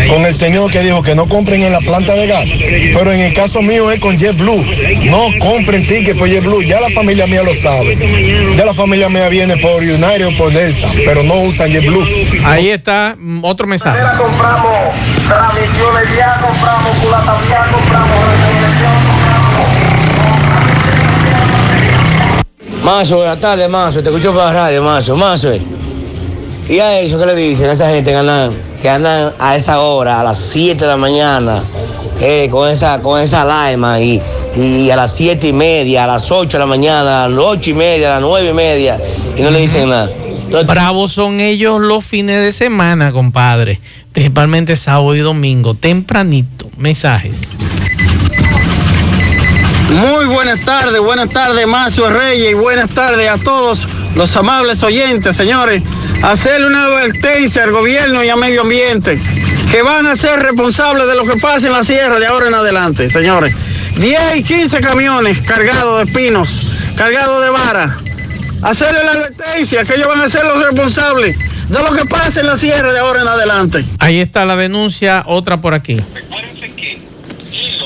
con 0.09 0.25
el 0.25 0.33
señor 0.33 0.71
que 0.71 0.79
dijo 0.79 1.03
que 1.03 1.13
no 1.13 1.27
compren 1.27 1.61
en 1.61 1.71
la 1.71 1.81
planta 1.81 2.15
de 2.15 2.25
gas, 2.25 2.49
pero 2.95 3.11
en 3.11 3.19
el 3.19 3.33
caso 3.35 3.61
mío 3.61 3.91
es 3.91 4.01
con 4.01 4.17
JetBlue. 4.17 4.65
No 5.11 5.27
compren 5.37 5.85
tickets 5.85 6.17
por 6.17 6.27
JetBlue, 6.27 6.63
ya 6.63 6.79
la 6.81 6.89
familia 6.89 7.27
mía 7.27 7.43
lo 7.43 7.53
sabe. 7.53 7.95
Ya 8.57 8.65
la 8.65 8.73
familia 8.73 9.07
mía 9.07 9.29
viene 9.29 9.55
por 9.57 9.83
United 9.83 10.25
o 10.25 10.35
por 10.35 10.51
Delta, 10.51 10.87
pero 11.05 11.21
no 11.21 11.35
usan 11.41 11.71
JetBlue. 11.71 12.07
Ahí 12.45 12.71
está 12.71 13.15
mm, 13.15 13.45
otro 13.45 13.67
mensaje. 13.67 13.99
Ya 15.25 15.31
compramos 15.31 15.57
transmisiones, 15.57 16.11
ya 16.19 16.37
compramos 16.39 18.15
Mazo, 22.83 23.17
buenas 23.17 23.39
tardes, 23.39 23.67
Mazo. 23.67 24.03
Te 24.03 24.09
escucho 24.09 24.31
por 24.33 24.43
la 24.43 24.53
radio, 24.53 24.83
Mazo. 24.83 25.15
Mazo. 25.15 25.49
¿Y 26.69 26.77
a 26.77 26.99
eso 26.99 27.17
qué 27.17 27.25
le 27.25 27.35
dicen 27.35 27.69
a 27.69 27.71
esa 27.71 27.89
gente 27.89 28.11
que 28.11 28.17
andan, 28.17 28.51
que 28.83 28.87
andan 28.87 29.33
a 29.39 29.55
esa 29.55 29.79
hora, 29.79 30.19
a 30.19 30.23
las 30.23 30.37
7 30.37 30.83
de 30.83 30.87
la 30.87 30.97
mañana, 30.97 31.63
eh, 32.21 32.47
con 32.51 32.69
esa, 32.69 33.01
con 33.01 33.19
esa 33.19 33.41
alarma 33.41 33.99
y, 33.99 34.21
y 34.55 34.91
a 34.91 34.95
las 34.95 35.15
7 35.15 35.47
y 35.47 35.53
media, 35.53 36.03
a 36.03 36.07
las 36.07 36.31
8 36.31 36.51
de 36.51 36.59
la 36.59 36.67
mañana, 36.67 37.23
a 37.23 37.29
las 37.29 37.39
8 37.39 37.71
y 37.71 37.73
media, 37.73 38.09
a 38.09 38.19
las 38.19 38.29
9 38.29 38.49
y 38.49 38.53
media, 38.53 38.99
y 39.35 39.41
no 39.41 39.49
le 39.49 39.61
dicen 39.61 39.89
nada? 39.89 40.07
Bravos 40.67 41.11
son 41.11 41.39
ellos 41.39 41.81
los 41.81 42.05
fines 42.05 42.39
de 42.39 42.51
semana, 42.51 43.11
compadre 43.11 43.81
principalmente 44.15 44.77
sábado 44.77 45.13
y 45.13 45.19
domingo, 45.19 45.75
tempranito. 45.75 46.69
Mensajes. 46.77 47.41
Muy 49.91 50.25
buenas 50.25 50.63
tardes, 50.63 51.01
buenas 51.01 51.29
tardes, 51.29 51.67
Macio 51.67 52.09
Reyes, 52.09 52.51
y 52.51 52.53
buenas 52.53 52.89
tardes 52.89 53.29
a 53.29 53.37
todos 53.37 53.87
los 54.15 54.33
amables 54.37 54.81
oyentes, 54.83 55.35
señores. 55.35 55.83
Hacerle 56.23 56.67
una 56.67 56.85
advertencia 56.85 57.65
al 57.65 57.71
gobierno 57.71 58.23
y 58.23 58.29
al 58.29 58.39
medio 58.39 58.61
ambiente. 58.61 59.21
que 59.69 59.81
van 59.81 60.07
a 60.07 60.15
ser 60.15 60.39
responsables 60.39 61.05
de 61.07 61.15
lo 61.15 61.25
que 61.25 61.37
pase 61.37 61.67
en 61.67 61.73
la 61.73 61.83
sierra 61.83 62.17
de 62.17 62.27
ahora 62.27 62.47
en 62.47 62.53
adelante, 62.53 63.11
señores. 63.11 63.53
10 63.97 64.37
y 64.37 64.43
15 64.43 64.79
camiones 64.79 65.41
cargados 65.41 65.97
de 65.97 66.11
espinos, 66.11 66.61
cargados 66.95 67.43
de 67.43 67.49
vara. 67.49 67.97
Hacerle 68.61 69.03
la 69.03 69.11
advertencia 69.11 69.83
que 69.83 69.95
ellos 69.95 70.07
van 70.07 70.21
a 70.21 70.29
ser 70.29 70.45
los 70.45 70.63
responsables 70.63 71.37
de 71.69 71.83
lo 71.83 71.91
que 71.95 72.05
pase 72.05 72.41
en 72.41 72.47
la 72.47 72.57
sierra 72.57 72.91
de 72.91 72.99
ahora 72.99 73.21
en 73.21 73.27
adelante. 73.27 73.85
Ahí 73.99 74.19
está 74.19 74.45
la 74.45 74.55
denuncia, 74.55 75.23
otra 75.27 75.61
por 75.61 75.73
aquí. 75.73 76.01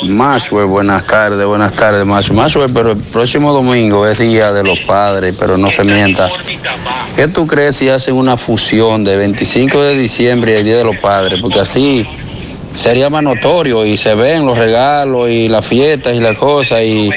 Mashue, 0.03 0.63
buenas 0.63 1.05
tardes, 1.05 1.45
buenas 1.45 1.73
tardes, 1.73 2.05
Mashue. 2.05 2.33
Mashue, 2.33 2.69
pero 2.69 2.91
el 2.91 2.97
próximo 2.97 3.51
domingo 3.51 4.07
es 4.07 4.17
Día 4.17 4.53
de 4.53 4.63
los 4.63 4.79
Padres, 4.79 5.35
pero 5.37 5.57
no 5.57 5.69
se 5.69 5.83
mienta. 5.83 6.29
¿Qué 7.15 7.27
tú 7.27 7.45
crees 7.45 7.75
si 7.75 7.89
hacen 7.89 8.15
una 8.15 8.37
fusión 8.37 9.03
de 9.03 9.17
25 9.17 9.81
de 9.81 9.95
diciembre 9.95 10.53
y 10.53 10.55
el 10.55 10.63
Día 10.63 10.77
de 10.77 10.85
los 10.85 10.97
Padres? 10.97 11.41
Porque 11.41 11.59
así 11.59 12.07
sería 12.79 13.09
más 13.09 13.21
notorio 13.23 13.85
y 13.85 13.97
se 13.97 14.15
ven 14.15 14.45
los 14.45 14.57
regalos 14.57 15.29
y 15.29 15.47
las 15.49 15.65
fiestas 15.65 16.15
y 16.15 16.19
las 16.19 16.37
cosas 16.37 16.81
y 16.83 17.09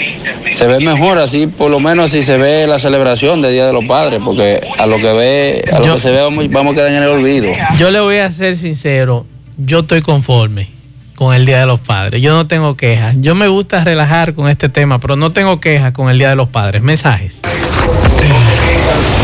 se 0.50 0.66
ve 0.66 0.80
mejor 0.80 1.18
así, 1.18 1.46
por 1.46 1.70
lo 1.70 1.78
menos 1.78 2.10
así 2.10 2.20
se 2.22 2.36
ve 2.36 2.66
la 2.66 2.78
celebración 2.78 3.40
del 3.40 3.52
Día 3.52 3.66
de 3.66 3.72
los 3.72 3.84
Padres, 3.84 4.20
porque 4.24 4.60
a 4.78 4.86
lo 4.86 4.96
que 4.96 5.12
ve, 5.12 5.64
a 5.72 5.78
lo 5.78 5.86
Yo- 5.86 5.94
que 5.94 6.00
se 6.00 6.10
ve 6.10 6.20
vamos, 6.20 6.50
vamos 6.50 6.72
a 6.72 6.74
quedar 6.76 6.92
en 6.92 7.02
el 7.02 7.08
olvido. 7.08 7.52
Yo 7.78 7.90
le 7.90 8.00
voy 8.00 8.18
a 8.18 8.30
ser 8.30 8.56
sincero, 8.56 9.24
yo 9.56 9.80
estoy 9.80 10.02
conforme 10.02 10.68
con 11.14 11.32
el 11.34 11.46
Día 11.46 11.60
de 11.60 11.66
los 11.66 11.78
Padres. 11.78 12.20
Yo 12.20 12.32
no 12.34 12.48
tengo 12.48 12.76
quejas. 12.76 13.14
Yo 13.20 13.36
me 13.36 13.46
gusta 13.46 13.84
relajar 13.84 14.34
con 14.34 14.48
este 14.48 14.68
tema, 14.68 14.98
pero 14.98 15.14
no 15.14 15.30
tengo 15.32 15.60
quejas 15.60 15.92
con 15.92 16.10
el 16.10 16.18
Día 16.18 16.30
de 16.30 16.36
los 16.36 16.48
Padres. 16.48 16.82
Mensajes. 16.82 17.40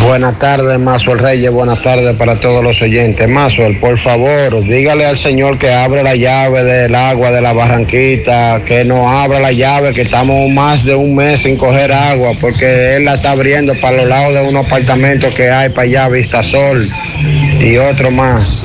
Buenas 0.08 0.38
tardes, 0.38 0.78
Mazuel 0.78 1.18
Reyes. 1.18 1.50
Buenas 1.50 1.82
tardes 1.82 2.16
para 2.16 2.40
todos 2.40 2.64
los 2.64 2.80
oyentes. 2.80 3.28
Mazuel, 3.28 3.78
por 3.78 3.98
favor, 3.98 4.62
dígale 4.64 5.04
al 5.04 5.16
señor 5.16 5.58
que 5.58 5.70
abre 5.72 6.02
la 6.02 6.16
llave 6.16 6.64
del 6.64 6.94
agua 6.94 7.30
de 7.30 7.40
la 7.40 7.52
barranquita, 7.52 8.62
que 8.64 8.84
no 8.84 9.10
abra 9.10 9.38
la 9.38 9.52
llave, 9.52 9.92
que 9.92 10.02
estamos 10.02 10.50
más 10.50 10.84
de 10.84 10.94
un 10.94 11.14
mes 11.14 11.40
sin 11.40 11.56
coger 11.56 11.92
agua, 11.92 12.32
porque 12.40 12.96
él 12.96 13.04
la 13.04 13.14
está 13.14 13.32
abriendo 13.32 13.74
para 13.80 13.98
los 13.98 14.08
lados 14.08 14.34
de 14.34 14.40
unos 14.40 14.66
apartamentos 14.66 15.34
que 15.34 15.50
hay 15.50 15.68
para 15.68 15.82
allá, 15.82 16.08
Vista 16.08 16.42
Sol 16.42 16.88
y 17.60 17.76
otro 17.76 18.10
más. 18.10 18.64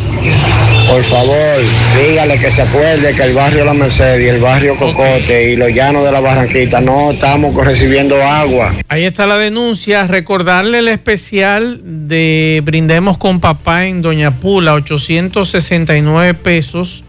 Por 0.93 1.03
favor, 1.05 1.57
dígale 1.99 2.37
que 2.37 2.51
se 2.51 2.61
acuerde 2.61 3.15
que 3.15 3.23
el 3.23 3.33
barrio 3.33 3.65
La 3.65 3.73
Merced 3.73 4.19
y 4.19 4.27
el 4.27 4.39
barrio 4.39 4.75
Cocote 4.75 5.51
y 5.51 5.55
los 5.55 5.73
llanos 5.73 6.05
de 6.05 6.11
la 6.11 6.19
Barranquita 6.19 6.81
no 6.81 7.09
estamos 7.09 7.55
recibiendo 7.55 8.21
agua. 8.21 8.71
Ahí 8.89 9.03
está 9.03 9.25
la 9.25 9.39
denuncia. 9.39 10.05
Recordarle 10.05 10.77
el 10.77 10.87
especial 10.89 11.81
de 11.83 12.61
Brindemos 12.63 13.17
con 13.17 13.39
Papá 13.39 13.87
en 13.87 14.03
Doña 14.03 14.39
Pula, 14.39 14.75
869 14.75 16.35
pesos, 16.35 17.03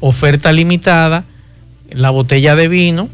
oferta 0.00 0.52
limitada. 0.52 1.24
La 1.90 2.10
botella 2.10 2.54
de 2.56 2.68
vino, 2.68 3.08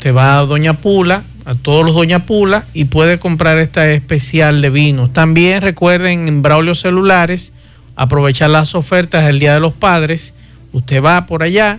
te 0.00 0.10
va 0.10 0.38
a 0.38 0.46
Doña 0.46 0.72
Pula, 0.72 1.22
a 1.44 1.54
todos 1.54 1.84
los 1.84 1.94
Doña 1.94 2.20
Pula, 2.20 2.64
y 2.72 2.86
puede 2.86 3.18
comprar 3.18 3.58
esta 3.58 3.90
especial 3.90 4.62
de 4.62 4.70
vino. 4.70 5.10
También 5.10 5.60
recuerden 5.60 6.28
en 6.28 6.40
Braulio 6.40 6.74
Celulares, 6.74 7.52
aprovechar 7.96 8.50
las 8.50 8.74
ofertas 8.74 9.26
del 9.26 9.38
Día 9.38 9.54
de 9.54 9.60
los 9.60 9.72
Padres. 9.72 10.34
Usted 10.72 11.02
va 11.02 11.26
por 11.26 11.42
allá 11.42 11.78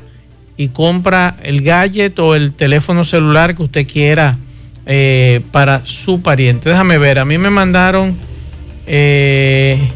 y 0.57 0.67
compra 0.69 1.37
el 1.43 1.61
gadget 1.61 2.19
o 2.19 2.35
el 2.35 2.53
teléfono 2.53 3.03
celular 3.03 3.55
que 3.55 3.63
usted 3.63 3.87
quiera 3.87 4.37
eh, 4.85 5.41
para 5.51 5.85
su 5.85 6.21
pariente. 6.21 6.69
Déjame 6.69 6.97
ver, 6.97 7.19
a 7.19 7.25
mí 7.25 7.37
me 7.37 7.49
mandaron, 7.49 8.17
eh, 8.85 9.89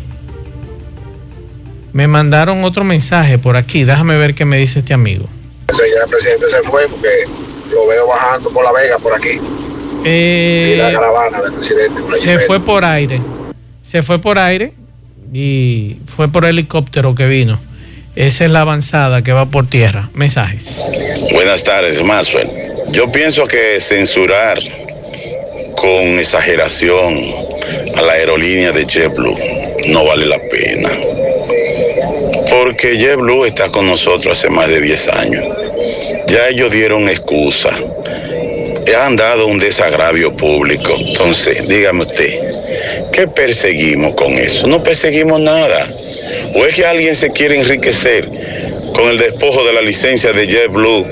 me 1.93 2.07
mandaron 2.07 2.63
otro 2.63 2.84
mensaje 2.84 3.38
por 3.38 3.57
aquí. 3.57 3.84
Déjame 3.84 4.18
ver 4.18 4.34
qué 4.34 4.45
me 4.45 4.57
dice 4.57 4.80
este 4.80 4.93
amigo. 4.93 5.26
ya 5.68 6.03
el 6.03 6.09
presidente 6.09 6.45
se 6.47 6.63
fue 6.63 6.88
porque 6.89 7.09
lo 7.72 7.88
veo 7.88 8.07
bajando 8.07 8.49
por 8.49 8.63
la 8.63 8.72
vega 8.72 8.97
por 8.99 9.13
aquí. 9.13 9.39
Eh, 10.03 10.74
y 10.76 10.78
la 10.78 10.93
caravana 10.93 11.41
del 11.41 11.53
presidente. 11.53 12.01
se 12.22 12.39
fue 12.39 12.59
por 12.59 12.86
aire, 12.86 13.22
se 13.84 14.03
fue 14.03 14.20
por 14.20 14.38
aire 14.38 14.74
y 15.38 15.98
fue 16.16 16.30
por 16.30 16.46
helicóptero 16.46 17.14
que 17.14 17.28
vino. 17.28 17.60
Esa 18.16 18.46
es 18.46 18.52
la 18.52 18.62
avanzada 18.62 19.22
que 19.22 19.34
va 19.34 19.48
por 19.48 19.68
tierra. 19.68 20.10
Mensajes. 20.14 20.82
Buenas 21.34 21.62
tardes, 21.62 22.02
Maxwell. 22.02 22.50
Yo 22.92 23.12
pienso 23.12 23.46
que 23.46 23.78
censurar 23.82 24.58
con 25.76 26.20
exageración 26.20 27.22
a 27.98 28.02
la 28.02 28.14
aerolínea 28.14 28.72
de 28.72 28.86
JetBlue 28.86 29.36
no 29.90 30.06
vale 30.06 30.26
la 30.26 30.40
pena. 30.40 30.90
Porque 32.50 32.98
JetBlue 32.98 33.44
está 33.44 33.70
con 33.70 33.88
nosotros 33.88 34.38
hace 34.38 34.50
más 34.50 34.70
de 34.70 34.80
10 34.80 35.08
años. 35.10 35.46
Ya 36.28 36.48
ellos 36.48 36.72
dieron 36.72 37.10
excusa. 37.10 37.72
Han 39.04 39.18
dado 39.18 39.48
un 39.48 39.58
desagravio 39.58 40.34
público. 40.34 40.96
Entonces, 40.98 41.68
dígame 41.68 42.04
usted, 42.04 42.55
¿qué 43.12 43.28
perseguimos 43.28 44.16
con 44.16 44.34
eso? 44.34 44.68
No 44.68 44.84
perseguimos 44.84 45.40
nada. 45.40 45.88
¿O 46.56 46.66
es 46.66 46.76
que 46.76 46.86
alguien 46.86 47.16
se 47.16 47.30
quiere 47.30 47.60
enriquecer 47.60 48.30
con 48.94 49.10
el 49.10 49.18
despojo 49.18 49.64
de 49.64 49.74
la 49.74 49.82
licencia 49.82 50.32
de 50.32 50.48
JetBlue 50.48 51.06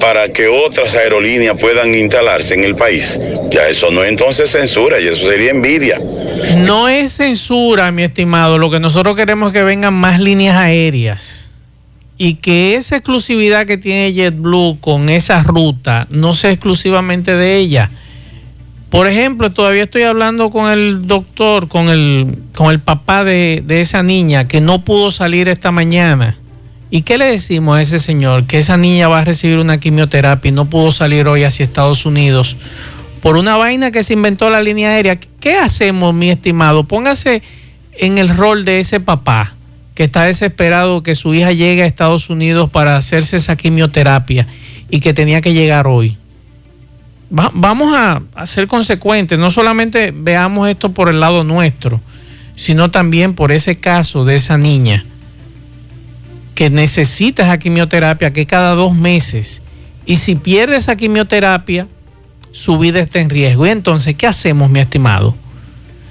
para 0.00 0.28
que 0.28 0.48
otras 0.48 0.94
aerolíneas 0.94 1.56
puedan 1.60 1.94
instalarse 1.94 2.54
en 2.54 2.64
el 2.64 2.74
país? 2.74 3.18
Ya 3.50 3.68
eso 3.68 3.90
no 3.90 4.02
es 4.02 4.10
entonces 4.10 4.50
censura, 4.50 5.00
y 5.00 5.08
eso 5.08 5.28
sería 5.28 5.50
envidia. 5.50 6.00
No 6.58 6.88
es 6.88 7.12
censura, 7.12 7.90
mi 7.90 8.02
estimado. 8.02 8.58
Lo 8.58 8.70
que 8.70 8.80
nosotros 8.80 9.16
queremos 9.16 9.48
es 9.48 9.52
que 9.54 9.62
vengan 9.62 9.94
más 9.94 10.20
líneas 10.20 10.56
aéreas 10.56 11.50
y 12.18 12.34
que 12.36 12.76
esa 12.76 12.96
exclusividad 12.96 13.66
que 13.66 13.78
tiene 13.78 14.12
JetBlue 14.12 14.78
con 14.80 15.08
esa 15.08 15.42
ruta 15.42 16.06
no 16.10 16.34
sea 16.34 16.52
exclusivamente 16.52 17.34
de 17.34 17.56
ella. 17.56 17.90
Por 18.92 19.06
ejemplo, 19.06 19.50
todavía 19.50 19.84
estoy 19.84 20.02
hablando 20.02 20.50
con 20.50 20.70
el 20.70 21.06
doctor, 21.06 21.66
con 21.66 21.88
el, 21.88 22.36
con 22.54 22.70
el 22.70 22.78
papá 22.78 23.24
de, 23.24 23.62
de 23.66 23.80
esa 23.80 24.02
niña 24.02 24.46
que 24.46 24.60
no 24.60 24.84
pudo 24.84 25.10
salir 25.10 25.48
esta 25.48 25.70
mañana. 25.70 26.36
¿Y 26.90 27.00
qué 27.00 27.16
le 27.16 27.24
decimos 27.24 27.78
a 27.78 27.80
ese 27.80 27.98
señor? 27.98 28.44
Que 28.44 28.58
esa 28.58 28.76
niña 28.76 29.08
va 29.08 29.20
a 29.20 29.24
recibir 29.24 29.58
una 29.60 29.80
quimioterapia 29.80 30.50
y 30.50 30.52
no 30.52 30.66
pudo 30.66 30.92
salir 30.92 31.26
hoy 31.26 31.42
hacia 31.42 31.64
Estados 31.64 32.04
Unidos 32.04 32.58
por 33.22 33.38
una 33.38 33.56
vaina 33.56 33.90
que 33.92 34.04
se 34.04 34.12
inventó 34.12 34.50
la 34.50 34.60
línea 34.60 34.90
aérea. 34.90 35.18
¿Qué 35.40 35.56
hacemos, 35.56 36.12
mi 36.12 36.28
estimado? 36.28 36.84
Póngase 36.84 37.42
en 37.94 38.18
el 38.18 38.28
rol 38.28 38.66
de 38.66 38.80
ese 38.80 39.00
papá 39.00 39.54
que 39.94 40.04
está 40.04 40.24
desesperado 40.24 41.02
que 41.02 41.14
su 41.14 41.32
hija 41.32 41.52
llegue 41.52 41.82
a 41.82 41.86
Estados 41.86 42.28
Unidos 42.28 42.68
para 42.68 42.98
hacerse 42.98 43.38
esa 43.38 43.56
quimioterapia 43.56 44.46
y 44.90 45.00
que 45.00 45.14
tenía 45.14 45.40
que 45.40 45.54
llegar 45.54 45.86
hoy. 45.86 46.18
Va- 47.36 47.50
vamos 47.54 47.94
a, 47.94 48.22
a 48.34 48.46
ser 48.46 48.66
consecuentes, 48.66 49.38
no 49.38 49.50
solamente 49.50 50.12
veamos 50.14 50.68
esto 50.68 50.92
por 50.92 51.08
el 51.08 51.20
lado 51.20 51.44
nuestro, 51.44 52.00
sino 52.56 52.90
también 52.90 53.34
por 53.34 53.52
ese 53.52 53.78
caso 53.78 54.24
de 54.24 54.36
esa 54.36 54.58
niña 54.58 55.04
que 56.54 56.68
necesita 56.68 57.44
esa 57.44 57.58
quimioterapia 57.58 58.32
que 58.32 58.46
cada 58.46 58.74
dos 58.74 58.94
meses 58.94 59.62
y 60.04 60.16
si 60.16 60.34
pierde 60.34 60.76
esa 60.76 60.96
quimioterapia 60.96 61.88
su 62.50 62.76
vida 62.78 63.00
está 63.00 63.18
en 63.20 63.30
riesgo. 63.30 63.66
Y 63.66 63.70
entonces, 63.70 64.14
¿qué 64.14 64.26
hacemos, 64.26 64.68
mi 64.68 64.80
estimado? 64.80 65.34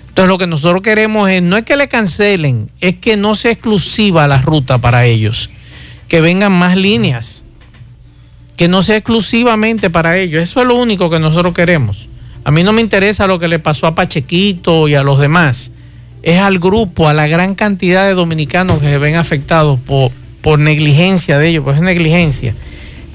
Entonces, 0.10 0.28
lo 0.28 0.40
que 0.40 0.48
nosotros 0.48 0.82
queremos 0.82 1.30
es, 1.30 1.44
no 1.44 1.56
es 1.56 1.64
que 1.66 1.76
le 1.78 1.88
cancelen, 1.88 2.72
es 2.82 2.96
que 2.96 3.16
no 3.16 3.36
sea 3.36 3.52
exclusiva 3.52 4.28
la 4.28 4.42
ruta 4.42 4.80
para 4.80 5.06
ellos, 5.06 5.52
que 6.08 6.20
vengan 6.20 6.52
más 6.52 6.76
líneas, 6.76 7.46
que 8.62 8.68
no 8.68 8.84
sea 8.84 8.98
exclusivamente 8.98 9.90
para 9.90 10.20
ellos. 10.20 10.44
Eso 10.44 10.62
es 10.62 10.68
lo 10.68 10.76
único 10.76 11.10
que 11.10 11.18
nosotros 11.18 11.52
queremos. 11.52 12.08
A 12.44 12.52
mí 12.52 12.62
no 12.62 12.74
me 12.74 12.82
interesa 12.82 13.26
lo 13.26 13.40
que 13.40 13.48
le 13.48 13.58
pasó 13.58 13.88
a 13.88 13.96
Pachequito 13.96 14.88
y 14.88 14.94
a 14.94 15.02
los 15.02 15.18
demás. 15.18 15.72
Es 16.22 16.38
al 16.38 16.60
grupo, 16.60 17.08
a 17.08 17.14
la 17.14 17.26
gran 17.26 17.56
cantidad 17.56 18.06
de 18.06 18.14
dominicanos 18.14 18.78
que 18.78 18.86
se 18.86 19.00
ven 19.00 19.16
afectados 19.16 19.80
por, 19.80 20.12
por 20.44 20.60
negligencia 20.60 21.40
de 21.40 21.48
ellos, 21.48 21.64
pues 21.64 21.78
es 21.78 21.82
negligencia. 21.82 22.54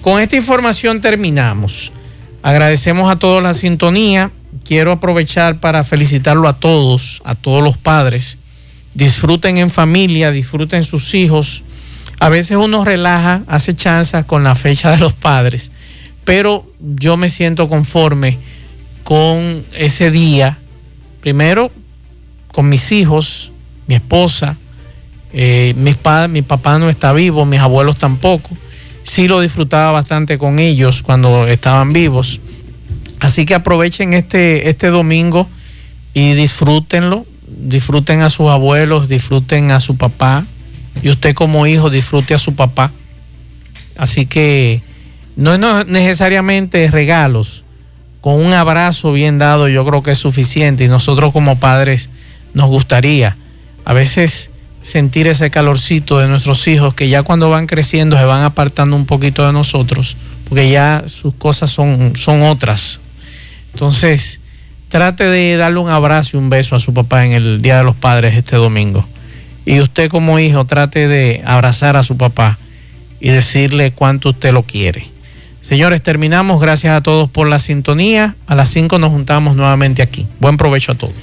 Con 0.03 0.21
esta 0.21 0.35
información 0.35 1.01
terminamos. 1.01 1.93
Agradecemos 2.43 3.09
a 3.09 3.15
todos 3.15 3.41
la 3.41 3.55
sintonía. 3.55 4.33
Quiero 4.65 4.91
aprovechar 4.91 5.61
para 5.61 5.85
felicitarlo 5.85 6.49
a 6.49 6.55
todos, 6.55 7.23
a 7.25 7.37
todos 7.37 7.63
los 7.63 7.79
padres. 7.79 8.37
Disfruten 8.95 9.59
en 9.59 9.71
familia, 9.71 10.33
disfruten 10.33 10.83
sus 10.83 11.15
hijos. 11.15 11.63
A 12.19 12.29
veces 12.29 12.57
uno 12.57 12.85
relaja, 12.85 13.43
hace 13.47 13.75
chanzas 13.77 14.25
con 14.25 14.43
la 14.43 14.55
fecha 14.55 14.91
de 14.91 14.99
los 14.99 15.13
padres, 15.13 15.71
pero 16.25 16.67
yo 16.81 17.17
me 17.17 17.29
siento 17.29 17.69
conforme 17.69 18.39
con 19.05 19.65
ese 19.77 20.11
día. 20.11 20.59
Primero, 21.21 21.71
con 22.53 22.69
mis 22.69 22.91
hijos, 22.93 23.53
mi 23.87 23.97
esposa, 23.97 24.57
eh, 25.33 25.75
mis 25.77 25.97
pa- 25.97 26.29
mi 26.29 26.43
papá 26.43 26.79
no 26.79 26.89
está 26.89 27.13
vivo, 27.13 27.45
mis 27.45 27.61
abuelos 27.61 27.99
tampoco. 27.99 28.51
Sí 29.03 29.29
lo 29.29 29.41
disfrutaba 29.41 29.93
bastante 29.93 30.39
con 30.39 30.59
ellos 30.59 31.03
cuando 31.03 31.47
estaban 31.47 31.93
vivos. 31.93 32.41
Así 33.21 33.45
que 33.47 33.55
aprovechen 33.55 34.15
este, 34.15 34.69
este 34.69 34.89
domingo 34.89 35.49
y 36.15 36.33
disfrútenlo. 36.35 37.27
Disfruten 37.47 38.23
a 38.23 38.31
sus 38.31 38.49
abuelos, 38.51 39.09
disfruten 39.09 39.71
a 39.71 39.81
su 39.81 39.97
papá 39.97 40.45
y 41.03 41.11
usted 41.11 41.35
como 41.35 41.67
hijo 41.67 41.91
disfrute 41.91 42.35
a 42.35 42.39
su 42.39 42.55
papá. 42.55 42.93
Así 43.97 44.27
que 44.27 44.83
no 45.37 45.55
es 45.55 45.87
necesariamente 45.87 46.91
regalos, 46.91 47.65
con 48.21 48.35
un 48.35 48.53
abrazo 48.53 49.13
bien 49.13 49.39
dado 49.39 49.69
yo 49.69 49.85
creo 49.87 50.03
que 50.03 50.13
es 50.13 50.19
suficiente 50.19 50.85
y 50.85 50.89
nosotros 50.89 51.33
como 51.33 51.59
padres 51.61 52.11
nos 52.55 52.69
gustaría 52.69 53.37
a 53.85 53.93
veces 53.93 54.51
sentir 54.83 55.29
ese 55.29 55.51
calorcito 55.51 56.19
de 56.19 56.27
nuestros 56.27 56.67
hijos 56.69 56.95
que 56.95 57.09
ya 57.09 57.23
cuando 57.23 57.51
van 57.51 57.67
creciendo 57.67 58.17
se 58.17 58.25
van 58.25 58.43
apartando 58.43 58.97
un 58.97 59.07
poquito 59.07 59.47
de 59.47 59.53
nosotros 59.53 60.17
porque 60.49 60.71
ya 60.71 61.05
sus 61.07 61.35
cosas 61.35 61.71
son, 61.71 62.15
son 62.17 62.43
otras. 62.43 63.01
Entonces, 63.73 64.41
trate 64.89 65.25
de 65.25 65.57
darle 65.57 65.81
un 65.81 65.91
abrazo 65.91 66.37
y 66.37 66.41
un 66.41 66.51
beso 66.51 66.77
a 66.77 66.81
su 66.81 66.95
papá 66.95 67.25
en 67.25 67.33
el 67.33 67.63
Día 67.63 67.79
de 67.79 67.85
los 67.85 67.97
Padres 67.97 68.37
este 68.37 68.57
domingo. 68.57 69.05
Y 69.67 69.81
usted 69.81 70.09
como 70.09 70.39
hijo 70.39 70.65
trate 70.65 71.09
de 71.09 71.43
abrazar 71.45 71.97
a 71.97 72.03
su 72.03 72.17
papá 72.17 72.57
y 73.21 73.29
decirle 73.29 73.91
cuánto 73.91 74.31
usted 74.31 74.53
lo 74.53 74.63
quiere. 74.63 75.09
Señores, 75.61 76.01
terminamos. 76.01 76.61
Gracias 76.61 76.97
a 76.97 77.01
todos 77.01 77.29
por 77.29 77.49
la 77.49 77.59
sintonía. 77.59 78.37
A 78.47 78.55
las 78.55 78.69
5 78.69 78.99
nos 79.01 79.11
juntamos 79.11 79.57
nuevamente 79.57 80.01
aquí. 80.01 80.27
Buen 80.39 80.57
provecho 80.57 80.93
a 80.93 80.95
todos. 80.95 81.15